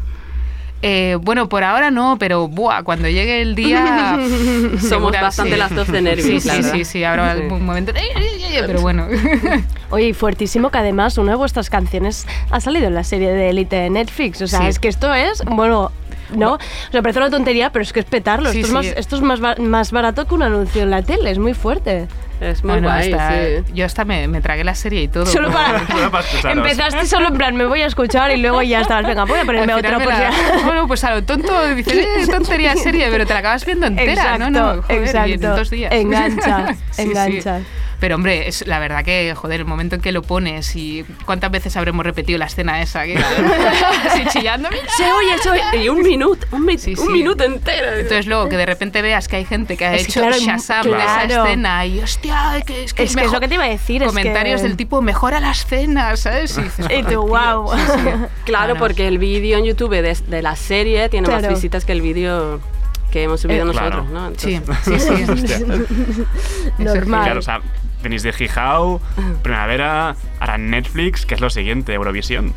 Eh, 0.85 1.17
bueno, 1.21 1.47
por 1.47 1.63
ahora 1.63 1.91
no, 1.91 2.17
pero 2.19 2.49
buah, 2.49 2.83
cuando 2.83 3.07
llegue 3.07 3.41
el 3.41 3.55
día. 3.55 4.17
Somos 4.89 5.13
bastante 5.13 5.53
sí. 5.53 5.57
las 5.57 5.73
dos 5.73 5.87
de 5.87 6.01
nervios, 6.01 6.43
Sí, 6.43 6.49
sí, 6.49 6.63
sí, 6.63 6.83
sí, 6.85 7.03
habrá 7.05 7.35
un 7.37 7.65
momento. 7.65 7.93
Pero 8.67 8.81
bueno. 8.81 9.07
Oye, 9.91 10.13
fuertísimo 10.13 10.71
que 10.71 10.77
además 10.79 11.17
una 11.17 11.31
de 11.31 11.37
vuestras 11.37 11.69
canciones 11.69 12.27
ha 12.51 12.59
salido 12.59 12.87
en 12.87 12.95
la 12.95 13.05
serie 13.05 13.31
de 13.31 13.49
Elite 13.51 13.77
de 13.77 13.89
Netflix. 13.91 14.41
O 14.41 14.47
sea, 14.47 14.59
Sí. 14.59 14.65
es 14.67 14.79
que 14.79 14.89
esto 14.89 15.13
es, 15.13 15.41
bueno, 15.45 15.91
no, 16.35 16.53
o 16.53 16.59
sea, 16.91 17.01
parece 17.01 17.19
una 17.19 17.29
tontería, 17.29 17.69
pero 17.71 17.83
es 17.83 17.93
que 17.93 17.99
es 18.01 18.05
petarlo. 18.05 18.51
Sí, 18.51 18.61
esto, 18.61 18.81
sí. 18.81 18.87
Es 18.87 18.91
más, 18.93 18.97
esto 18.99 19.15
es 19.15 19.21
más, 19.21 19.39
ba- 19.39 19.55
más 19.59 19.91
barato 19.91 20.25
que 20.27 20.33
un 20.35 20.43
anuncio 20.43 20.83
en 20.83 20.89
la 20.91 21.01
tele, 21.01 21.31
es 21.31 21.39
muy 21.39 21.53
fuerte. 21.53 22.07
Es 22.41 22.61
No, 22.63 22.81
no, 22.81 22.89
hasta- 22.89 23.31
Yo 23.73 23.85
hasta 23.85 24.03
me, 24.03 24.27
me 24.27 24.41
tragué 24.41 24.65
la 24.65 24.75
serie 24.75 25.03
y 25.03 25.07
todo. 25.07 25.25
Solo 25.25 25.49
para- 25.53 25.79
para. 26.11 26.51
Empezaste 26.51 27.05
solo 27.05 27.29
en 27.29 27.37
plan, 27.37 27.55
me 27.55 27.65
voy 27.65 27.81
a 27.81 27.85
escuchar 27.85 28.31
y 28.31 28.37
luego 28.37 28.61
ya 28.61 28.81
estabas, 28.81 29.05
venga, 29.05 29.23
voy 29.23 29.39
a 29.39 29.45
ponerme 29.45 29.73
por 29.81 29.97
me 29.99 30.05
la- 30.05 30.31
Bueno, 30.65 30.87
pues 30.87 31.03
a 31.05 31.15
lo 31.15 31.23
tonto 31.23 31.67
dices, 31.75 31.93
eh, 31.95 32.27
tontería 32.29 32.75
serie, 32.75 33.07
pero 33.11 33.25
te 33.25 33.33
la 33.33 33.39
acabas 33.39 33.65
viendo 33.65 33.85
entera, 33.85 34.11
Exacto, 34.13 34.49
¿no? 34.49 34.75
no 34.75 34.81
joder, 34.81 35.01
exacto. 35.03 35.29
y 35.29 35.33
en 35.33 35.41
dos 35.41 35.69
días. 35.69 35.93
Enganchas, 35.93 36.77
Sí, 36.91 37.11
sí. 37.13 37.49
Pero 38.03 38.15
hombre, 38.15 38.49
es 38.49 38.67
la 38.67 38.79
verdad 38.79 39.05
que, 39.05 39.33
joder, 39.33 39.61
el 39.61 39.65
momento 39.65 39.95
en 39.95 40.01
que 40.01 40.11
lo 40.11 40.23
pones 40.23 40.75
y 40.75 41.05
cuántas 41.25 41.49
veces 41.51 41.77
habremos 41.77 42.05
repetido 42.05 42.37
la 42.37 42.47
escena 42.47 42.81
esa, 42.81 43.05
que 43.05 43.15
así 44.09 44.25
chillando, 44.29 44.67
mira, 44.69 44.83
Se 44.97 45.09
oye, 45.09 45.37
se 45.41 45.49
oye. 45.51 45.83
Y 45.85 45.87
un 45.87 46.01
minuto, 46.03 46.45
un, 46.51 46.65
mi- 46.65 46.77
Sí, 46.77 46.95
un 46.97 47.13
minuto 47.13 47.45
entero. 47.45 47.93
Entonces 47.93 48.27
luego 48.27 48.49
que 48.49 48.57
de 48.57 48.65
repente 48.65 49.01
veas 49.01 49.29
que 49.29 49.37
hay 49.37 49.45
gente 49.45 49.77
que 49.77 49.85
ha 49.85 49.93
Es 49.95 50.01
que 50.07 50.11
hecho 50.11 50.19
claro, 50.19 50.35
Shazam 50.37 50.83
de 50.83 50.97
esa 50.97 51.21
claro. 51.27 51.45
escena 51.45 51.85
y 51.85 51.99
hostia, 52.01 52.61
que 52.65 52.83
es 52.83 52.93
que, 52.93 53.03
Es 53.03 53.15
que 53.15 53.23
es 53.23 53.31
lo 53.31 53.39
que 53.39 53.47
te 53.47 53.53
iba 53.55 53.63
a 53.63 53.69
decir, 53.69 54.03
es 54.03 54.09
comentarios 54.09 54.59
que- 54.59 54.67
del 54.67 54.75
tipo 54.75 55.01
mejora 55.01 55.39
la 55.39 55.51
escena, 55.51 56.17
¿sabes? 56.17 56.57
Y, 56.57 56.61
dices, 56.63 56.85
Y 56.89 57.03
tú, 57.03 57.21
"Joder, 57.21 57.41
tío". 57.43 57.61
wow. 57.61 57.71
Sí, 57.73 57.81
sí. 58.03 58.09
Claro, 58.43 58.71
Ah, 58.71 58.73
no. 58.73 58.79
porque 58.81 59.07
el 59.07 59.17
vídeo 59.17 59.57
en 59.59 59.63
YouTube 59.63 59.91
de, 60.01 60.13
de 60.27 60.41
la 60.41 60.57
serie 60.57 61.07
tiene 61.07 61.29
más 61.29 61.39
Claro. 61.39 61.55
visitas 61.55 61.85
que 61.85 61.93
el 61.93 62.01
vídeo 62.01 62.59
que 63.11 63.23
hemos 63.23 63.41
subido 63.41 63.61
Eh, 63.61 63.65
nosotros, 63.65 64.07
claro. 64.09 64.29
¿no? 64.29 64.33
Sí, 64.37 64.55
Entonces- 64.55 65.03
sí, 65.03 65.47
sí. 65.47 65.63
Normal. 66.79 67.23
Claro, 67.25 67.39
o 67.39 67.43
sea, 67.43 67.61
venís 68.03 68.21
de 68.21 68.33
Gijao, 68.33 69.01
Primavera, 69.41 70.15
ahora 70.39 70.57
Netflix, 70.57 71.25
que 71.25 71.33
es 71.35 71.41
lo 71.41 71.49
siguiente, 71.49 71.93
Eurovisión. 71.93 72.53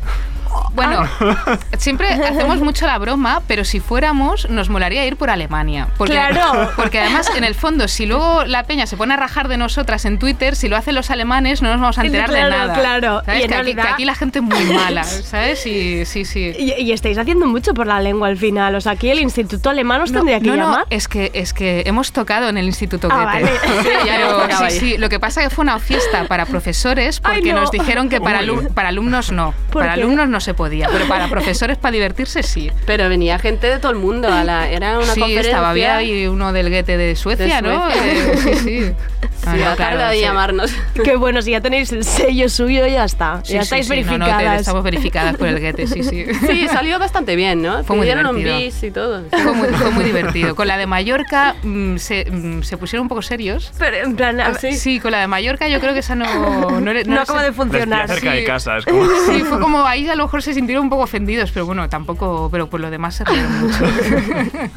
Bueno, 0.73 1.03
siempre 1.77 2.09
hacemos 2.09 2.59
mucho 2.59 2.85
la 2.85 2.97
broma, 2.97 3.41
pero 3.47 3.63
si 3.65 3.79
fuéramos, 3.79 4.49
nos 4.49 4.69
molaría 4.69 5.05
ir 5.05 5.15
por 5.17 5.29
Alemania. 5.29 5.87
Porque, 5.97 6.13
Claro. 6.13 6.69
Porque 6.75 6.99
además, 6.99 7.29
en 7.35 7.43
el 7.43 7.55
fondo, 7.55 7.87
si 7.87 8.05
luego 8.05 8.45
la 8.45 8.63
peña 8.63 8.85
se 8.87 8.97
pone 8.97 9.13
a 9.13 9.17
rajar 9.17 9.47
de 9.47 9.57
nosotras 9.57 10.05
en 10.05 10.19
Twitter, 10.19 10.55
si 10.55 10.67
lo 10.69 10.77
hacen 10.77 10.95
los 10.95 11.09
alemanes, 11.11 11.61
no 11.61 11.69
nos 11.71 11.79
vamos 11.81 11.97
a 11.97 12.05
enterar 12.05 12.29
Claro, 12.29 12.45
de 12.45 12.51
nada. 12.67 12.73
claro. 12.73 13.21
¿Sabes? 13.25 13.39
Que, 13.39 13.45
aquí, 13.45 13.53
realidad- 13.53 13.83
que 13.83 13.89
aquí 13.89 14.05
la 14.05 14.15
gente 14.15 14.39
es 14.39 14.45
muy 14.45 14.63
mala, 14.73 15.03
¿sabes? 15.03 15.65
Y 15.65 16.05
sí, 16.05 16.25
sí. 16.25 16.53
Y, 16.57 16.73
y 16.81 16.91
estáis 16.91 17.17
haciendo 17.17 17.45
mucho 17.47 17.73
por 17.73 17.87
la 17.87 17.99
lengua 17.99 18.27
al 18.27 18.37
final. 18.37 18.75
O 18.75 18.81
sea, 18.81 18.93
aquí 18.93 19.09
el 19.09 19.19
Instituto 19.19 19.69
Alemán 19.69 20.01
os 20.01 20.11
tendría 20.11 20.39
que 20.39 20.47
no, 20.47 20.55
no, 20.55 20.63
llamar. 20.63 20.85
es 20.89 21.07
que, 21.07 21.31
es 21.33 21.53
que 21.53 21.83
hemos 21.85 22.11
tocado 22.11 22.49
en 22.49 22.57
el 22.57 22.65
Instituto 22.65 23.07
Ah, 23.11 23.15
Goethe. 23.33 23.43
vale. 23.43 23.59
Sí, 23.83 23.89
Ya 24.05 24.69
sí, 24.69 24.79
sí, 24.79 24.97
lo 24.97 25.09
que 25.09 25.19
pasa 25.19 25.41
es 25.43 25.49
que 25.49 25.55
fue 25.55 25.63
una 25.63 25.79
fiesta 25.79 26.25
para 26.25 26.45
profesores 26.45 27.19
porque 27.19 27.37
Ay, 27.37 27.53
no. 27.53 27.61
nos 27.61 27.71
dijeron 27.71 28.09
que 28.09 28.19
para, 28.21 28.41
alum- 28.41 28.73
para 28.73 28.89
alumnos 28.89 29.31
no. 29.31 29.53
¿Por 29.71 29.81
Para 29.83 29.95
qué? 29.95 30.01
alumnos 30.01 30.29
no 30.29 30.39
se 30.47 30.53
podía, 30.53 30.87
pero 30.91 31.07
para 31.07 31.27
profesores, 31.29 31.77
para 31.77 31.91
divertirse, 31.91 32.41
sí. 32.41 32.71
Pero 32.85 33.09
venía 33.09 33.37
gente 33.37 33.67
de 33.67 33.79
todo 33.79 33.91
el 33.91 33.97
mundo. 33.97 34.27
A 34.31 34.43
la, 34.45 34.69
era 34.69 34.97
una 34.97 35.13
sí, 35.13 35.19
conferencia. 35.19 35.51
estaba, 35.51 35.69
había 35.71 35.97
ahí 35.97 36.25
uno 36.27 36.53
del 36.53 36.69
Goethe 36.69 36.95
de 36.97 37.15
Suecia, 37.17 37.61
De 37.61 37.61
¿no? 37.61 37.91
Suecia. 37.91 38.13
Eh, 38.13 38.37
sí, 38.37 38.55
sí. 38.55 38.91
Ah, 39.45 39.53
Sí, 39.55 39.61
no, 39.63 39.69
a 39.69 39.75
claro, 39.75 39.97
tarde 39.99 40.09
de 40.11 40.15
sí. 40.19 40.21
llamarnos. 40.25 40.71
Qué 41.05 41.15
bueno, 41.15 41.41
si 41.41 41.51
ya 41.51 41.61
tenéis 41.61 41.91
el 41.93 42.03
sello 42.03 42.49
suyo, 42.49 42.85
ya 42.87 43.05
está. 43.05 43.39
Sí, 43.45 43.53
ya 43.53 43.59
sí, 43.61 43.63
estáis 43.79 43.87
sí, 43.87 43.91
no, 44.03 44.17
no, 44.17 44.25
te- 44.25 44.31
verificadas. 44.31 44.59
estamos 44.61 44.83
verificadas 44.83 45.37
por 45.37 45.47
el 45.47 45.59
Goethe, 45.61 45.87
sí, 45.87 46.03
sí. 46.03 46.25
Sí, 46.45 46.67
salió 46.67 46.99
bastante 46.99 47.35
bien, 47.37 47.61
¿no? 47.61 47.81
Fue 47.85 47.95
muy 47.95 48.09
un 48.11 48.17
divertido. 48.35 48.57
bis 48.57 48.83
y 48.83 48.91
todo. 48.91 49.23
Fue 49.29 49.53
muy, 49.53 49.67
fue 49.69 49.91
muy 49.91 50.03
divertido. 50.03 50.53
Con 50.55 50.67
la 50.67 50.75
de 50.77 50.85
Mallorca 50.87 51.55
mm, 51.63 51.95
se, 51.97 52.25
mm, 52.29 52.63
se 52.63 52.75
pusieron 52.77 53.03
un 53.03 53.09
poco 53.09 53.21
serios. 53.21 53.71
Pero 53.79 53.97
en 53.97 54.15
plan, 54.17 54.41
a- 54.41 54.53
Sí, 54.55 54.99
con 54.99 55.11
la 55.11 55.19
de 55.19 55.27
Mallorca 55.27 55.67
yo 55.69 55.79
creo 55.79 55.93
que 55.93 55.99
esa 55.99 56.15
no... 56.15 56.25
No, 56.25 56.81
no, 56.81 56.91
le 56.93 57.01
acaba 57.01 57.39
sé- 57.41 57.45
de 57.45 57.53
funcionar. 57.53 58.07
cerca 58.07 58.31
sí. 58.31 58.37
de 58.37 58.43
casa, 58.43 58.77
es 58.79 58.85
como... 58.85 59.05
Sí, 59.27 59.43
fue 59.47 59.59
como 59.61 59.85
ahí 59.85 60.09
a 60.09 60.15
lo 60.15 60.23
mejor 60.25 60.36
se 60.41 60.53
sintieron 60.53 60.85
un 60.85 60.89
poco 60.89 61.03
ofendidos, 61.03 61.51
pero 61.51 61.65
bueno, 61.65 61.87
tampoco, 61.89 62.49
pero 62.51 62.69
por 62.69 62.79
lo 62.79 62.89
demás 62.89 63.15
se 63.15 63.25
rieron 63.25 63.59
mucho. 63.59 63.85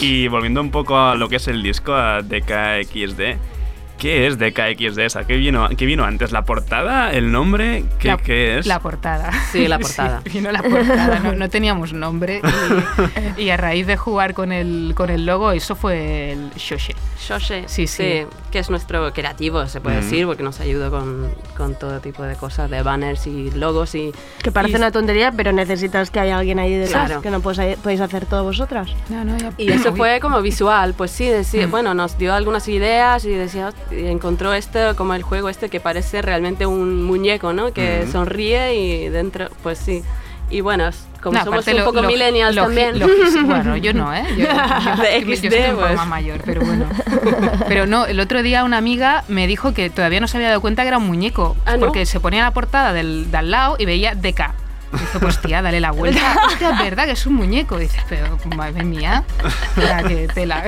Y 0.00 0.26
volviendo 0.26 0.60
un 0.60 0.72
poco 0.72 0.98
a 0.98 1.14
lo 1.14 1.28
que 1.28 1.36
es 1.36 1.46
el 1.46 1.62
disco, 1.62 1.94
a 1.94 2.22
DKXD, 2.22 3.36
¿qué 4.02 4.26
es 4.26 4.36
DKXD? 4.36 4.98
esa? 4.98 5.24
¿Qué 5.24 5.36
vino, 5.36 5.68
¿Qué 5.78 5.86
vino 5.86 6.04
antes? 6.04 6.32
¿La 6.32 6.44
portada? 6.44 7.12
¿El 7.12 7.30
nombre? 7.30 7.84
¿Qué, 8.00 8.08
la, 8.08 8.16
qué 8.16 8.58
es? 8.58 8.66
La 8.66 8.80
portada. 8.80 9.30
Sí, 9.52 9.68
la 9.68 9.78
portada. 9.78 10.20
vino 10.32 10.50
la 10.50 10.60
portada, 10.60 11.20
no, 11.20 11.32
no 11.34 11.48
teníamos 11.48 11.92
nombre 11.92 12.42
y, 13.38 13.42
y 13.44 13.50
a 13.50 13.56
raíz 13.56 13.86
de 13.86 13.96
jugar 13.96 14.34
con 14.34 14.50
el, 14.50 14.92
con 14.96 15.08
el 15.08 15.24
logo, 15.24 15.52
eso 15.52 15.76
fue 15.76 16.32
el 16.32 16.50
Shoshe. 16.56 16.96
Shoshe, 17.20 17.62
Sí, 17.68 17.86
sí. 17.86 18.24
que 18.50 18.58
es 18.58 18.68
nuestro 18.70 19.12
creativo, 19.12 19.64
se 19.66 19.80
puede 19.80 19.98
Mm. 19.98 20.00
decir, 20.00 20.26
porque 20.26 20.42
nos 20.42 20.58
ayuda 20.58 20.90
con, 20.90 21.32
con 21.56 21.78
todo 21.78 22.00
tipo 22.00 22.24
de 22.24 22.34
cosas, 22.34 22.68
de 22.70 22.82
banners 22.82 23.28
y 23.28 23.52
logos 23.52 23.94
y... 23.94 24.12
Que 24.42 24.50
parece 24.50 24.72
y- 24.74 24.76
una 24.78 24.90
tontería, 24.90 25.30
pero 25.30 25.52
necesitas 25.52 26.10
que 26.10 26.18
haya 26.18 26.38
alguien 26.38 26.58
ahí 26.58 26.74
detrás, 26.74 27.06
Claro. 27.06 27.22
que 27.22 27.30
no 27.30 27.38
podéis, 27.40 27.76
podéis 27.78 28.00
hacer 28.00 28.26
todo 28.26 28.42
vosotras. 28.42 28.90
No, 29.08 29.24
no, 29.24 29.38
ya- 29.38 29.52
Y 29.58 29.70
eso 29.70 29.92
fue 29.96 30.18
como 30.18 30.42
visual, 30.42 30.94
pues 30.96 31.12
sí, 31.12 31.30
Mm. 31.30 31.70
bueno, 31.70 31.94
nos 31.94 32.18
dio 32.18 32.34
algunas 32.34 32.66
ideas 32.66 33.24
y 33.24 33.30
decía, 33.30 33.72
encontró 34.10 34.52
este, 34.54 34.94
como 34.96 35.14
el 35.14 35.22
juego 35.22 35.48
este 35.48 35.68
que 35.68 35.80
parece 35.80 36.22
realmente 36.22 36.66
un 36.66 37.02
muñeco, 37.02 37.52
¿no? 37.52 37.72
Que 37.72 38.04
Mm. 38.06 38.12
sonríe 38.12 38.74
y 38.74 39.08
dentro, 39.08 39.48
pues 39.62 39.78
sí. 39.78 40.02
Y 40.50 40.60
bueno, 40.60 40.90
como 41.22 41.38
No, 41.38 41.44
somos 41.44 41.66
un 41.66 41.76
lo- 41.78 41.84
poco 41.86 42.02
lo- 42.02 42.08
millennials 42.08 42.54
lo- 42.54 42.64
también. 42.64 42.98
lo- 42.98 43.06
bueno, 43.46 43.76
yo 43.78 43.94
no, 43.94 44.12
¿eh? 44.14 44.24
Yo, 44.36 44.44
yo- 44.44 45.02
De 45.02 45.24
yo 45.24 45.34
XD, 45.36 45.50
soy 45.50 45.60
un 45.60 45.70
poco 45.76 45.80
pues. 45.86 45.96
más 45.96 46.08
mayor, 46.08 46.40
pero 46.44 46.60
bueno. 46.60 46.84
Pero 47.68 47.86
no, 47.86 48.04
el 48.04 48.20
otro 48.20 48.42
día 48.42 48.64
una 48.64 48.76
amiga 48.76 49.24
me 49.28 49.46
dijo 49.46 49.72
que 49.72 49.88
todavía 49.88 50.20
no 50.20 50.28
se 50.28 50.36
había 50.36 50.48
dado 50.48 50.60
cuenta 50.60 50.82
que 50.82 50.88
era 50.88 50.98
un 50.98 51.06
muñeco. 51.06 51.56
Ah, 51.64 51.76
¿no? 51.76 51.86
Porque 51.86 52.04
se 52.04 52.20
ponía 52.20 52.42
la 52.42 52.50
portada 52.50 52.92
del, 52.92 53.30
de 53.30 53.36
al 53.38 53.50
lado 53.50 53.76
y 53.78 53.86
veía 53.86 54.14
DK. 54.14 54.52
Dice, 54.92 55.20
pues 55.20 55.40
tía, 55.40 55.62
dale 55.62 55.80
la 55.80 55.90
vuelta. 55.90 56.20
Hostia, 56.48 56.72
es 56.72 56.78
verdad 56.80 57.06
que 57.06 57.12
es 57.12 57.24
un 57.26 57.32
muñeco. 57.36 57.78
Dice, 57.78 57.98
pero 58.10 58.36
madre 58.54 58.84
mía, 58.84 59.24
la 59.76 60.02
que 60.02 60.28
tela. 60.28 60.62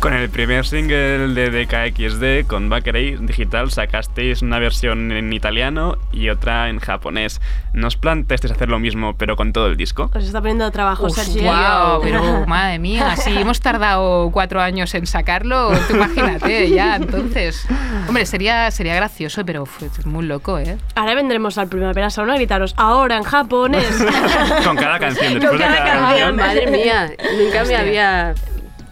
Con 0.00 0.14
el 0.14 0.30
primer 0.30 0.64
single 0.64 1.34
de 1.34 1.50
DKXD, 1.50 2.46
con 2.46 2.68
Bakery 2.68 3.16
Digital, 3.20 3.72
sacasteis 3.72 4.42
una 4.42 4.60
versión 4.60 5.10
en 5.10 5.32
italiano 5.32 5.96
y 6.12 6.28
otra 6.28 6.68
en 6.68 6.78
japonés. 6.78 7.40
¿No 7.72 7.88
os 7.88 7.96
planteasteis 7.96 8.52
hacer 8.52 8.68
lo 8.68 8.78
mismo, 8.78 9.16
pero 9.18 9.34
con 9.34 9.52
todo 9.52 9.66
el 9.66 9.76
disco? 9.76 10.08
Os 10.14 10.22
está 10.22 10.40
poniendo 10.40 10.70
trabajo, 10.70 11.06
Uf, 11.06 11.16
Sergi. 11.16 11.40
guau, 11.40 12.00
pero 12.04 12.46
madre 12.46 12.78
mía, 12.78 13.16
si 13.16 13.36
hemos 13.36 13.60
tardado 13.60 14.30
cuatro 14.30 14.60
años 14.60 14.94
en 14.94 15.04
sacarlo, 15.08 15.72
tú 15.88 15.96
imagínate 15.96 16.70
ya, 16.70 16.94
entonces. 16.94 17.66
Hombre, 18.06 18.24
sería, 18.24 18.70
sería 18.70 18.94
gracioso, 18.94 19.44
pero 19.44 19.64
es 19.98 20.06
muy 20.06 20.24
loco, 20.26 20.60
¿eh? 20.60 20.78
Ahora 20.94 21.16
vendremos 21.16 21.58
al 21.58 21.66
Primavera 21.66 22.08
Sound 22.10 22.30
a 22.30 22.34
gritaros 22.36 22.72
ahora 22.76 23.16
en 23.16 23.24
japonés. 23.24 23.84
con 24.64 24.76
cada 24.76 25.00
canción, 25.00 25.32
Con 25.32 25.40
después 25.40 25.58
de 25.58 25.66
cada 25.66 25.76
cada 25.78 25.90
canción. 25.90 26.36
canción. 26.36 26.36
Madre 26.36 26.66
mía, 26.70 27.10
nunca 27.36 27.52
me 27.54 27.60
Hostia. 27.62 27.80
había 27.80 28.34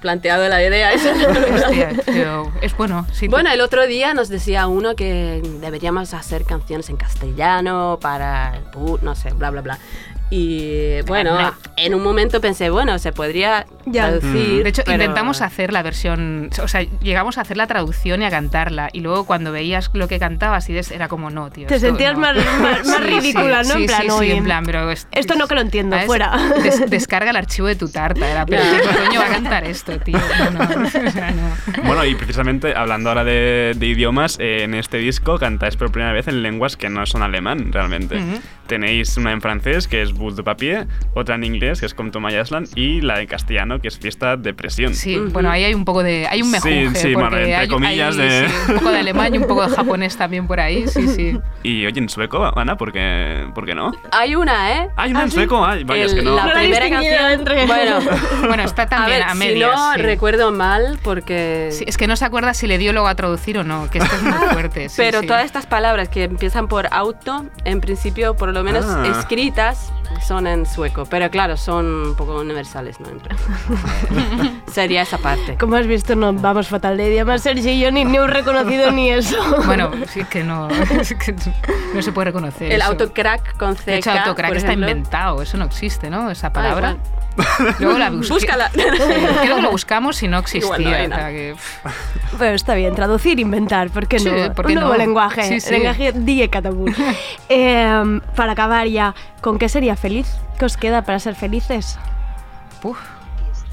planteado 0.06 0.48
la 0.48 0.62
idea. 0.62 0.90
Hostia, 1.54 1.90
pero 2.06 2.52
es 2.62 2.76
bueno. 2.76 3.04
sí, 3.12 3.26
Bueno, 3.26 3.50
el 3.50 3.60
otro 3.60 3.88
día 3.88 4.14
nos 4.14 4.28
decía 4.28 4.68
uno 4.68 4.94
que 4.94 5.42
deberíamos 5.60 6.14
hacer 6.14 6.44
canciones 6.44 6.88
en 6.90 6.96
castellano 6.96 7.98
para 8.00 8.56
el 8.56 8.64
no 9.02 9.16
sé, 9.16 9.32
bla, 9.32 9.50
bla, 9.50 9.62
bla. 9.62 9.78
Y 10.28 11.02
bueno, 11.02 11.40
no. 11.40 11.54
en 11.76 11.94
un 11.94 12.02
momento 12.02 12.40
pensé, 12.40 12.68
bueno, 12.70 12.98
se 12.98 13.12
podría 13.12 13.64
traducir. 13.92 14.64
De 14.64 14.68
hecho, 14.68 14.82
pero- 14.84 14.94
intentamos 15.00 15.40
hacer 15.40 15.72
la 15.72 15.82
versión, 15.82 16.50
o 16.60 16.66
sea, 16.68 16.82
llegamos 17.00 17.38
a 17.38 17.42
hacer 17.42 17.56
la 17.56 17.66
traducción 17.68 18.22
y 18.22 18.24
a 18.24 18.30
cantarla. 18.30 18.88
Y 18.92 19.00
luego 19.00 19.24
cuando 19.24 19.52
veías 19.52 19.88
lo 19.92 20.08
que 20.08 20.18
cantabas 20.18 20.68
y 20.68 20.76
era 20.92 21.06
como, 21.08 21.30
no, 21.30 21.50
tío. 21.50 21.68
Te 21.68 21.76
esto 21.76 21.86
sentías 21.86 22.14
no". 22.14 22.20
más, 22.20 22.36
más, 22.36 22.84
más 22.86 22.96
Sí, 22.98 23.02
ridícula, 23.04 23.62
sí, 23.64 23.68
¿no? 23.70 23.74
sí, 23.76 23.80
en 23.82 23.86
plan, 23.86 24.00
sí, 24.02 24.06
sí, 24.08 24.12
oye, 24.14 24.34
en 24.36 24.44
plan, 24.44 24.64
pero 24.66 24.90
es- 24.90 25.06
esto 25.12 25.34
no 25.36 25.46
que 25.46 25.54
lo 25.54 25.60
entiendo, 25.60 25.94
¿sabes? 25.94 26.06
fuera. 26.06 26.36
Des- 26.62 26.90
descarga 26.90 27.30
el 27.30 27.36
archivo 27.36 27.68
de 27.68 27.76
tu 27.76 27.88
tarta. 27.88 28.28
Era, 28.28 28.44
pero. 28.46 28.62
¿qué 28.62 29.04
coño 29.06 29.20
va 29.20 29.26
a 29.26 29.30
cantar 29.30 29.64
esto, 29.64 29.98
tío? 30.00 30.18
No, 30.52 30.66
no, 30.66 30.86
o 30.86 31.10
sea, 31.10 31.30
no. 31.30 31.82
Bueno, 31.84 32.04
y 32.04 32.16
precisamente 32.16 32.74
hablando 32.74 33.10
ahora 33.10 33.22
de, 33.22 33.74
de 33.76 33.86
idiomas, 33.86 34.38
eh, 34.40 34.64
en 34.64 34.74
este 34.74 34.98
disco 34.98 35.38
cantáis 35.38 35.76
por 35.76 35.92
primera 35.92 36.12
vez 36.12 36.26
en 36.26 36.42
lenguas 36.42 36.76
que 36.76 36.88
no 36.88 37.06
son 37.06 37.22
alemán, 37.22 37.72
realmente. 37.72 38.16
Ujú. 38.16 38.40
Tenéis 38.66 39.16
una 39.16 39.32
en 39.32 39.40
francés, 39.40 39.86
que 39.88 40.02
es 40.02 40.12
Boule 40.12 40.34
de 40.36 40.42
Papier, 40.42 40.86
otra 41.14 41.36
en 41.36 41.44
inglés, 41.44 41.80
que 41.80 41.86
es 41.86 41.94
Come 41.94 42.10
to 42.10 42.20
My 42.20 42.34
Island, 42.34 42.68
y 42.74 43.00
la 43.00 43.20
en 43.20 43.26
castellano, 43.26 43.80
que 43.80 43.88
es 43.88 43.98
Fiesta 43.98 44.36
de 44.36 44.52
Presión. 44.54 44.94
Sí, 44.94 45.16
bueno, 45.18 45.50
ahí 45.50 45.64
hay 45.64 45.74
un 45.74 45.84
poco 45.84 46.02
de. 46.02 46.26
Hay 46.28 46.42
un 46.42 46.46
Sí, 46.52 46.52
mejunje. 46.70 46.98
sí, 47.00 47.12
porque 47.12 47.14
bueno, 47.14 47.36
entre 47.38 47.54
hay, 47.56 47.68
comillas 47.68 48.18
hay, 48.18 48.28
de- 48.28 48.48
sí, 48.48 48.54
un 48.72 48.74
poco 48.78 48.90
de 48.90 48.98
alemán 48.98 49.34
y 49.34 49.38
un 49.38 49.46
poco 49.46 49.68
de 49.68 49.74
japonés 49.76 50.16
también 50.16 50.46
por 50.46 50.58
ahí, 50.60 50.86
sí, 50.88 51.06
sí. 51.08 51.38
Y 51.62 51.86
oye, 51.86 51.98
en 52.00 52.08
sueco, 52.08 52.50
Ana, 52.58 52.76
¿por 52.76 52.92
qué, 52.92 53.46
por 53.54 53.66
qué 53.66 53.74
no? 53.74 53.92
Hay 54.12 54.34
una, 54.34 54.72
¿eh? 54.78 54.88
Hay 54.96 55.10
una 55.10 55.22
en 55.22 55.30
sí? 55.30 55.36
sueco, 55.36 55.64
ay, 55.64 55.84
vaya, 55.84 56.04
es 56.04 56.12
que 56.14 56.20
El- 56.20 56.24
no. 56.26 56.36
La 56.36 56.52
primera 56.52 56.88
canción. 56.90 57.30
entre- 57.32 57.66
Bueno, 57.66 57.98
Bueno, 58.48 58.62
está 58.64 58.82
a 58.82 58.86
también 58.88 59.18
ver, 59.20 59.28
a, 59.28 59.32
si 59.32 59.38
medias. 59.38 59.70
no 59.76 59.92
sí. 59.94 60.02
recuerdo 60.02 60.50
mal, 60.52 60.98
porque. 61.02 61.68
Sí, 61.72 61.84
es 61.86 61.96
que 61.96 62.06
no 62.06 62.16
se 62.16 62.24
acuerda 62.24 62.52
si 62.54 62.66
le 62.66 62.78
dio 62.78 62.92
luego 62.92 63.08
a 63.08 63.14
traducir 63.14 63.58
o 63.58 63.64
no, 63.64 63.88
que 63.90 63.98
esto 63.98 64.14
es 64.16 64.22
muy 64.22 64.32
fuerte. 64.52 64.88
sí, 64.88 64.94
Pero 64.96 65.20
sí. 65.20 65.26
todas 65.26 65.44
estas 65.44 65.66
palabras 65.66 66.08
que 66.08 66.24
empiezan 66.24 66.68
por 66.68 66.88
auto, 66.90 67.46
en 67.64 67.80
principio, 67.80 68.34
por 68.36 68.52
lo 68.56 68.64
menos 68.64 68.84
Ah. 68.86 69.18
escritas, 69.18 69.92
son 70.26 70.46
en 70.46 70.66
sueco. 70.66 71.04
Pero 71.06 71.30
claro, 71.30 71.56
son 71.56 71.86
un 72.08 72.14
poco 72.16 72.40
universales, 72.40 72.98
¿no? 73.00 73.06
Sería 74.72 75.02
esa 75.02 75.18
parte. 75.18 75.56
Como 75.58 75.76
has 75.76 75.86
visto, 75.86 76.14
no 76.16 76.32
vamos 76.32 76.68
fatal 76.68 76.96
de 76.96 77.08
idiomas, 77.08 77.42
Sergio 77.42 77.70
y 77.72 77.80
yo 77.80 77.90
ni, 77.90 78.04
ni 78.04 78.16
he 78.16 78.26
reconocido 78.26 78.90
ni 78.90 79.10
eso. 79.10 79.36
Bueno, 79.66 79.90
sí, 80.08 80.20
es 80.20 80.28
que 80.28 80.44
no, 80.44 80.68
es 80.70 81.14
que 81.14 81.34
no 81.94 82.02
se 82.02 82.12
puede 82.12 82.26
reconocer. 82.26 82.70
El 82.70 82.80
eso. 82.80 82.90
autocrack 82.90 83.56
con 83.56 83.74
CK. 83.74 83.84
De 83.84 83.96
hecho, 83.98 84.10
autocrack 84.10 84.54
está 84.54 84.68
ejemplo. 84.68 84.88
inventado, 84.90 85.42
eso 85.42 85.56
no 85.56 85.64
existe, 85.64 86.10
¿no? 86.10 86.30
Esa 86.30 86.52
palabra. 86.52 86.96
igual. 87.36 87.76
Luego 87.80 87.98
la 87.98 88.10
busqué. 88.10 88.32
Búscala. 88.32 88.70
Sí, 88.76 88.82
creo 89.42 89.56
que 89.56 89.62
lo 89.62 89.70
buscamos 89.70 90.22
y 90.22 90.28
no 90.28 90.38
existía. 90.38 90.78
Igual 90.80 91.10
no 91.10 91.16
o 91.16 91.18
sea 91.18 91.28
que, 91.30 91.54
Pero 92.38 92.54
está 92.54 92.74
bien, 92.74 92.94
traducir, 92.94 93.38
inventar, 93.40 93.90
¿por 93.90 94.06
qué 94.06 94.18
Sí, 94.18 94.28
no? 94.30 94.52
¿por 94.54 94.66
qué 94.66 94.72
Un 94.72 94.80
nuevo 94.80 94.92
no? 94.92 94.98
lenguaje, 94.98 95.42
Sí, 95.44 95.60
sí. 95.60 95.70
lenguaje 95.70 96.12
die. 96.12 96.48
Eh, 97.48 98.20
para 98.34 98.52
acabar 98.52 98.86
ya, 98.86 99.14
¿con 99.40 99.58
qué 99.58 99.68
sería 99.68 99.95
feliz? 99.96 100.26
¿Qué 100.58 100.64
os 100.64 100.76
queda 100.76 101.02
para 101.02 101.18
ser 101.18 101.34
felices? 101.34 101.98
Uf, 102.82 102.98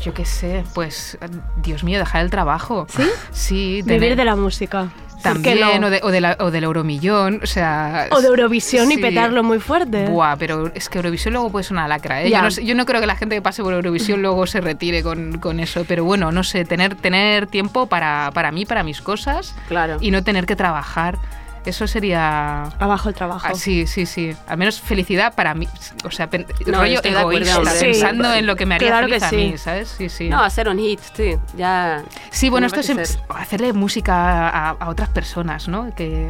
yo 0.02 0.14
qué 0.14 0.26
sé, 0.26 0.64
pues, 0.74 1.18
Dios 1.58 1.84
mío, 1.84 2.00
dejar 2.00 2.24
el 2.24 2.30
trabajo. 2.30 2.86
¿Sí? 2.90 3.04
Sí, 3.32 3.82
Vivir 3.84 4.02
tener- 4.02 4.16
de 4.18 4.26
la 4.26 4.36
música. 4.36 4.90
¿Por 5.24 5.42
qué 5.42 5.56
También, 5.56 5.80
no? 5.80 5.88
o, 5.88 5.90
de- 5.90 6.02
o 6.04 6.12
de 6.12 6.20
la- 6.20 6.36
o 6.42 6.52
del 6.52 6.66
Euromillón, 6.66 7.40
o 7.42 7.46
sea... 7.46 8.08
O 8.12 8.20
de 8.20 8.28
Eurovisión 8.28 8.92
y 8.92 8.96
sí. 8.96 9.02
petarlo 9.02 9.42
muy 9.42 9.62
fuerte. 9.62 10.08
Buah, 10.10 10.36
pero 10.36 10.70
es 10.76 10.90
que 10.90 10.98
Eurovisión 10.98 11.34
luego 11.34 11.50
puede 11.50 11.64
ser 11.64 11.74
una 11.78 11.88
lacra, 11.88 12.22
¿eh? 12.24 12.30
Yo 12.30 12.42
no, 12.42 12.50
yo 12.50 12.76
no 12.76 12.86
creo 12.86 13.00
que 13.00 13.08
la 13.08 13.16
gente 13.16 13.36
que 13.36 13.42
pase 13.42 13.64
por 13.64 13.74
Eurovisión 13.74 14.22
luego 14.22 14.46
se 14.48 14.60
retire 14.60 15.02
con, 15.02 15.38
con 15.40 15.62
eso, 15.62 15.86
pero 15.88 16.04
bueno, 16.04 16.34
no 16.34 16.44
sé, 16.44 16.66
tener, 16.66 16.96
tener 16.96 17.48
tiempo 17.48 17.86
para, 17.88 18.32
para 18.34 18.52
mí, 18.52 18.66
para 18.66 18.84
mis 18.84 19.02
cosas 19.02 19.56
Claro. 19.70 19.96
y 20.02 20.12
no 20.12 20.26
tener 20.26 20.46
que 20.46 20.58
trabajar, 20.58 21.18
eso 21.66 21.88
sería... 21.88 22.64
Abajo 22.80 23.10
el 23.10 23.16
trabajo. 23.16 23.48
Ah, 23.50 23.56
sí, 23.56 23.88
sí, 23.88 24.06
sí. 24.06 24.36
Al 24.48 24.58
menos 24.58 24.82
felicidad 24.82 25.34
para 25.34 25.54
mí. 25.54 25.68
O 26.04 26.12
sea, 26.12 26.30
pen- 26.30 26.46
No, 26.66 26.80
rollo 26.80 26.96
estoy 26.96 27.12
de 27.12 27.20
acuerdo, 27.20 27.50
egoísta. 27.50 27.72
Sí. 27.72 27.86
pensando 27.86 28.34
en 28.34 28.46
lo 28.46 28.56
que 28.56 28.66
me 28.66 28.76
haría 28.76 28.90
Claro 28.90 29.08
feliz 29.08 29.20
que 29.20 29.26
a 29.26 29.32
mí, 29.32 29.58
¿sabes? 29.58 29.96
Sí, 29.98 30.10
sí. 30.10 30.30
No, 30.30 30.44
hacer 30.44 30.68
un 30.70 30.78
hit, 30.80 31.00
sí. 31.16 31.36
Ya. 31.56 32.04
Sí, 32.32 32.50
bueno, 32.50 32.68
esto 32.68 32.80
es 32.82 32.86
ser. 32.88 33.08
hacerle 33.30 33.74
música 33.74 34.50
a, 34.50 34.70
a 34.72 34.90
otras 34.90 35.10
personas, 35.10 35.68
¿no? 35.68 35.94
Que 35.96 36.30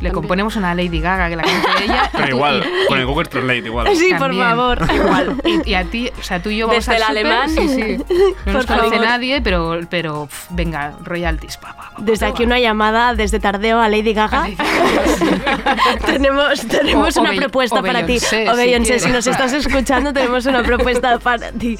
le 0.00 0.08
También. 0.08 0.12
componemos 0.14 0.56
una 0.56 0.74
Lady 0.74 1.00
Gaga 1.00 1.28
que 1.28 1.36
la 1.36 1.42
cante 1.42 1.68
ella. 1.84 2.10
y 2.12 2.16
Pero 2.16 2.28
igual, 2.28 2.64
y- 2.64 2.86
con 2.88 2.98
el 2.98 3.06
Google 3.06 3.28
Translate 3.28 3.58
igual. 3.58 3.96
Sí, 3.96 4.12
por 4.18 4.34
favor. 4.34 4.86
Igual. 4.94 5.36
Y, 5.44 5.70
y 5.70 5.74
a 5.74 5.84
ti, 5.84 6.10
o 6.18 6.22
sea, 6.22 6.42
tú 6.42 6.48
y 6.50 6.56
yo 6.58 6.66
vamos 6.68 6.86
Desde 6.86 6.96
al 7.04 7.16
el 7.16 7.18
alemán. 7.18 7.50
Sí, 7.50 7.68
sí. 7.68 7.98
No 8.46 8.52
nos 8.54 8.66
conoce 8.66 8.90
favor. 8.90 9.04
nadie, 9.06 9.40
pero, 9.42 9.80
pero 9.90 10.28
venga, 10.50 10.94
royalties. 11.02 11.56
pa, 11.58 11.74
pa, 11.76 11.90
pa, 11.90 11.94
Desde 11.98 12.26
pa, 12.26 12.30
aquí 12.32 12.42
pa. 12.44 12.46
una 12.46 12.58
llamada 12.60 13.14
desde 13.14 13.38
Tardeo 13.40 13.78
a 13.80 13.88
Lady 13.88 14.12
Gaga. 14.14 14.48
tenemos 16.06 16.60
tenemos 16.66 17.16
O- 17.16 17.20
o 17.20 17.22
una 17.22 17.32
propuesta 17.34 17.80
o 17.80 17.82
para 17.82 18.06
ti. 18.06 18.16
O 18.16 18.20
si 18.20 18.36
Beyoncé, 18.56 18.98
si, 18.98 19.10
nos 19.10 19.26
estás 19.26 19.52
escuchando, 19.52 20.12
tenemos 20.12 20.46
una 20.46 20.62
propuesta 20.62 21.18
para 21.18 21.52
ti. 21.52 21.76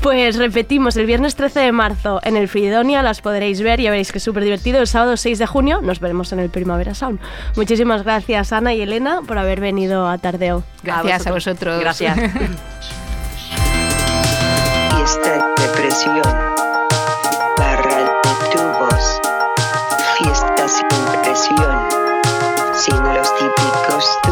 Pues 0.00 0.36
repetimos, 0.36 0.96
el 0.96 1.06
viernes 1.06 1.36
13 1.36 1.60
de 1.60 1.72
marzo 1.72 2.20
en 2.24 2.36
el 2.36 2.48
Fridonia 2.48 3.02
las 3.02 3.20
podréis 3.20 3.60
ver, 3.62 3.80
ya 3.80 3.90
veréis 3.90 4.12
que 4.12 4.18
es 4.18 4.24
súper 4.24 4.44
divertido. 4.44 4.80
El 4.80 4.86
sábado 4.86 5.16
6 5.16 5.38
de 5.38 5.46
junio 5.46 5.80
nos 5.82 6.00
veremos 6.00 6.32
en 6.32 6.38
el 6.40 6.50
Primavera 6.50 6.94
Sound. 6.94 7.20
Muchísimas 7.56 8.02
gracias 8.04 8.52
Ana 8.52 8.74
y 8.74 8.82
Elena 8.82 9.20
por 9.26 9.38
haber 9.38 9.60
venido 9.60 10.08
a 10.08 10.18
Tardeo. 10.18 10.62
Gracias 10.82 11.26
a 11.26 11.32
vosotros. 11.32 11.80
Gracias. 11.80 12.16
Fiesta 14.96 15.54
de 15.56 15.68
presión. 15.76 16.22
Barra 17.58 17.96
de 17.96 18.06
tubos. 18.52 19.20
Fiesta 20.18 20.68
sin 20.68 20.88
presión. 21.22 21.88
Sin 22.74 22.96
los 23.14 23.28
típicos 23.36 24.18
tubos. 24.22 24.31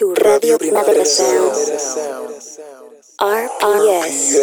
Escuchando 0.00 0.14
Radio 0.14 0.56
Primavera 0.58 1.04
Sound. 1.04 1.52
RPS. 3.18 4.38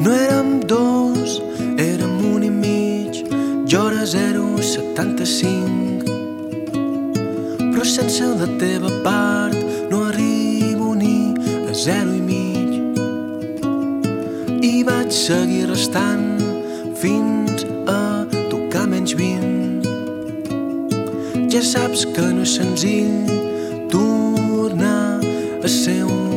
No 0.00 0.12
érem 0.12 0.60
dos, 0.60 1.42
érem 1.76 2.34
un 2.34 2.42
i 2.42 2.50
mig, 2.50 3.24
jo 3.66 3.88
era 3.88 4.04
0,75. 4.04 6.04
Però 7.72 7.84
sense 7.84 8.24
la 8.24 8.46
teva 8.58 8.90
part 9.04 9.56
no 9.90 10.04
arribo 10.06 10.94
ni 10.94 11.34
a 11.68 11.74
zero 11.74 12.10
i 12.10 12.12
mig. 12.12 12.17
I 14.58 14.82
vaig 14.82 15.12
seguir 15.14 15.68
restant 15.70 16.40
fins 16.98 17.62
a 17.86 18.26
tocar 18.50 18.88
menys 18.90 19.14
20. 19.14 19.86
Ja 21.52 21.62
saps 21.62 22.02
que 22.14 22.26
no 22.34 22.42
és 22.42 22.56
senzill 22.58 23.30
tornar 23.92 25.22
a 25.62 25.68
ser 25.70 26.02
un 26.02 26.27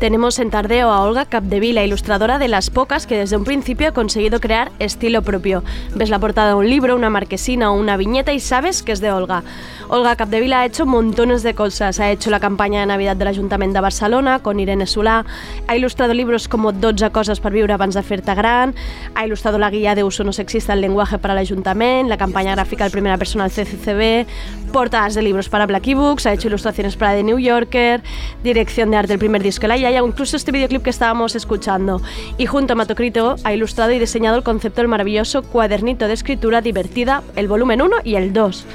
Tenemos 0.00 0.38
en 0.38 0.50
Tardeo 0.50 0.90
a 0.90 1.00
Olga 1.00 1.24
Capdevila, 1.24 1.82
ilustradora 1.82 2.38
de 2.38 2.48
las 2.48 2.70
pocas 2.70 3.06
que 3.06 3.16
desde 3.16 3.36
un 3.36 3.44
principio 3.44 3.88
ha 3.88 3.92
conseguido 3.92 4.40
crear 4.40 4.70
estilo 4.78 5.22
propio. 5.22 5.64
Ves 5.94 6.10
la 6.10 6.18
portada 6.18 6.48
de 6.48 6.54
un 6.54 6.68
libro, 6.68 6.94
una 6.94 7.08
marquesina 7.08 7.70
o 7.70 7.78
una 7.78 7.96
viñeta 7.96 8.32
y 8.32 8.40
sabes 8.40 8.82
que 8.82 8.92
es 8.92 9.00
de 9.00 9.10
Olga. 9.10 9.42
Olga 9.88 10.16
Capdevila 10.16 10.60
ha 10.60 10.66
hecho 10.66 10.84
montones 10.84 11.44
de 11.44 11.54
cosas. 11.54 12.00
Ha 12.00 12.10
hecho 12.10 12.30
la 12.30 12.40
campaña 12.40 12.80
de 12.80 12.86
Navidad 12.86 13.14
del 13.16 13.28
Ayuntamiento 13.28 13.74
de 13.74 13.82
Barcelona 13.82 14.40
con 14.40 14.58
Irene 14.58 14.84
Solà, 14.84 15.24
ha 15.68 15.76
ilustrado 15.76 16.12
libros 16.12 16.48
como 16.48 16.72
12 16.72 17.10
coses 17.10 17.38
per 17.38 17.52
viure 17.52 17.72
abans 17.72 17.94
de 17.94 18.02
fer-te 18.02 18.34
gran, 18.34 18.74
ha 19.14 19.24
ilustrado 19.24 19.58
la 19.58 19.70
guía 19.70 19.94
de 19.94 20.02
uso 20.02 20.24
no 20.24 20.32
sexista 20.32 20.72
del 20.72 20.80
lenguaje 20.80 21.18
para 21.18 21.34
el 21.34 21.38
Ayuntamiento, 21.38 22.08
la 22.08 22.16
campaña 22.16 22.54
gráfica 22.56 22.84
de 22.84 22.90
primera 22.90 23.16
persona 23.16 23.48
del 23.48 23.52
CCCB, 23.52 24.26
portadas 24.72 25.14
de 25.14 25.22
libros 25.22 25.48
para 25.48 25.66
Black 25.66 25.94
Books, 25.94 26.26
ha 26.26 26.32
hecho 26.32 26.48
ilustraciones 26.48 26.96
para 26.96 27.14
The 27.14 27.22
New 27.22 27.38
Yorker, 27.38 28.02
dirección 28.42 28.90
de 28.90 28.96
arte 28.96 29.12
del 29.12 29.20
primer 29.20 29.42
disco 29.42 29.62
de 29.62 29.68
la 29.68 29.76
Yaya, 29.76 30.02
incluso 30.04 30.36
este 30.36 30.50
videoclip 30.50 30.82
que 30.82 30.90
estábamos 30.90 31.36
escuchando. 31.36 32.02
Y 32.38 32.46
junto 32.46 32.72
a 32.72 32.76
Matocrito 32.76 33.36
ha 33.44 33.52
ilustrado 33.52 33.92
y 33.92 34.00
diseñado 34.00 34.36
el 34.36 34.42
concepto 34.42 34.80
del 34.80 34.88
maravilloso 34.88 35.42
cuadernito 35.42 36.08
de 36.08 36.14
escritura 36.14 36.60
divertida, 36.60 37.22
el 37.36 37.46
volumen 37.46 37.82
1 37.82 37.96
y 38.02 38.16
el 38.16 38.32
2. 38.32 38.66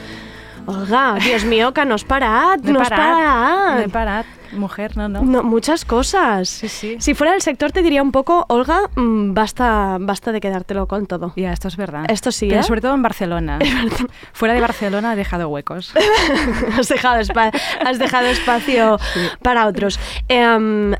Olga, 0.65 1.15
Dios 1.23 1.43
mío, 1.43 1.73
que 1.73 1.83
no 1.85 1.95
has 1.95 2.03
parat, 2.03 2.61
No 2.63 2.79
has 2.81 2.89
parat, 2.89 3.07
parat. 3.07 3.75
no 3.75 3.81
he 3.81 3.89
parat. 3.89 4.25
Mujer, 4.53 4.97
no, 4.97 5.07
no. 5.07 5.21
No, 5.23 5.43
muchas 5.43 5.85
cosas. 5.85 6.49
Si 6.49 7.13
fuera 7.13 7.31
del 7.33 7.41
sector 7.41 7.71
te 7.71 7.81
diría 7.81 8.01
un 8.03 8.11
poco, 8.11 8.45
Olga, 8.49 8.81
mm, 8.95 9.33
basta, 9.33 9.97
basta 9.99 10.31
de 10.33 10.41
quedártelo 10.41 10.87
con 10.87 11.07
todo. 11.07 11.33
Ya, 11.37 11.53
esto 11.53 11.67
es 11.69 11.77
verdad. 11.77 12.05
Esto 12.09 12.31
sí, 12.31 12.47
Pero 12.49 12.59
¿eh? 12.61 12.63
sobre 12.63 12.81
todo 12.81 12.93
en 12.93 13.01
Barcelona. 13.01 13.59
Fuera 14.33 14.53
de 14.53 14.59
Barcelona 14.61 15.13
he 15.13 15.15
dejado 15.15 15.47
huecos. 15.49 15.93
has, 16.77 16.87
dejado 16.89 17.19
espa- 17.21 17.51
has 17.85 17.97
dejado 17.97 18.27
espacio 18.27 18.99
para 19.41 19.67
otros. 19.67 19.97
Em, 20.27 20.95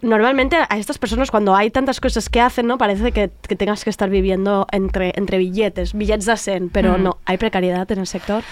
normalmente 0.00 0.56
a 0.68 0.78
estas 0.78 0.96
personas 0.98 1.30
cuando 1.30 1.54
hay 1.54 1.70
tantas 1.70 2.00
cosas 2.00 2.28
que 2.30 2.40
hacen, 2.40 2.66
¿no? 2.66 2.78
Parece 2.78 3.12
que, 3.12 3.30
que 3.46 3.54
tengas 3.54 3.84
que 3.84 3.90
estar 3.90 4.08
viviendo 4.08 4.66
entre, 4.72 5.12
entre 5.14 5.36
billetes, 5.36 5.92
billetes 5.92 6.24
de 6.24 6.36
100, 6.38 6.70
pero 6.70 6.96
Mm. 6.98 7.02
no, 7.02 7.18
hay 7.26 7.36
precariedad 7.36 7.90
en 7.92 7.98
el 7.98 8.06
sector. 8.06 8.42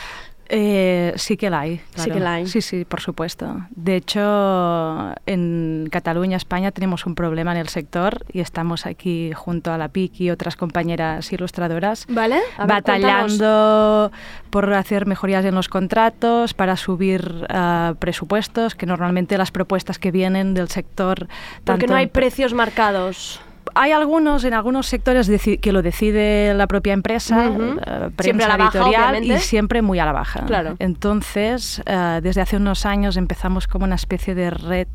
Eh, 0.49 1.13
sí 1.17 1.37
que 1.37 1.51
la 1.51 1.61
hay. 1.61 1.77
Sí 1.77 1.83
claro. 1.95 2.15
que 2.15 2.21
la 2.21 2.33
hay. 2.35 2.47
Sí, 2.47 2.61
sí, 2.61 2.85
por 2.85 3.01
supuesto. 3.01 3.63
De 3.71 3.97
hecho, 3.97 5.13
en 5.27 5.89
Cataluña, 5.91 6.37
España, 6.37 6.71
tenemos 6.71 7.07
un 7.07 7.15
problema 7.15 7.53
en 7.53 7.59
el 7.59 7.69
sector 7.69 8.25
y 8.33 8.41
estamos 8.41 8.87
aquí 8.87 9.33
junto 9.35 9.73
a 9.73 9.79
la 9.79 9.89
PIC 9.89 10.21
y 10.21 10.31
otras 10.31 10.57
compañeras 10.57 11.33
ilustradoras 11.33 12.07
¿Vale? 12.09 12.37
Ver, 12.59 12.67
batallando 12.67 14.13
por 14.51 14.73
hacer 14.73 15.07
mejorías 15.07 15.45
en 15.45 15.55
los 15.55 15.69
contratos, 15.69 16.55
para 16.55 16.77
subir 16.77 17.47
ah, 17.49 17.95
presupuestos, 17.99 18.75
que 18.75 18.87
normalmente 18.87 19.37
las 19.39 19.51
propuestas 19.51 19.99
que 19.99 20.11
vienen 20.11 20.55
del 20.55 20.69
sector... 20.69 21.29
Porque 21.65 21.87
tanto 21.87 21.87
no 21.89 21.97
hay 21.97 22.07
precios 22.07 22.55
marcados. 22.55 23.41
Hay 23.75 23.93
algunos, 23.93 24.45
en 24.45 24.55
algunos 24.55 24.87
sectores 24.87 25.31
que 25.61 25.73
lo 25.73 25.83
decide 25.83 26.55
la 26.55 26.67
propia 26.67 26.93
empresa, 26.93 27.47
eh, 27.47 28.11
Siempre 28.21 28.45
a 28.45 28.49
la 28.49 28.57
baja, 28.57 28.79
editorial 28.79 29.11
obviamente. 29.11 29.35
y 29.35 29.39
siempre 29.39 29.83
muy 29.83 29.99
a 29.99 30.07
la 30.07 30.13
baja. 30.13 30.45
Claro. 30.47 30.77
Entonces, 30.79 31.83
eh, 31.87 32.21
desde 32.23 32.41
hace 32.41 32.57
unos 32.57 32.87
años 32.87 33.17
empezamos 33.17 33.67
como 33.67 33.85
una 33.85 33.97
especie 33.97 34.35
de 34.35 34.51
red 34.51 34.89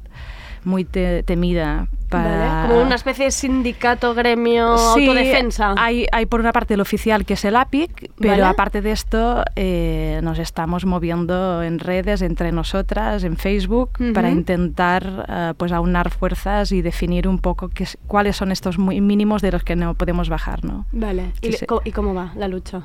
muy 0.64 0.86
te- 0.86 1.24
temida 1.24 1.88
para... 2.10 2.38
¿Vale? 2.38 2.68
Como 2.74 2.82
una 2.86 2.96
especie 2.96 3.26
de 3.26 3.32
sindicato, 3.32 4.14
gremio, 4.14 4.78
Sí, 4.96 5.08
autodefensa. 5.08 5.74
Hay, 5.78 6.06
hay 6.12 6.26
por 6.26 6.40
una 6.42 6.52
parte 6.52 6.74
el 6.74 6.82
oficial 6.82 7.26
que 7.26 7.34
es 7.36 7.46
el 7.46 7.56
APIC, 7.56 8.12
pero 8.20 8.32
Vale. 8.34 8.44
aparte 8.44 8.82
de 8.82 8.92
esto 8.92 9.44
eh, 9.56 10.20
nos 10.22 10.38
estamos 10.40 10.86
moviendo 10.86 11.64
en 11.64 11.80
redes 11.80 12.22
entre 12.22 12.52
nosotras, 12.52 13.24
en 13.24 13.38
Facebook, 13.38 13.92
Ujú. 14.00 14.12
para 14.14 14.30
intentar 14.30 15.26
eh, 15.30 15.54
pues 15.58 15.72
aunar 15.72 16.10
fuerzas 16.12 16.72
y 16.74 16.82
definir 16.82 17.28
un 17.30 17.40
poco 17.40 17.70
qué 17.70 17.84
es- 17.84 17.98
cuáles 18.08 18.36
son 18.36 18.52
estos 18.52 18.78
muy 18.78 19.00
mínimos 19.00 19.42
de 19.42 19.52
los 19.54 19.64
que 19.64 19.76
no 19.78 19.94
podemos 19.96 20.28
bajar, 20.30 20.66
¿no? 20.66 20.86
Vale. 20.92 21.32
¿Y, 21.42 21.54
Sí, 21.54 21.60
sí. 21.60 21.66
¿Y 21.86 21.92
cómo 21.92 22.14
va 22.14 22.34
la 22.36 22.48
lucha? 22.50 22.84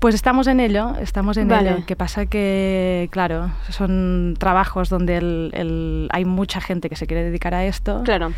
Pues 0.00 0.14
estamos 0.16 0.46
en 0.48 0.58
ello, 0.60 0.92
estamos 1.00 1.36
en 1.36 1.48
Vale. 1.48 1.70
ello. 1.70 1.86
Que 1.86 1.94
pasa 1.96 2.26
que, 2.26 3.08
claro, 3.12 3.50
son 3.70 4.34
trabajos 4.38 4.88
donde 4.88 5.16
el- 5.18 5.50
el- 5.54 6.08
hay 6.12 6.24
mucha 6.24 6.60
gente 6.60 6.88
que 6.88 6.96
se 6.96 7.05
quiere 7.06 7.24
dedicar 7.24 7.54
a 7.54 7.64
esto. 7.64 8.02
Claro. 8.04 8.32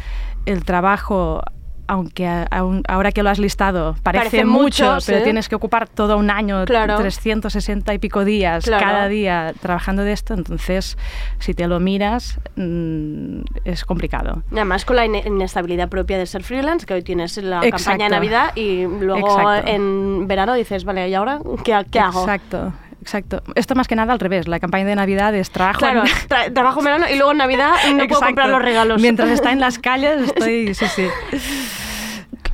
El 0.46 0.64
trabajo, 0.64 1.42
aunque 1.90 2.26
a- 2.26 2.44
aun- 2.50 2.82
ahora 2.86 3.12
que 3.12 3.22
lo 3.22 3.30
has 3.30 3.38
listado, 3.38 3.94
parece, 4.02 4.24
Parece 4.24 4.44
mucho, 4.44 4.94
mucho, 4.94 5.06
pero 5.06 5.18
sí. 5.18 5.24
tienes 5.24 5.48
que 5.48 5.54
ocupar 5.54 5.88
todo 5.88 6.18
un 6.18 6.30
año, 6.30 6.64
Claro. 6.66 6.96
360 6.98 7.94
y 7.94 7.98
pico 7.98 8.24
días 8.26 8.64
Claro. 8.64 8.84
cada 8.84 9.08
día 9.08 9.54
trabajando 9.60 10.02
de 10.04 10.12
esto. 10.12 10.34
Entonces, 10.34 10.98
si 11.38 11.54
te 11.54 11.66
lo 11.66 11.80
miras, 11.80 12.38
mm, 12.56 13.40
es 13.64 13.84
complicado. 13.86 14.42
Además 14.52 14.84
con 14.84 14.96
la 14.96 15.06
ine- 15.06 15.22
inestabilidad 15.26 15.88
propia 15.88 16.18
de 16.18 16.26
ser 16.26 16.42
freelance, 16.42 16.84
que 16.84 16.92
hoy 16.94 17.02
tienes 17.02 17.36
la 17.38 17.60
Exacto. 17.64 17.84
campaña 17.86 18.04
de 18.04 18.10
Navidad 18.10 18.50
y 18.54 18.84
luego 18.84 19.38
Exacto. 19.38 19.70
en 19.70 20.26
verano 20.28 20.52
dices, 20.54 20.84
vale, 20.84 21.08
¿y 21.08 21.14
ahora 21.14 21.40
qué, 21.64 21.74
qué 21.90 22.00
hago? 22.00 22.20
Exacto. 22.20 22.72
Exacto. 23.01 23.42
Esto 23.55 23.74
más 23.74 23.88
que 23.88 23.96
nada 23.96 24.12
al 24.12 24.20
revés. 24.20 24.49
La 24.49 24.61
campaña 24.61 24.84
de 24.84 24.94
Navidad 24.96 25.34
es 25.34 25.51
trabajo. 25.51 25.78
Claro, 25.78 26.03
en- 26.05 26.28
tra- 26.28 26.53
trabajo 26.53 26.80
en 26.80 26.84
verano 26.84 27.07
y 27.11 27.14
luego 27.16 27.32
en 27.32 27.38
Navidad 27.38 27.72
no 27.86 27.90
puedo 27.92 28.05
Exacto. 28.05 28.26
comprar 28.26 28.49
los 28.51 28.62
regalos. 28.62 29.01
Mientras 29.01 29.30
está 29.30 29.53
en 29.53 29.61
las 29.61 29.78
calles, 29.78 30.22
estoy. 30.22 30.74
Sí, 30.78 30.86
sí. 30.94 31.07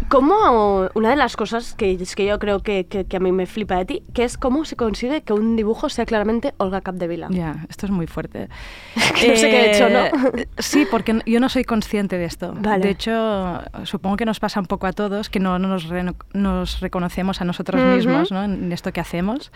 ¿Cómo, 0.08 0.88
una 0.94 1.10
de 1.10 1.16
las 1.16 1.34
cosas 1.34 1.74
que, 1.74 1.90
es 1.92 2.14
que 2.14 2.26
yo 2.26 2.38
creo 2.38 2.60
que, 2.60 2.86
que- 2.86 3.04
que 3.06 3.16
a 3.16 3.20
mí 3.20 3.32
me 3.32 3.46
flipa 3.46 3.76
de 3.76 3.84
ti, 3.84 4.02
que 4.12 4.22
es 4.22 4.36
cómo 4.38 4.64
se 4.64 4.76
consigue 4.76 5.22
que 5.22 5.32
un 5.32 5.56
dibujo 5.56 5.88
sea 5.88 6.04
claramente 6.04 6.52
Olga 6.58 6.82
Capdevila? 6.82 7.28
Ya, 7.30 7.64
esto 7.68 7.86
es 7.86 7.90
muy 7.92 8.06
fuerte. 8.06 8.48
Que 9.18 9.28
no 9.30 9.36
sé 9.36 9.50
qué 9.50 9.60
he 9.60 9.70
hecho, 9.74 9.88
¿no? 9.88 10.04
Eh, 10.38 10.46
Sí, 10.58 10.86
porque 10.88 11.20
yo 11.26 11.40
no 11.40 11.48
soy 11.48 11.64
consciente 11.64 12.16
de 12.18 12.26
esto. 12.26 12.52
Vale. 12.56 12.84
De 12.84 12.90
hecho, 12.90 13.60
supongo 13.84 14.16
que 14.16 14.24
nos 14.26 14.38
pasa 14.38 14.60
un 14.60 14.66
poco 14.66 14.86
a 14.86 14.92
todos, 14.92 15.28
que 15.30 15.40
no, 15.40 15.58
no 15.58 15.66
nos, 15.68 15.88
reno- 15.88 16.14
nos 16.32 16.80
reconocemos 16.80 17.40
a 17.40 17.44
nosotros 17.44 17.80
Ujú. 17.80 17.90
mismos 17.96 18.30
¿no? 18.30 18.44
en 18.44 18.70
esto 18.72 18.92
que 18.92 19.00
hacemos. 19.00 19.50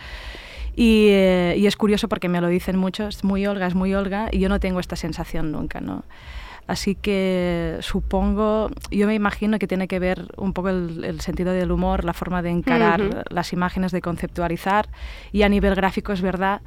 Y, 0.81 1.09
eh, 1.09 1.55
y 1.57 1.67
es 1.67 1.75
curioso 1.75 2.07
porque 2.07 2.29
me 2.29 2.39
lo 2.39 2.47
dicen 2.47 2.77
mucho, 2.77 3.09
es 3.09 3.25
muy 3.25 3.45
Olga, 3.45 3.67
es 3.67 3.75
muy 3.75 3.93
Olga, 3.93 4.29
y 4.31 4.39
yo 4.39 4.47
no 4.47 4.61
tengo 4.61 4.79
esta 4.79 4.95
sensación 4.95 5.51
nunca, 5.51 5.81
¿no? 5.81 6.05
Así 6.67 6.95
que 6.95 7.75
supongo, 7.81 8.69
yo 8.89 9.05
me 9.05 9.13
imagino 9.13 9.59
que 9.59 9.67
tiene 9.67 9.89
que 9.89 9.99
ver 9.99 10.27
un 10.37 10.53
poco 10.53 10.69
el, 10.69 11.03
el 11.03 11.19
sentido 11.19 11.51
del 11.51 11.73
humor, 11.73 12.05
la 12.05 12.13
forma 12.13 12.41
de 12.41 12.51
encarar 12.51 13.01
Ujú. 13.01 13.19
las 13.29 13.51
imágenes, 13.51 13.91
de 13.91 13.99
conceptualizar. 14.01 14.87
Y 15.33 15.41
a 15.41 15.49
nivel 15.49 15.75
gráfico 15.75 16.13
es 16.13 16.21
verdad 16.21 16.61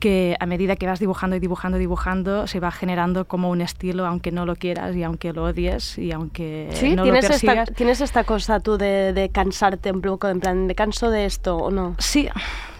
que 0.00 0.36
a 0.40 0.46
medida 0.46 0.74
que 0.74 0.86
vas 0.86 0.98
dibujando 0.98 1.36
y 1.36 1.38
dibujando 1.38 1.76
y 1.76 1.80
dibujando, 1.80 2.48
se 2.48 2.58
va 2.58 2.72
generando 2.72 3.26
como 3.26 3.48
un 3.50 3.60
estilo, 3.60 4.06
aunque 4.06 4.32
no 4.32 4.44
lo 4.44 4.56
quieras 4.56 4.96
y 4.96 5.04
aunque 5.04 5.32
lo 5.32 5.44
odies 5.44 5.98
y 5.98 6.10
aunque 6.10 6.70
¿Sí? 6.72 6.96
no 6.96 7.04
lo 7.04 7.12
¿Tienes, 7.12 7.24
esta, 7.26 7.46
persigas. 7.54 7.72
¿Tienes 7.76 8.00
esta 8.00 8.24
cosa 8.24 8.58
tú 8.58 8.76
de, 8.76 9.12
de 9.12 9.28
cansarte 9.28 9.92
un 9.92 10.00
poco, 10.00 10.28
en 10.28 10.40
plan, 10.40 10.66
¿me 10.66 10.74
canso 10.74 11.10
de 11.10 11.26
esto 11.26 11.56
o 11.56 11.70
no? 11.70 11.94
Sí, 11.98 12.28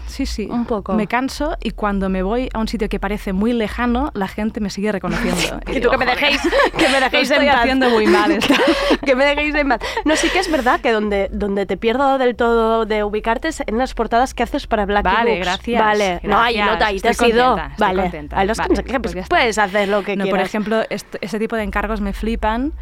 sí, 0.07 0.25
sí. 0.25 0.47
Un 0.49 0.65
poco. 0.65 0.93
Me 0.93 1.05
canso 1.07 1.55
y 1.61 1.71
cuando 1.71 2.09
me 2.09 2.23
voy 2.23 2.49
a 2.53 2.59
un 2.59 2.67
sitio 2.67 2.89
que 2.89 2.99
parece 2.99 3.33
muy 3.33 3.53
lejano, 3.53 4.11
la 4.13 4.27
gente 4.27 4.59
me 4.59 4.69
sigue 4.69 4.91
reconociendo. 4.91 5.59
Y 5.67 5.73
digo, 5.73 5.85
tú 5.85 5.89
que 5.91 5.97
me 5.97 6.05
"Joder, 6.05 6.19
dejéis, 6.19 6.41
que 6.77 6.89
me 6.89 6.99
dejéis 6.99 7.29
estoy 7.31 7.45
en 7.45 7.51
paz. 7.51 7.61
haciendo 7.61 7.89
muy 7.89 8.07
mal 8.07 8.31
esto. 8.31 8.53
que 9.05 9.15
me 9.15 9.25
dejéis 9.25 9.53
en 9.55 9.69
paz. 9.69 9.79
No, 10.05 10.15
sí 10.15 10.29
que 10.29 10.39
es 10.39 10.49
verdad 10.51 10.79
que 10.81 10.91
donde, 10.91 11.29
donde 11.31 11.65
te 11.65 11.77
pierdo 11.77 12.17
del 12.17 12.35
todo 12.35 12.85
de 12.85 13.03
ubicarte 13.03 13.49
es 13.49 13.61
en 13.65 13.77
las 13.77 13.93
portadas 13.93 14.33
que 14.33 14.43
haces 14.43 14.65
para 14.67 14.85
Black 14.85 15.03
Vale, 15.03 15.31
Books. 15.35 15.45
gracias, 15.45 15.81
Vale, 15.81 16.19
no, 16.23 16.39
ahí 16.39 16.55
gracias. 16.55 16.79
no, 16.79 16.85
ahí 16.85 16.99
te 16.99 17.09
has 17.09 17.21
ido. 17.21 17.57
vale, 17.77 18.01
contenta. 18.03 18.43
Los 18.45 18.57
Vale, 18.57 18.99
pues 18.99 19.27
puedes 19.27 19.57
hacer 19.57 19.87
lo 19.89 20.03
que 20.03 20.15
No, 20.15 20.23
por 20.25 20.31
quieras. 20.31 20.47
ejemplo, 20.49 20.81
est- 20.89 21.15
ese 21.21 21.37
tipo 21.39 21.55
de 21.55 21.63
encargos 21.63 22.01
me 22.01 22.13
flipan 22.13 22.73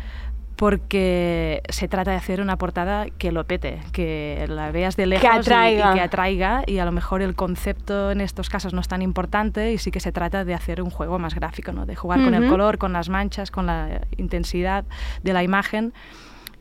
porque 0.55 1.61
se 1.69 1.87
trata 1.87 2.11
de 2.11 2.17
hacer 2.17 2.41
una 2.41 2.57
portada 2.57 3.07
que 3.17 3.31
lo 3.31 3.43
pete, 3.45 3.79
que 3.91 4.45
la 4.49 4.71
veas 4.71 4.95
de 4.95 5.05
lejos 5.05 5.23
y- 5.23 5.27
atraiga. 5.27 5.91
Y, 5.91 5.93
que 5.95 6.01
atraiga 6.01 6.63
y 6.65 6.79
a 6.79 6.85
lo 6.85 6.91
mejor 6.91 7.21
el 7.21 7.35
concepto 7.35 8.11
en 8.11 8.21
estos 8.21 8.49
casos 8.49 8.73
no 8.73 8.81
es 8.81 8.87
tan 8.87 9.01
importante 9.01 9.73
y 9.73 9.77
sí 9.77 9.91
que 9.91 9.99
se 9.99 10.11
trata 10.11 10.45
de 10.45 10.53
hacer 10.53 10.81
un 10.81 10.89
juego 10.89 11.19
más 11.19 11.35
gráfico, 11.35 11.71
¿no? 11.71 11.85
de 11.85 11.95
jugar 11.95 12.23
con 12.23 12.33
el 12.33 12.47
color, 12.49 12.77
con 12.77 12.93
las 12.93 13.09
manchas, 13.09 13.51
con 13.51 13.65
la 13.65 14.01
intensidad 14.17 14.85
de 15.23 15.33
la 15.33 15.43
imagen. 15.43 15.93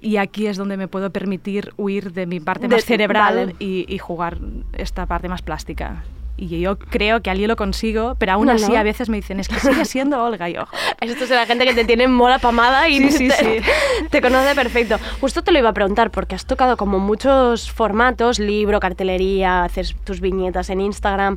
Y 0.00 0.18
aquí 0.18 0.48
es 0.48 0.56
donde 0.58 0.76
me 0.76 0.86
puedo 0.86 1.10
permitir 1.10 1.72
huir 1.78 2.12
de 2.12 2.26
mi 2.26 2.38
parte 2.40 2.68
De- 2.68 2.74
más 2.76 2.84
cerebral 2.84 3.36
vale. 3.36 3.56
y, 3.58 3.86
y 3.88 3.98
jugar 3.98 4.38
esta 4.74 5.06
parte 5.06 5.28
más 5.30 5.40
plástica. 5.40 6.04
Y 6.36 6.60
yo 6.60 6.78
creo 6.78 7.22
que 7.22 7.30
allí 7.30 7.46
lo 7.46 7.54
consigo, 7.56 8.16
pero 8.18 8.32
aún 8.32 8.46
No, 8.46 8.52
así 8.52 8.72
no. 8.72 8.78
a 8.78 8.82
veces 8.82 9.08
me 9.08 9.16
dicen, 9.18 9.38
es 9.38 9.48
que 9.48 9.58
sigue 9.60 9.84
siendo 9.84 10.22
Olga. 10.22 10.48
Y 10.50 10.54
yo, 10.54 10.64
Esto 11.00 11.24
es 11.24 11.30
la 11.30 11.46
gente 11.46 11.64
que 11.64 11.74
te 11.74 11.84
tiene 11.84 12.08
mola 12.08 12.38
pamada 12.40 12.88
y 12.88 12.98
Sí, 13.10 13.10
sí, 13.12 13.28
te, 13.28 13.34
sí. 13.62 13.66
te 14.10 14.20
conoce 14.20 14.54
perfecto. 14.54 14.96
Justo 15.20 15.42
te 15.42 15.52
lo 15.52 15.58
iba 15.60 15.68
a 15.68 15.72
preguntar 15.74 16.10
porque 16.10 16.34
has 16.34 16.44
tocado 16.44 16.76
como 16.76 16.98
muchos 16.98 17.70
formatos, 17.70 18.38
libro, 18.40 18.80
cartelería, 18.80 19.62
haces 19.64 19.94
tus 20.04 20.20
viñetas 20.20 20.70
en 20.70 20.80
Instagram. 20.80 21.36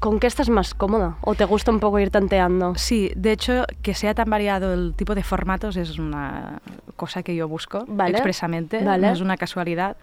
¿Con 0.00 0.18
qué 0.18 0.26
estás 0.26 0.48
más 0.48 0.74
cómoda? 0.74 1.14
¿O 1.20 1.36
te 1.36 1.44
gusta 1.44 1.70
un 1.70 1.78
poco 1.78 2.00
ir 2.00 2.10
tanteando? 2.10 2.74
Sí, 2.74 3.12
de 3.14 3.30
hecho, 3.30 3.64
que 3.82 3.94
sea 3.94 4.14
tan 4.14 4.28
variado 4.28 4.74
el 4.74 4.94
tipo 4.96 5.14
de 5.14 5.22
formatos 5.22 5.76
es 5.76 5.96
una 6.00 6.60
cosa 6.96 7.22
que 7.22 7.36
yo 7.36 7.46
busco 7.46 7.84
Vale. 7.86 8.10
expresamente, 8.10 8.82
Vale. 8.82 9.06
no 9.06 9.12
es 9.12 9.20
una 9.20 9.36
casualidad. 9.36 9.96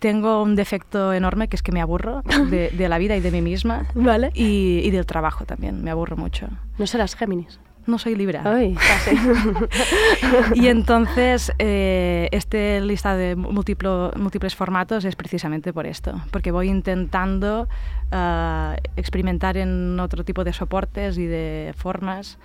Tengo 0.00 0.42
un 0.42 0.56
defecto 0.56 1.12
enorme 1.12 1.46
que 1.48 1.54
es 1.56 1.62
que 1.62 1.70
me 1.72 1.80
aburro 1.80 2.22
de, 2.50 2.70
de 2.70 2.88
la 2.88 2.98
vida 2.98 3.16
y 3.16 3.20
de 3.20 3.30
mí 3.30 3.40
misma. 3.42 3.86
Vale. 3.94 4.32
Y, 4.34 4.80
y 4.82 4.90
del 4.90 5.06
trabajo 5.06 5.44
también, 5.44 5.84
me 5.84 5.90
aburro 5.92 6.16
mucho. 6.16 6.48
¿No 6.78 6.86
serás 6.88 7.14
Géminis? 7.14 7.60
No 7.86 7.98
soy 7.98 8.14
Libra. 8.14 8.42
Ay, 8.44 8.74
casi. 9.04 9.16
Y 10.54 10.68
entonces 10.68 11.50
eh, 11.58 12.28
este 12.30 12.80
lista 12.82 13.16
de 13.16 13.36
múltiplo- 13.36 14.14
múltiples 14.16 14.54
formatos 14.54 15.04
es 15.04 15.16
precisamente 15.16 15.72
por 15.72 15.86
esto, 15.86 16.20
porque 16.30 16.50
voy 16.52 16.68
intentando 16.68 17.68
ah, 18.12 18.76
experimentar 18.96 19.56
en 19.56 19.98
otro 19.98 20.24
tipo 20.24 20.44
de 20.44 20.52
soportes 20.52 21.16
y 21.18 21.26
de 21.26 21.72
formas 21.76 22.38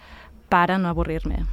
para 0.49 0.78
no 0.78 0.88
aburrirme. 0.88 1.45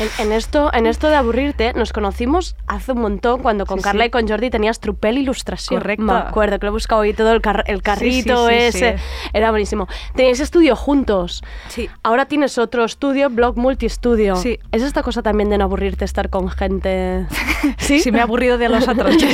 En, 0.00 0.26
en 0.26 0.32
esto, 0.32 0.70
en 0.74 0.86
esto 0.86 1.08
de 1.08 1.16
aburrirte, 1.16 1.72
nos 1.74 1.92
conocimos 1.92 2.56
hace 2.66 2.92
un 2.92 3.00
montón 3.00 3.42
cuando 3.42 3.64
con 3.66 3.78
Sí, 3.78 3.84
Carla 3.84 4.04
sí. 4.04 4.08
y 4.08 4.10
con 4.10 4.28
Jordi 4.28 4.50
tenías 4.50 4.80
Trupel 4.80 5.18
Ilustración. 5.18 5.80
Correcto. 5.80 6.02
Me 6.04 6.12
acuerdo 6.14 6.58
que 6.58 6.66
lo 6.66 6.70
he 6.70 6.72
buscado 6.72 7.00
hoy 7.02 7.12
todo 7.14 7.32
el, 7.32 7.40
car- 7.40 7.64
el 7.66 7.82
carrito 7.82 8.48
sí, 8.48 8.54
ese. 8.54 8.96
Era 9.32 9.50
buenísimo. 9.50 9.86
Teníais 10.14 10.40
estudio 10.40 10.74
juntos. 10.76 11.42
Sí. 11.68 11.88
Ahora 12.02 12.26
tienes 12.26 12.58
otro 12.58 12.84
estudio, 12.84 13.30
Blog 13.30 13.56
Multi-Studio. 13.56 14.36
Sí. 14.36 14.58
¿Es 14.72 14.82
esta 14.82 15.02
cosa 15.02 15.22
también 15.22 15.48
de 15.50 15.58
no 15.58 15.64
aburrirte 15.64 16.04
estar 16.04 16.28
con 16.30 16.48
gente? 16.50 17.26
¿Sí? 17.78 18.00
Si 18.00 18.10
me 18.12 18.18
he 18.18 18.22
aburrido 18.22 18.58
de 18.58 18.68
los 18.68 18.86
otros. 18.88 19.14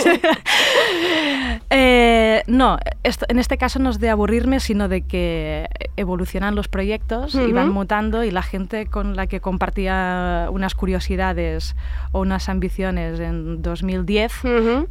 Eh, 1.73 2.43
no, 2.49 2.79
esto, 3.05 3.27
en 3.29 3.39
este 3.39 3.57
caso 3.57 3.79
no 3.79 3.91
es 3.91 4.01
de 4.01 4.11
aburrirme, 4.11 4.59
sino 4.59 4.89
de 4.89 5.03
que 5.03 5.69
evolucionan 5.97 6.57
los 6.57 6.67
proyectos 6.67 7.35
y 7.37 7.53
van 7.53 7.71
mutando 7.71 8.25
y 8.25 8.33
la 8.33 8.43
gente 8.43 8.87
con 8.87 9.15
la 9.15 9.29
que 9.29 9.41
compartía 9.41 10.49
unas 10.51 10.75
curiosidades 10.75 11.77
o 12.11 12.21
unas 12.21 12.49
ambiciones 12.49 13.21
en 13.21 13.63
2010, 13.63 14.33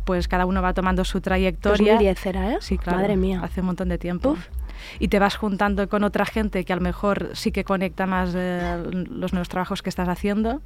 pues 0.06 0.28
cada 0.30 0.46
uno 0.46 0.62
va 0.62 0.74
tomando 0.74 1.04
su 1.04 1.20
trayectoria. 1.20 1.94
2010 1.94 2.26
era, 2.26 2.54
¿eh? 2.54 2.58
Sí, 2.62 2.78
claro. 2.78 3.00
Madre 3.00 3.18
mía. 3.18 3.42
Hace 3.44 3.60
un 3.60 3.68
montón 3.68 3.90
de 3.90 3.98
tiempo. 3.98 4.38
Y 5.00 5.08
te 5.10 5.20
vas 5.20 5.36
juntando 5.36 5.88
con 5.90 6.04
otra 6.04 6.26
gente 6.26 6.64
que 6.66 6.74
a 6.74 6.76
lo 6.76 6.82
mejor 6.82 7.30
sí 7.34 7.52
que 7.52 7.64
conecta 7.64 8.06
más 8.06 8.32
eh, 8.36 8.78
los 9.10 9.34
nuevos 9.34 9.50
trabajos 9.50 9.82
que 9.82 9.90
estás 9.90 10.08
haciendo 10.08 10.62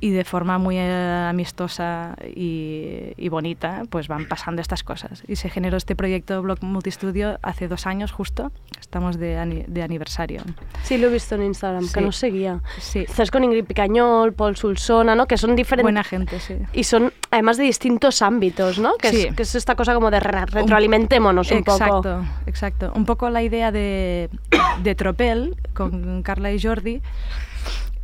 y 0.00 0.10
de 0.10 0.24
forma 0.24 0.58
muy 0.58 0.76
eh, 0.78 1.26
amistosa 1.28 2.16
y, 2.34 3.12
y 3.16 3.28
bonita, 3.28 3.82
pues 3.90 4.08
van 4.08 4.26
pasando 4.28 4.60
estas 4.62 4.82
cosas. 4.82 5.22
Y 5.28 5.36
se 5.36 5.48
generó 5.50 5.76
este 5.76 5.94
proyecto 5.96 6.40
Blog 6.42 6.62
Multistudio 6.62 7.38
hace 7.42 7.68
dos 7.68 7.86
años 7.86 8.12
justo. 8.12 8.52
Estamos 8.80 9.18
de, 9.18 9.38
ani- 9.38 9.64
de 9.66 9.82
aniversario. 9.82 10.42
Sí, 10.82 10.98
lo 10.98 11.08
he 11.08 11.10
visto 11.12 11.34
en 11.34 11.42
Instagram, 11.44 11.84
que 11.84 12.00
Sí. 12.00 12.04
no 12.04 12.12
seguía. 12.12 12.60
Sí. 12.78 13.00
Estás 13.00 13.30
con 13.30 13.44
Ingrid 13.44 13.64
Picañol, 13.64 14.32
Paul 14.32 14.56
Sulsona, 14.56 15.14
¿no? 15.14 15.26
Que 15.26 15.36
son 15.36 15.54
diferentes. 15.56 15.84
Buena 15.84 16.04
gente, 16.04 16.40
sí. 16.40 16.56
Y 16.72 16.84
son 16.84 17.12
además 17.30 17.56
de 17.56 17.64
distintos 17.64 18.22
ámbitos, 18.22 18.78
¿no? 18.78 18.94
Que, 18.96 19.10
Sí. 19.10 19.26
es, 19.28 19.34
que 19.34 19.42
es 19.42 19.54
esta 19.54 19.74
cosa 19.76 19.94
como 19.94 20.10
de 20.10 20.20
re- 20.20 20.46
retroalimentémonos 20.46 21.50
un, 21.50 21.58
exacto, 21.58 21.96
poco. 22.02 22.24
Exacto, 22.46 22.92
Un 22.94 23.04
poco 23.04 23.30
la 23.30 23.42
idea 23.42 23.51
de, 23.52 24.30
de 24.82 24.94
Tropel 24.94 25.56
con 25.74 26.22
Carla 26.22 26.52
y 26.52 26.60
Jordi. 26.60 27.02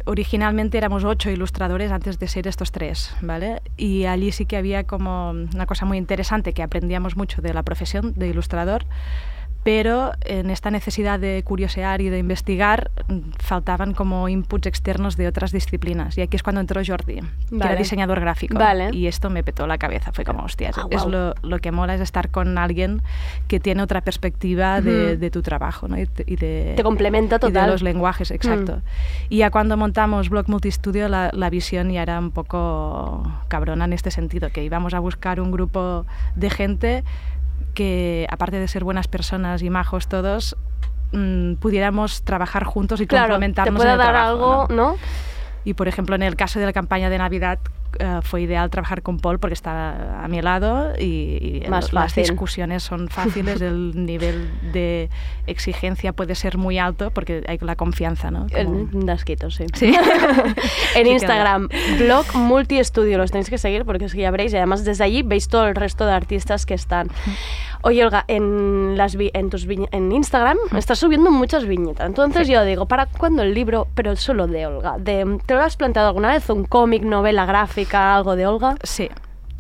Originalmente 0.05 0.79
éramos 0.79 1.05
ocho 1.05 1.31
ilustradores 1.31 1.91
antes 1.91 2.19
de 2.19 2.29
ser 2.29 2.47
estos 2.47 2.73
tres, 2.73 3.15
¿vale? 3.21 3.61
Y 3.77 4.07
allí 4.07 4.33
sí 4.33 4.47
que 4.47 4.57
había 4.57 4.85
como 4.85 5.31
una 5.31 5.67
cosa 5.67 5.85
muy 5.85 5.99
interesante 5.99 6.55
que 6.55 6.63
aprendíamos 6.63 7.17
mucho 7.17 7.43
de 7.43 7.53
la 7.53 7.63
profesión 7.63 8.15
de 8.15 8.29
ilustrador, 8.29 8.85
pero 9.65 10.13
en 10.25 10.49
esta 10.51 10.71
necesidad 10.71 11.19
de 11.21 11.43
curiosear 11.45 12.01
y 12.01 12.09
de 12.09 12.19
investigar 12.19 12.91
mm, 13.09 13.19
faltaban 13.39 13.93
como 13.93 14.29
inputs 14.29 14.67
externos 14.67 15.17
de 15.17 15.27
otras 15.29 15.53
disciplinas. 15.53 16.17
Y 16.17 16.23
aquí 16.23 16.37
es 16.37 16.43
cuando 16.43 16.61
entró 16.61 16.81
Jordi, 16.87 17.15
que 17.17 17.21
era 17.57 17.67
Vale. 17.67 17.77
diseñador 17.77 18.21
gráfico. 18.21 18.59
Vale. 18.59 18.91
Y 18.93 19.07
esto 19.09 19.29
me 19.31 19.43
petó 19.43 19.67
la 19.67 19.77
cabeza. 19.77 20.13
Fue 20.13 20.25
como, 20.25 20.43
hostias, 20.45 20.79
Ah, 20.79 20.87
es 20.91 21.03
guau. 21.03 21.11
lo, 21.11 21.35
lo 21.43 21.59
que 21.59 21.71
mola 21.73 21.95
es 21.95 22.01
estar 22.01 22.31
con 22.31 22.57
alguien 22.57 23.03
que 23.47 23.61
tiene 23.61 23.83
otra 23.83 24.01
perspectiva 24.01 24.81
de, 24.81 25.13
Ujú. 25.13 25.21
de 25.21 25.31
tu 25.31 25.43
trabajo 25.43 25.87
¿no? 25.89 25.99
y, 25.99 26.05
de, 26.07 26.25
y 26.27 26.37
de- 26.37 26.73
Te 26.77 26.83
complementa 26.83 27.37
y 27.37 27.39
de 27.39 27.47
total. 27.49 27.71
los 27.71 27.83
lenguajes, 27.83 28.31
exacto. 28.31 28.81
Y 29.29 29.39
ya 29.39 29.51
cuando 29.51 29.77
montamos 29.77 30.31
Blog 30.31 30.49
Multistudio, 30.49 31.09
la, 31.09 31.31
la 31.35 31.51
visión 31.51 31.91
ya 31.91 32.03
era 32.03 32.19
un 32.19 32.31
poco 32.31 33.31
cabrona 33.49 33.85
en 33.85 33.93
este 33.93 34.11
sentido, 34.11 34.51
que 34.51 34.65
íbamos 34.65 34.95
a 34.95 35.01
buscar 35.01 35.41
un 35.41 35.51
grupo 35.51 36.07
de 36.37 36.49
gente 36.51 37.05
que, 37.75 38.27
aparte 38.31 38.59
de 38.59 38.69
ser 38.69 38.85
buenas 38.85 39.09
personas 39.09 39.63
y 39.63 39.71
majos 39.71 40.09
todos, 40.09 40.57
mm, 41.13 41.55
pudiéramos 41.55 42.23
trabajar 42.23 42.65
juntos 42.65 43.01
y 43.01 43.07
Claro, 43.07 43.27
te 43.27 43.31
complementarnos 43.33 43.77
pueda 43.77 43.95
en 43.95 44.01
el 44.01 44.07
dar 44.07 44.15
trabajo, 44.15 44.63
algo, 44.63 44.75
¿no? 44.75 44.97
y 45.65 45.75
por 45.75 45.89
ejemplo, 45.89 46.15
en 46.15 46.23
el 46.23 46.37
caso 46.37 46.59
de 46.59 46.67
la 46.67 46.73
campaña 46.73 47.11
de 47.11 47.19
Navidad 47.19 47.59
eh, 47.99 48.21
fue 48.23 48.43
ideal 48.43 48.71
trabajar 48.71 49.03
con 49.03 49.19
Paul 49.19 49.39
porque 49.39 49.55
está 49.55 50.25
a 50.25 50.29
mi 50.29 50.41
lado 50.43 50.93
y, 50.99 51.63
y 51.65 51.69
Más 51.69 51.93
las 51.93 52.15
discusiones 52.15 52.83
son 52.83 53.09
fáciles, 53.11 53.61
el 53.61 54.05
nivel 54.07 54.51
de 54.73 55.11
exigencia 55.47 56.13
puede 56.13 56.35
ser 56.35 56.59
muy 56.59 56.79
alto 56.79 57.11
porque 57.11 57.43
hay 57.49 57.59
la 57.61 57.77
confianza, 57.77 58.31
¿no? 58.31 58.47
Como- 58.55 58.89
Dasquito, 59.07 59.51
sí. 59.51 59.65
Sí. 59.75 59.93
en 60.95 61.07
Instagram, 61.07 61.69
blog 61.99 62.27
multiestudio, 62.35 63.19
los 63.19 63.31
tenéis 63.31 63.51
que 63.51 63.59
seguir 63.59 63.85
porque 63.85 64.05
es 64.07 64.13
que 64.13 64.21
ya 64.21 64.31
veréis 64.31 64.53
y 64.53 64.57
además 64.57 64.85
desde 64.85 65.05
allí 65.05 65.23
veis 65.23 65.49
todo 65.49 65.67
el 65.69 65.75
resto 65.75 66.07
de 66.07 66.13
artistas 66.13 66.67
que 66.67 66.75
están. 66.75 67.09
Oye, 67.83 68.05
Olga, 68.05 68.25
en, 68.29 68.97
las 68.97 69.15
vi- 69.17 69.31
en, 69.35 69.51
tus 69.51 69.67
viñe- 69.67 69.89
en 69.93 70.11
Instagram 70.13 70.59
estás 70.77 70.99
subiendo 70.99 71.31
muchas 71.31 71.65
viñetas. 71.65 72.07
Entonces 72.07 72.49
yo 72.49 72.65
digo, 72.65 72.87
¿para 72.87 73.07
cuándo 73.07 73.43
el 73.43 73.55
libro? 73.55 73.87
Pero 73.95 74.17
solo 74.17 74.47
de 74.47 74.67
Olga. 74.67 74.97
De, 74.99 75.39
¿Te 75.47 75.55
lo 75.55 75.61
has 75.63 75.77
planteado 75.77 76.09
alguna 76.09 76.33
vez? 76.33 76.49
¿Un 76.51 76.65
cómic, 76.65 77.03
novela 77.03 77.47
gráfica, 77.47 78.15
algo 78.17 78.35
de 78.37 78.47
Olga? 78.47 78.75
Sí. 78.83 79.09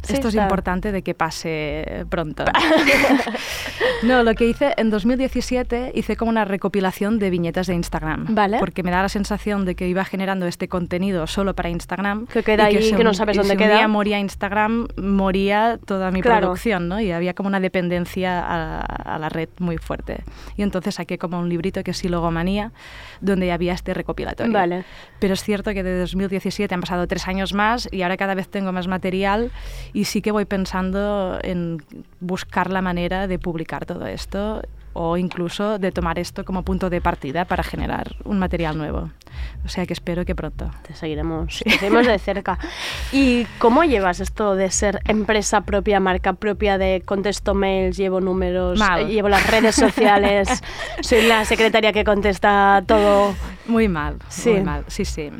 Sí, 0.08 0.14
Esto 0.14 0.28
es 0.28 0.34
está. 0.34 0.44
importante 0.44 0.90
de 0.92 1.02
que 1.02 1.14
pase 1.14 2.04
pronto. 2.08 2.44
no, 4.02 4.22
lo 4.22 4.34
que 4.34 4.46
hice 4.46 4.74
en 4.76 4.90
2017 4.90 5.92
hice 5.94 6.16
como 6.16 6.30
una 6.30 6.44
recopilación 6.44 7.18
de 7.18 7.30
viñetas 7.30 7.66
de 7.66 7.74
Instagram. 7.74 8.26
Vale. 8.34 8.58
Porque 8.58 8.82
me 8.82 8.90
da 8.90 9.02
la 9.02 9.08
sensación 9.08 9.64
de 9.64 9.74
que 9.74 9.88
iba 9.88 10.04
generando 10.04 10.46
este 10.46 10.68
contenido 10.68 11.26
solo 11.26 11.54
para 11.54 11.68
Instagram. 11.68 12.26
Que 12.26 12.42
queda 12.42 12.70
y 12.70 12.76
ahí, 12.76 12.82
si 12.82 12.94
que 12.94 13.04
no 13.04 13.10
un- 13.10 13.14
sabes 13.14 13.36
y 13.36 13.38
dónde 13.38 13.54
si 13.54 13.56
un 13.56 13.62
queda. 13.68 13.76
día 13.78 13.88
moría 13.88 14.18
Instagram, 14.18 14.88
moría 14.96 15.78
toda 15.84 16.10
mi 16.10 16.22
Claro. 16.22 16.40
producción, 16.46 16.88
¿no? 16.88 17.00
Y 17.00 17.10
había 17.12 17.34
como 17.34 17.48
una 17.48 17.60
dependencia 17.60 18.40
a, 18.40 18.80
a 18.80 19.18
la 19.18 19.28
red 19.28 19.48
muy 19.58 19.78
fuerte. 19.78 20.24
Y 20.56 20.62
entonces 20.62 20.94
saqué 20.96 21.18
como 21.18 21.38
un 21.38 21.48
librito 21.48 21.82
que 21.82 21.90
es 21.92 21.98
Silogomanía, 21.98 22.72
donde 23.20 23.52
había 23.52 23.72
este 23.74 23.94
recopilatorio. 23.94 24.52
Vale. 24.52 24.84
Pero 25.18 25.34
es 25.34 25.42
cierto 25.42 25.72
que 25.74 25.82
de 25.82 25.98
2017 26.00 26.72
han 26.74 26.80
pasado 26.80 27.06
tres 27.06 27.26
años 27.28 27.52
más 27.52 27.88
y 27.92 28.02
ahora 28.02 28.16
cada 28.16 28.34
vez 28.34 28.48
tengo 28.48 28.72
más 28.72 28.86
material 28.86 29.50
y 29.92 29.97
sí 30.04 30.22
que 30.22 30.30
voy 30.32 30.44
pensando 30.44 31.38
en 31.42 31.82
buscar 32.20 32.70
la 32.70 32.82
manera 32.82 33.26
de 33.26 33.38
publicar 33.38 33.86
todo 33.86 34.06
esto 34.06 34.62
o 34.94 35.16
incluso 35.16 35.78
de 35.78 35.92
tomar 35.92 36.18
esto 36.18 36.44
como 36.44 36.64
punto 36.64 36.90
de 36.90 37.00
partida 37.00 37.44
para 37.44 37.62
generar 37.62 38.16
un 38.24 38.38
material 38.40 38.76
nuevo. 38.76 39.10
O 39.64 39.68
sea 39.68 39.86
que 39.86 39.92
espero 39.92 40.24
que 40.24 40.34
pronto. 40.34 40.68
Te 40.82 40.94
seguiremos, 40.94 41.60
te 41.62 41.70
seguimos 41.78 42.06
de 42.06 42.18
cerca. 42.18 42.58
¿Y 43.12 43.44
cómo 43.58 43.84
llevas 43.84 44.18
esto 44.18 44.56
de 44.56 44.70
ser 44.72 45.00
empresa 45.06 45.60
propia, 45.60 46.00
marca 46.00 46.32
propia 46.32 46.78
de 46.78 47.02
contesto 47.04 47.54
mails, 47.54 47.96
llevo 47.96 48.20
números, 48.20 48.76
Mal. 48.78 49.06
llevo 49.08 49.28
las 49.28 49.48
redes 49.48 49.76
sociales, 49.76 50.48
soy 51.00 51.22
la 51.22 51.44
secretaria 51.44 51.92
que 51.92 52.02
contesta 52.02 52.82
todo? 52.86 53.34
Muy 53.66 53.86
mal, 53.86 54.16
Sí. 54.28 54.50
muy 54.50 54.62
mal, 54.62 54.84
sí, 54.88 55.04
sí. 55.04 55.30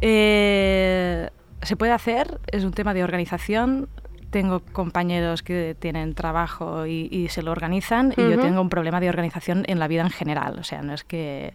Eh, 0.00 1.28
se 1.62 1.76
puede 1.76 1.92
hacer, 1.92 2.40
es 2.50 2.64
un 2.64 2.72
tema 2.72 2.94
de 2.94 3.04
organización. 3.04 3.88
Tengo 4.32 4.60
compañeros 4.60 5.42
que 5.42 5.76
tienen 5.78 6.14
trabajo 6.14 6.86
y, 6.86 7.08
y 7.12 7.28
se 7.28 7.42
lo 7.42 7.52
organizan 7.52 8.14
y 8.16 8.22
yo 8.22 8.40
tengo 8.40 8.60
un 8.62 8.70
problema 8.70 8.98
de 8.98 9.10
organización 9.10 9.62
en 9.68 9.78
la 9.78 9.86
vida 9.88 10.02
en 10.02 10.10
general. 10.10 10.58
O 10.58 10.64
sea, 10.64 10.82
no 10.82 10.94
es 10.94 11.04
que 11.04 11.54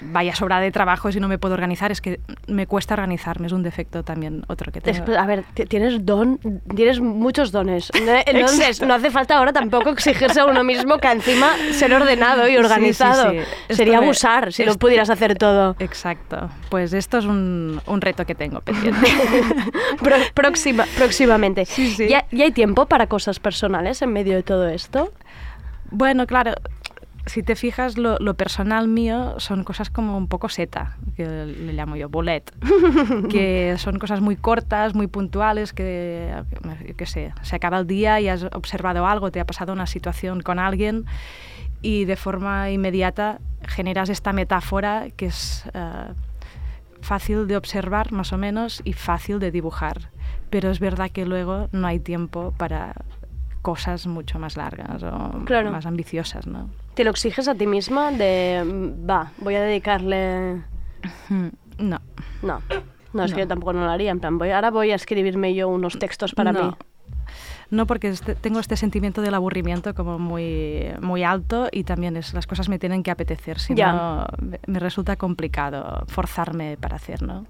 vaya 0.00 0.34
sobrada 0.34 0.60
de 0.62 0.70
trabajo 0.72 1.08
y 1.10 1.20
no 1.20 1.28
me 1.28 1.38
puedo 1.38 1.54
organizar, 1.54 1.90
es 1.92 2.00
que 2.00 2.20
me 2.46 2.66
cuesta 2.66 2.94
organizarme, 2.94 3.46
es 3.46 3.52
un 3.52 3.62
defecto 3.62 4.02
también 4.02 4.44
otro 4.48 4.70
que 4.72 4.80
tengo. 4.80 4.96
Después, 4.98 5.16
a 5.16 5.26
ver, 5.26 5.44
ti- 5.54 5.64
tienes 5.66 6.04
don, 6.04 6.38
tienes 6.74 7.00
muchos 7.00 7.52
dones. 7.52 7.90
Entonces, 8.26 8.82
no 8.82 8.94
hace 8.94 9.10
falta 9.10 9.38
ahora 9.38 9.52
tampoco 9.52 9.90
exigirse 9.90 10.40
a 10.40 10.46
uno 10.46 10.64
mismo 10.64 10.98
que 10.98 11.08
encima 11.08 11.48
ser 11.72 11.92
ordenado 11.94 12.42
y 12.48 12.50
Sí, 12.50 12.52
sí, 12.52 12.58
organizado. 12.58 13.30
sí. 13.30 13.36
Esto 13.38 13.74
Sería 13.76 14.00
me- 14.00 14.06
abusar 14.06 14.52
si 14.52 14.64
lo 14.64 14.74
pudieras 14.76 15.10
hacer 15.10 15.36
todo. 15.36 15.76
Exacto. 15.78 16.50
Pues 16.68 16.92
esto 16.92 17.18
es 17.18 17.24
un, 17.24 17.80
un 17.86 18.00
reto 18.00 18.24
que 18.26 18.34
tengo 18.34 18.60
pendiente. 18.60 19.06
Pro- 20.02 20.16
próxima, 20.34 20.84
próximamente. 20.96 21.64
¿Ya, 22.08 22.26
ya 22.30 22.44
hay 22.44 22.52
tiempo 22.52 22.86
para 22.86 23.06
cosas 23.06 23.38
personales 23.40 24.02
en 24.02 24.12
medio 24.12 24.34
de 24.34 24.42
todo 24.42 24.68
esto? 24.68 25.12
Bueno, 25.90 26.26
claro, 26.26 26.52
si 27.26 27.42
te 27.42 27.56
fijas, 27.56 27.98
lo, 27.98 28.18
lo 28.18 28.34
personal 28.34 28.86
mío 28.88 29.34
son 29.38 29.64
cosas 29.64 29.90
como 29.90 30.16
un 30.16 30.28
poco 30.28 30.48
seta, 30.48 30.96
que 31.16 31.26
le 31.26 31.72
llamo 31.72 31.96
yo, 31.96 32.08
bullet, 32.08 32.44
que 33.30 33.74
son 33.78 33.98
cosas 33.98 34.20
muy 34.20 34.36
cortas, 34.36 34.94
muy 34.94 35.08
puntuales, 35.08 35.72
que, 35.72 36.32
qué 36.96 37.06
sé, 37.06 37.32
se 37.42 37.56
acaba 37.56 37.78
el 37.78 37.86
día 37.86 38.20
y 38.20 38.28
has 38.28 38.44
observado 38.44 39.06
algo, 39.06 39.32
te 39.32 39.40
ha 39.40 39.44
pasado 39.44 39.72
una 39.72 39.86
situación 39.86 40.40
con 40.40 40.58
alguien 40.58 41.04
y 41.82 42.04
de 42.04 42.16
forma 42.16 42.70
inmediata 42.70 43.40
generas 43.66 44.08
esta 44.08 44.32
metáfora 44.32 45.08
que 45.16 45.26
es 45.26 45.64
eh, 45.74 46.12
fácil 47.00 47.46
de 47.46 47.56
observar 47.56 48.12
más 48.12 48.32
o 48.32 48.38
menos 48.38 48.82
y 48.84 48.92
fácil 48.92 49.38
de 49.38 49.50
dibujar. 49.50 50.10
Pero 50.50 50.70
es 50.70 50.78
verdad 50.78 51.10
que 51.10 51.26
luego 51.26 51.68
no 51.72 51.86
hay 51.86 51.98
tiempo 51.98 52.54
para 52.56 52.94
cosas 53.66 54.06
mucho 54.06 54.38
más 54.38 54.56
largas 54.56 55.02
o 55.02 55.42
Claro. 55.44 55.72
más 55.72 55.86
ambiciosas, 55.86 56.46
¿no? 56.46 56.70
¿Te 56.94 57.02
lo 57.02 57.10
exiges 57.10 57.48
a 57.48 57.54
ti 57.56 57.66
misma 57.66 58.12
de, 58.12 58.62
mm, 58.64 59.10
va, 59.10 59.32
voy 59.38 59.56
a 59.56 59.60
dedicarle... 59.62 60.62
No. 61.78 61.98
No. 62.42 62.62
No, 63.12 63.24
es 63.24 63.34
que 63.34 63.40
yo 63.40 63.48
tampoco 63.48 63.72
no 63.72 63.84
lo 63.84 63.90
haría. 63.90 64.12
En 64.12 64.20
plan, 64.20 64.38
voy, 64.38 64.50
ahora 64.52 64.70
voy 64.70 64.92
a 64.92 64.94
escribirme 64.94 65.52
yo 65.52 65.68
unos 65.68 65.98
textos 65.98 66.32
para 66.32 66.52
no. 66.52 66.62
mí. 66.62 66.74
No, 67.70 67.86
porque 67.86 68.08
este- 68.08 68.36
tengo 68.36 68.60
este 68.60 68.76
sentimiento 68.76 69.20
del 69.20 69.34
aburrimiento 69.34 69.92
como 69.94 70.18
muy, 70.20 70.86
muy 71.02 71.24
alto 71.24 71.68
y 71.72 71.82
también 71.82 72.16
es, 72.16 72.32
las 72.34 72.46
cosas 72.46 72.68
me 72.68 72.78
tienen 72.78 73.02
que 73.02 73.10
apetecer, 73.10 73.58
si 73.58 73.74
Ya. 73.74 73.92
no 73.92 74.26
me- 74.40 74.60
me 74.68 74.78
resulta 74.78 75.16
complicado 75.16 76.04
forzarme 76.06 76.76
para 76.80 76.96
hacer, 76.96 77.22
¿no? 77.22 77.46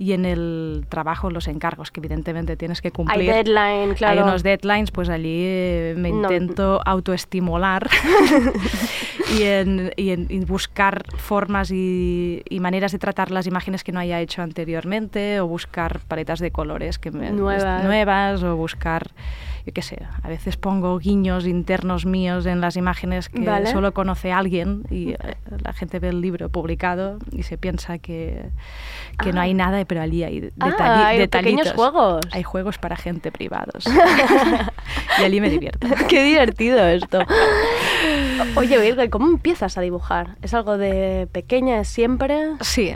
Y 0.00 0.14
en 0.14 0.24
el 0.24 0.86
trabajo, 0.88 1.28
los 1.30 1.46
encargos 1.46 1.90
que 1.90 2.00
evidentemente 2.00 2.56
tienes 2.56 2.80
que 2.80 2.90
cumplir. 2.90 3.30
deadline, 3.30 3.92
claro. 3.94 4.20
Hay 4.22 4.26
unos 4.26 4.42
deadlines, 4.42 4.90
pues 4.90 5.10
allí 5.10 5.42
eh, 5.44 5.94
me 5.98 6.10
No. 6.10 6.22
intento 6.22 6.80
autoestimular 6.86 7.86
y, 9.38 9.42
en, 9.42 9.92
y 9.96 10.10
en- 10.10 10.26
y 10.30 10.40
buscar 10.46 11.04
formas 11.18 11.70
y, 11.70 12.42
y 12.48 12.60
maneras 12.60 12.92
de 12.92 12.98
tratar 12.98 13.30
las 13.30 13.46
imágenes 13.46 13.84
que 13.84 13.92
no 13.92 14.00
haya 14.00 14.20
hecho 14.20 14.40
anteriormente 14.42 15.38
o 15.40 15.46
buscar 15.46 16.00
paletas 16.08 16.38
de 16.40 16.50
colores 16.50 16.98
que 16.98 17.10
me, 17.10 17.30
Nuevas. 17.30 17.84
nuevas 17.84 18.42
o 18.42 18.56
buscar, 18.56 19.08
yo 19.66 19.72
qué 19.74 19.82
sé, 19.82 19.98
a 20.22 20.28
veces 20.28 20.56
pongo 20.56 20.98
guiños 20.98 21.46
internos 21.46 22.06
míos 22.06 22.46
en 22.46 22.60
las 22.62 22.76
imágenes 22.76 23.28
que 23.28 23.44
Vale. 23.44 23.66
solo 23.70 23.92
conoce 23.92 24.32
alguien 24.32 24.84
y 24.90 25.10
eh, 25.12 25.18
la 25.62 25.72
gente 25.74 25.98
ve 25.98 26.08
el 26.08 26.20
libro 26.22 26.48
publicado 26.48 27.18
y 27.32 27.42
se 27.42 27.58
piensa 27.58 27.98
que, 27.98 28.46
que 29.22 29.32
no 29.32 29.40
Ah. 29.40 29.44
hay 29.44 29.54
nada, 29.54 29.80
pero 29.90 30.02
allí 30.02 30.22
hay, 30.22 30.52
Ah, 30.60 31.06
hay 31.08 31.26
pequeños 31.26 31.64
detallitos. 31.66 31.72
juegos. 31.72 32.20
Hay 32.30 32.44
juegos 32.44 32.78
para 32.78 32.94
gente 32.94 33.32
privados. 33.32 33.84
y 35.18 35.24
allí 35.24 35.40
me 35.40 35.50
divierto. 35.50 35.88
Qué 36.08 36.22
divertido 36.22 36.86
esto. 36.86 37.18
Oye, 38.54 38.78
Virgo, 38.78 39.02
¿y 39.02 39.08
cómo 39.08 39.26
empiezas 39.26 39.76
a 39.78 39.80
dibujar? 39.80 40.36
¿Es 40.42 40.54
algo 40.54 40.78
de 40.78 41.26
pequeña, 41.32 41.82
siempre? 41.82 42.52
Sí, 42.60 42.94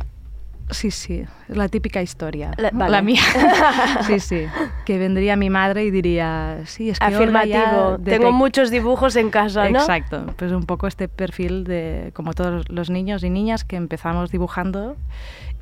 sí, 0.70 0.92
sí. 0.92 1.24
Es 1.48 1.56
la 1.56 1.66
típica 1.68 2.00
historia. 2.00 2.52
La- 2.58 2.70
La, 2.70 2.78
vale. 2.78 3.02
mía. 3.02 3.20
sí, 4.06 4.20
sí. 4.20 4.46
Que 4.84 4.96
vendría 4.96 5.34
mi 5.34 5.50
madre 5.50 5.82
y 5.84 5.90
diría, 5.90 6.60
sí, 6.66 6.90
es 6.90 7.00
que 7.00 7.06
Afirmativo. 7.06 7.98
Tengo 8.04 8.30
muchos 8.30 8.70
dibujos 8.70 9.16
en 9.16 9.30
casa, 9.30 9.68
¿no? 9.68 9.80
Exacto. 9.80 10.26
Pues 10.36 10.52
un 10.52 10.64
poco 10.64 10.86
este 10.86 11.08
perfil 11.08 11.64
de, 11.64 12.12
como 12.14 12.34
todos 12.34 12.68
los 12.70 12.88
niños 12.88 13.24
y 13.24 13.30
niñas 13.30 13.64
que 13.64 13.74
empezamos 13.74 14.30
dibujando 14.30 14.94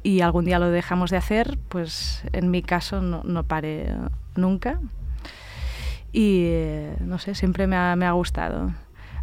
y 0.02 0.20
algún 0.20 0.44
día 0.44 0.58
lo 0.58 0.70
dejamos 0.70 1.10
de 1.10 1.16
hacer, 1.16 1.58
pues 1.68 2.22
en 2.32 2.50
mi 2.50 2.62
caso 2.62 3.00
no, 3.00 3.22
no 3.24 3.44
paré 3.44 3.94
nunca. 4.36 4.80
Y 6.12 6.44
eh, 6.46 6.96
no 7.00 7.18
sé, 7.18 7.34
siempre 7.34 7.66
me 7.66 7.76
ha, 7.76 7.96
me 7.96 8.06
ha 8.06 8.12
gustado. 8.12 8.72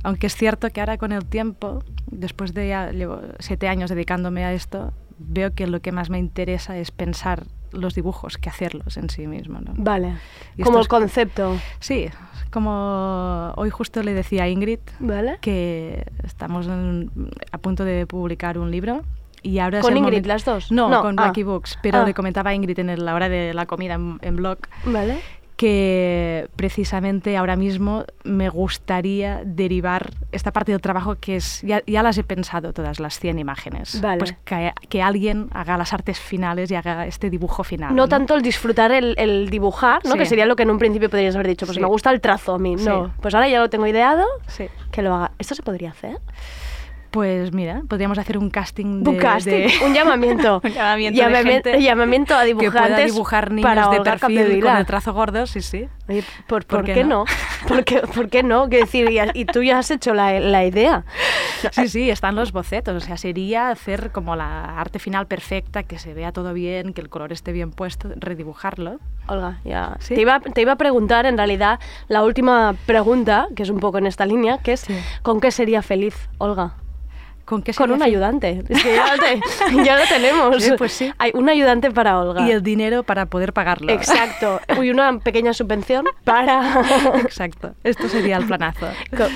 Aunque 0.04 0.28
es 0.28 0.36
cierto 0.36 0.70
que 0.70 0.80
ahora 0.80 0.98
con 0.98 1.12
el 1.12 1.26
tiempo, 1.26 1.84
después 2.08 2.54
de 2.54 2.70
ya 2.70 2.92
llevo 2.92 3.20
siete 3.40 3.68
años 3.68 3.90
dedicándome 3.90 4.46
a 4.46 4.54
esto, 4.54 4.94
veo 5.20 5.54
que 5.54 5.68
lo 5.68 5.82
que 5.82 5.92
más 5.92 6.10
me 6.10 6.18
interesa 6.18 6.78
es 6.78 6.92
pensar 6.92 7.44
los 7.72 7.94
dibujos 7.94 8.38
que 8.38 8.50
hacerlos 8.50 8.98
en 8.98 9.10
sí 9.10 9.28
mismo. 9.28 9.60
¿no? 9.60 9.74
Vale. 9.76 10.16
Y 10.58 10.64
Como 10.64 10.80
el 10.80 10.88
concepto. 10.88 11.58
Sí, 11.80 12.08
como 12.50 13.54
hoy 13.58 13.70
justo 13.70 14.02
le 14.02 14.14
decía 14.14 14.44
a 14.44 14.50
Ingrid 14.50 14.80
Vale. 15.00 15.38
que 15.42 16.06
estamos 16.24 16.66
en- 16.68 17.12
a 17.52 17.58
punto 17.60 17.84
de 17.86 18.08
publicar 18.08 18.58
un 18.58 18.72
libro. 18.72 19.04
Y 19.42 19.60
ahora 19.60 19.82
¿Con 19.82 19.96
Ingrid, 19.98 20.26
las 20.26 20.44
dos? 20.46 20.72
No, 20.72 20.90
No, 20.90 21.02
con 21.02 21.20
ah. 21.20 21.28
Lucky 21.28 21.44
Books. 21.44 21.78
Pero 21.82 22.00
Ah. 22.00 22.06
le 22.06 22.14
comentaba 22.14 22.50
a 22.52 22.54
Ingrid 22.54 22.80
en 22.80 23.06
la 23.06 23.16
hora 23.16 23.30
de 23.30 23.54
la 23.54 23.66
comida 23.66 23.94
en, 23.96 24.20
en 24.22 24.36
blog 24.36 24.58
Vale. 24.86 25.20
que 25.56 26.48
precisamente 26.56 27.36
ahora 27.36 27.58
mismo 27.58 28.06
me 28.24 28.48
gustaría 28.48 29.42
derivar 29.44 30.12
esta 30.32 30.52
parte 30.54 30.72
del 30.72 30.80
trabajo 30.80 31.16
que 31.20 31.36
es, 31.36 31.62
ya, 31.64 31.82
ya 31.86 32.02
las 32.02 32.18
he 32.18 32.24
pensado 32.24 32.72
todas 32.72 33.00
las 33.02 33.20
100 33.20 33.40
imágenes, 33.40 34.00
Vale. 34.02 34.20
pues 34.20 34.36
que, 34.46 34.72
que 34.88 35.02
alguien 35.02 35.50
haga 35.54 35.78
las 35.78 35.92
artes 35.94 36.18
finales 36.18 36.72
y 36.72 36.76
haga 36.76 37.06
este 37.08 37.30
dibujo 37.30 37.66
final. 37.66 37.94
No 37.94 38.08
tanto 38.08 38.36
el 38.36 38.42
disfrutar 38.42 38.92
el, 38.94 39.16
el 39.18 39.50
dibujar, 39.50 40.00
¿no? 40.06 40.14
Sí. 40.14 40.18
Que 40.20 40.26
sería 40.26 40.46
lo 40.46 40.56
que 40.56 40.64
en 40.64 40.72
un 40.72 40.78
principio 40.80 41.10
podrías 41.10 41.36
haber 41.36 41.48
dicho, 41.48 41.66
pues 41.66 41.76
Sí. 41.76 41.82
me 41.82 41.88
gusta 41.88 42.10
el 42.12 42.22
trazo 42.22 42.56
a 42.56 42.58
mí. 42.60 42.78
Sí. 42.78 42.86
No, 42.86 43.12
pues 43.22 43.36
ahora 43.36 43.50
ya 43.50 43.60
lo 43.60 43.70
tengo 43.70 43.86
ideado, 43.86 44.26
Sí. 44.48 44.68
que 44.92 45.02
lo 45.02 45.14
haga. 45.14 45.32
¿Esto 45.40 45.56
se 45.56 45.62
podría 45.64 45.90
hacer? 45.90 46.20
Pues 47.12 47.52
mira, 47.54 47.82
podríamos 47.88 48.20
hacer 48.20 48.38
un 48.38 48.50
casting 48.52 49.04
de... 49.04 49.10
un 49.10 49.18
casting, 49.18 49.52
de- 49.52 49.72
un 49.86 49.94
llamamiento. 49.96 50.62
un 50.64 50.72
llamamiento 50.72 52.34
de 52.34 52.40
a 52.40 52.46
que 52.46 52.46
pueda 52.46 52.46
dibujantes 52.46 53.06
dibujar 53.14 53.52
niños 53.52 53.64
para 53.70 53.88
de 53.90 54.00
perfil 54.02 54.62
con 54.62 54.78
el 54.78 54.86
trazo 54.86 55.14
gordo, 55.14 55.48
sí, 55.48 55.62
sí. 55.62 55.88
Oye, 56.08 56.24
¿por, 56.48 56.66
¿Por 56.66 56.78
por 56.80 56.86
qué 56.86 56.94
qué 56.94 57.04
no? 57.04 57.10
no? 57.20 57.26
¿Por 57.68 57.84
qué, 57.84 58.00
por 58.02 58.30
qué 58.30 58.44
no? 58.44 58.70
Quiero 58.70 58.86
decir, 58.86 59.10
y, 59.10 59.20
y 59.34 59.46
tú 59.46 59.64
ya 59.64 59.80
has 59.80 59.90
hecho 59.92 60.14
la, 60.14 60.40
la 60.40 60.66
idea. 60.66 61.04
Sí, 61.72 61.88
sí, 61.88 62.10
están 62.10 62.36
los 62.36 62.52
bocetos. 62.52 62.96
O 62.96 63.06
sea, 63.06 63.18
sería 63.18 63.70
hacer 63.70 64.12
como 64.12 64.36
la 64.36 64.80
arte 64.80 65.00
final 65.00 65.26
perfecta, 65.28 65.84
que 65.84 66.00
se 66.00 66.14
vea 66.14 66.32
todo 66.32 66.54
bien, 66.54 66.94
que 66.94 67.02
el 67.02 67.10
color 67.10 67.32
esté 67.32 67.52
bien 67.52 67.72
puesto, 67.72 68.10
redibujarlo. 68.18 69.00
Olga, 69.28 69.60
ya. 69.66 69.98
¿Sí? 70.00 70.16
Te, 70.16 70.22
iba, 70.22 70.40
te 70.40 70.62
iba 70.62 70.74
a 70.74 70.78
preguntar, 70.78 71.26
en 71.26 71.38
realidad, 71.38 71.80
la 72.08 72.24
última 72.24 72.76
pregunta, 72.86 73.48
que 73.56 73.64
es 73.64 73.70
un 73.70 73.80
poco 73.80 73.98
en 73.98 74.06
esta 74.08 74.26
línea, 74.26 74.58
que 74.60 74.74
es 74.74 74.86
¿con 75.22 75.40
qué 75.42 75.52
sería 75.52 75.82
feliz, 75.82 76.30
Olga? 76.38 76.74
¿Con 77.50 77.64
qué 77.64 77.74
Con 77.74 77.86
sería 77.88 77.96
un 77.96 78.04
ayudante. 78.04 78.64
Es 78.70 78.84
que 78.84 78.96
ya 78.96 79.16
lo, 79.16 79.22
te- 79.24 79.84
ya 79.84 79.98
lo 79.98 80.06
tenemos. 80.08 80.64
Sí, 80.64 80.72
pues 80.78 80.94
sí. 80.94 81.12
Hay 81.18 81.32
un 81.34 81.50
ayudante 81.50 81.90
para 81.90 82.20
Olga. 82.20 82.46
Y 82.48 82.52
el 82.52 82.62
dinero 82.62 83.02
para 83.02 83.26
poder 83.26 83.54
pagarlo. 83.54 83.92
Exacto. 83.92 84.62
Uy, 84.78 84.92
una 84.92 85.18
pequeña 85.20 85.52
subvención 85.54 86.06
para... 86.24 86.82
Exacto. 87.24 87.74
Esto 87.84 88.08
sería 88.08 88.38
el 88.38 88.46
planazo. 88.46 88.88
con 89.18 89.30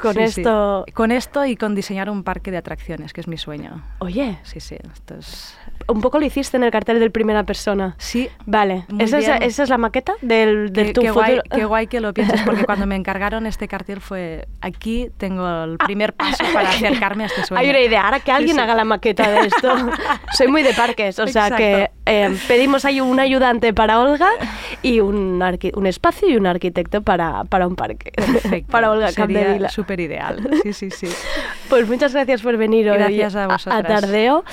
con 0.00 0.14
Sí, 0.14 0.28
sí. 0.28 0.40
esto... 0.40 0.86
Con 0.94 1.12
esto 1.12 1.44
y 1.44 1.56
con 1.56 1.74
diseñar 1.74 2.08
un 2.08 2.24
parque 2.24 2.50
de 2.50 2.56
atracciones, 2.56 3.12
que 3.12 3.20
es 3.20 3.28
mi 3.28 3.36
sueño. 3.36 3.82
Oye, 3.98 4.38
Sí, 4.44 4.58
sí. 4.58 4.76
Esto 4.94 5.16
es... 5.18 5.54
un 5.88 6.00
poco 6.00 6.18
lo 6.18 6.26
hiciste 6.26 6.56
en 6.56 6.64
el 6.64 6.70
cartel 6.70 7.00
del 7.00 7.10
primera 7.10 7.44
persona. 7.44 7.94
Sí. 7.98 8.28
Vale. 8.46 8.84
¿Esa 8.98 9.18
es, 9.18 9.28
esa 9.42 9.62
es 9.62 9.68
la 9.68 9.78
maqueta 9.78 10.14
del, 10.22 10.72
del 10.72 10.88
Qué, 10.88 10.92
tu 10.92 11.00
qué 11.02 11.10
guay, 11.10 11.40
qué 11.54 11.64
guay 11.64 11.86
que 11.86 12.00
lo 12.00 12.12
pienses, 12.14 12.42
porque 12.42 12.64
cuando 12.64 12.86
me 12.86 12.96
encargaron 13.00 13.46
este 13.46 13.68
cartel 13.68 14.00
fue 14.00 14.46
aquí 14.60 15.10
tengo 15.16 15.46
el 15.64 15.78
primer 15.78 16.12
paso 16.12 16.44
para 16.52 16.70
acercarme 16.70 17.24
a 17.24 17.26
este 17.26 17.44
sueño. 17.44 17.60
Hay 17.60 17.70
una 17.70 17.80
idea, 17.80 18.02
ahora 18.04 18.20
que 18.20 18.30
alguien 18.32 18.50
Sí, 18.50 18.56
sí. 18.56 18.60
haga 18.60 18.74
la 18.74 18.84
maqueta 18.84 19.30
de 19.30 19.46
esto. 19.46 19.74
Soy 20.36 20.48
muy 20.48 20.62
de 20.62 20.72
parques, 20.74 21.18
o 21.18 21.26
sea 21.26 21.48
Exacto. 21.48 21.56
que 21.56 21.90
eh, 22.06 22.36
pedimos 22.48 22.84
ahí 22.84 23.00
un 23.00 23.20
ayudante 23.20 23.72
para 23.74 24.00
Olga 24.00 24.28
y 24.82 25.00
un, 25.00 25.42
un 25.74 25.86
espacio 25.86 26.28
y 26.28 26.36
un 26.36 26.46
arquitecto 26.46 27.02
para, 27.02 27.44
para 27.44 27.66
un 27.66 27.76
parque. 27.76 28.12
Perfecto. 28.14 28.70
para 28.70 28.90
Olga 28.90 29.10
Sería 29.12 29.68
súper 29.68 30.00
ideal. 30.00 30.48
Sí, 30.62 30.72
sí, 30.72 30.90
sí. 30.90 31.08
Pues 31.68 31.88
muchas 31.88 32.12
gracias 32.12 32.42
por 32.42 32.56
venir 32.56 32.90
hoy 32.90 32.98
Gracias 32.98 33.36
a 33.36 33.44
a 33.44 33.46
vosotras. 33.48 33.86
Tardeo. 33.86 34.44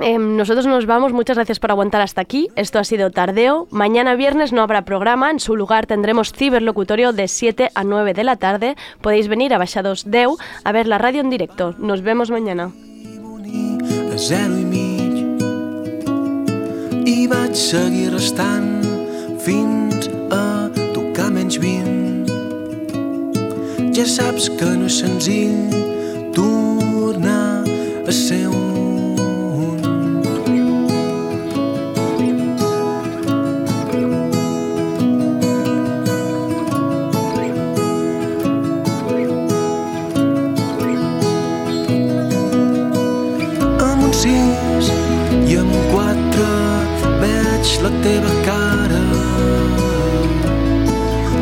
Em, 0.00 0.36
nosotros 0.36 0.66
nos 0.66 0.86
vamos, 0.86 1.12
muchas 1.12 1.36
gracias 1.36 1.58
por 1.58 1.70
aguantar 1.70 2.00
hasta 2.00 2.20
aquí. 2.20 2.48
Esto 2.56 2.78
ha 2.78 2.84
sido 2.84 3.10
Tardeo. 3.10 3.66
Mañana 3.70 4.14
viernes 4.14 4.52
no 4.52 4.62
habrá 4.62 4.84
programa, 4.84 5.30
en 5.30 5.40
su 5.40 5.56
lugar 5.56 5.86
tendremos 5.86 6.32
ciberlocutorio 6.32 7.12
de 7.12 7.28
7 7.28 7.70
a 7.74 7.84
9 7.84 8.14
de 8.14 8.24
la 8.24 8.36
tarde. 8.36 8.76
Podéis 9.00 9.28
venir 9.28 9.54
a 9.54 9.58
Baixados 9.58 10.10
Deu 10.10 10.36
a 10.64 10.72
ver 10.72 10.86
la 10.86 10.98
radio 10.98 11.20
en 11.20 11.30
directo. 11.30 11.74
Nos 11.78 12.02
vemos 12.02 12.30
mañana. 12.30 12.72
i 17.08 17.26
vaig 17.26 17.54
seguir 17.56 18.10
restant 18.12 18.84
fins 19.40 20.08
a 20.34 20.68
tocar 20.92 21.30
menys 21.32 21.56
20 21.62 22.28
ja 23.96 24.04
saps 24.16 24.50
que 24.60 24.68
no 24.76 24.86
és 24.92 25.00
senzill 25.00 25.72
tornar 26.36 27.64
a 27.64 28.12
ser 28.12 28.44
un 28.52 28.67
la 47.88 48.02
teva 48.02 48.32
cara. 48.44 49.02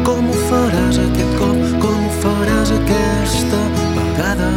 Com 0.06 0.28
ho 0.30 0.36
faràs 0.48 0.98
aquest 1.02 1.32
cop? 1.40 1.62
Com 1.82 2.04
ho 2.06 2.12
faràs 2.22 2.72
aquesta 2.76 3.62
vegada? 3.96 4.50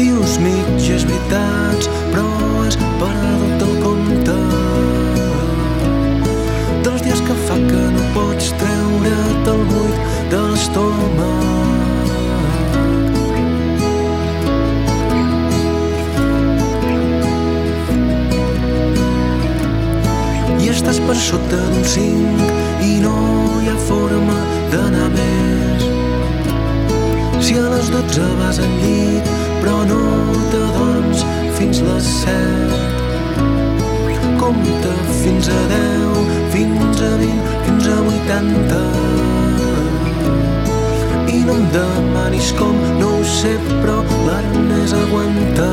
Dius 0.00 0.36
mitges 0.44 1.06
veritats 1.08 1.88
però 2.10 2.26
has 2.64 2.76
perdut 3.00 3.64
el 3.68 3.74
compte. 3.86 4.36
Dels 6.84 7.06
dies 7.06 7.24
que 7.30 7.38
fa 7.46 7.62
que 7.70 7.86
no 7.96 8.04
pots 8.18 8.52
treure't 8.60 9.54
el 9.54 9.64
buit 9.72 10.04
de 10.34 10.44
l'estómac 10.50 11.67
estàs 20.78 20.98
per 21.02 21.16
sota 21.18 21.58
d'un 21.72 21.86
cinc 21.90 22.42
i 22.86 22.98
no 23.02 23.14
hi 23.58 23.70
ha 23.72 23.76
forma 23.88 24.36
d'anar 24.70 25.08
més. 25.14 25.86
Si 27.42 27.56
a 27.58 27.64
les 27.72 27.88
dotze 27.90 28.26
vas 28.38 28.60
al 28.62 28.76
llit 28.82 29.26
però 29.58 29.80
no 29.88 29.98
t'adorms 30.52 31.24
fins 31.58 31.82
les 31.88 32.10
set. 32.20 32.76
Compta 34.38 34.94
fins 35.24 35.50
a 35.50 35.58
deu, 35.72 36.22
fins 36.54 37.02
a 37.08 37.12
vint, 37.24 37.42
fins 37.66 37.90
a 37.90 37.98
vuitanta. 38.06 38.82
I 41.34 41.42
no 41.48 41.58
em 41.58 41.66
demanis 41.74 42.54
com, 42.60 42.78
no 43.02 43.16
ho 43.16 43.26
sé, 43.34 43.56
però 43.82 43.98
l'Ernest 44.28 44.94
aguanta. 45.02 45.72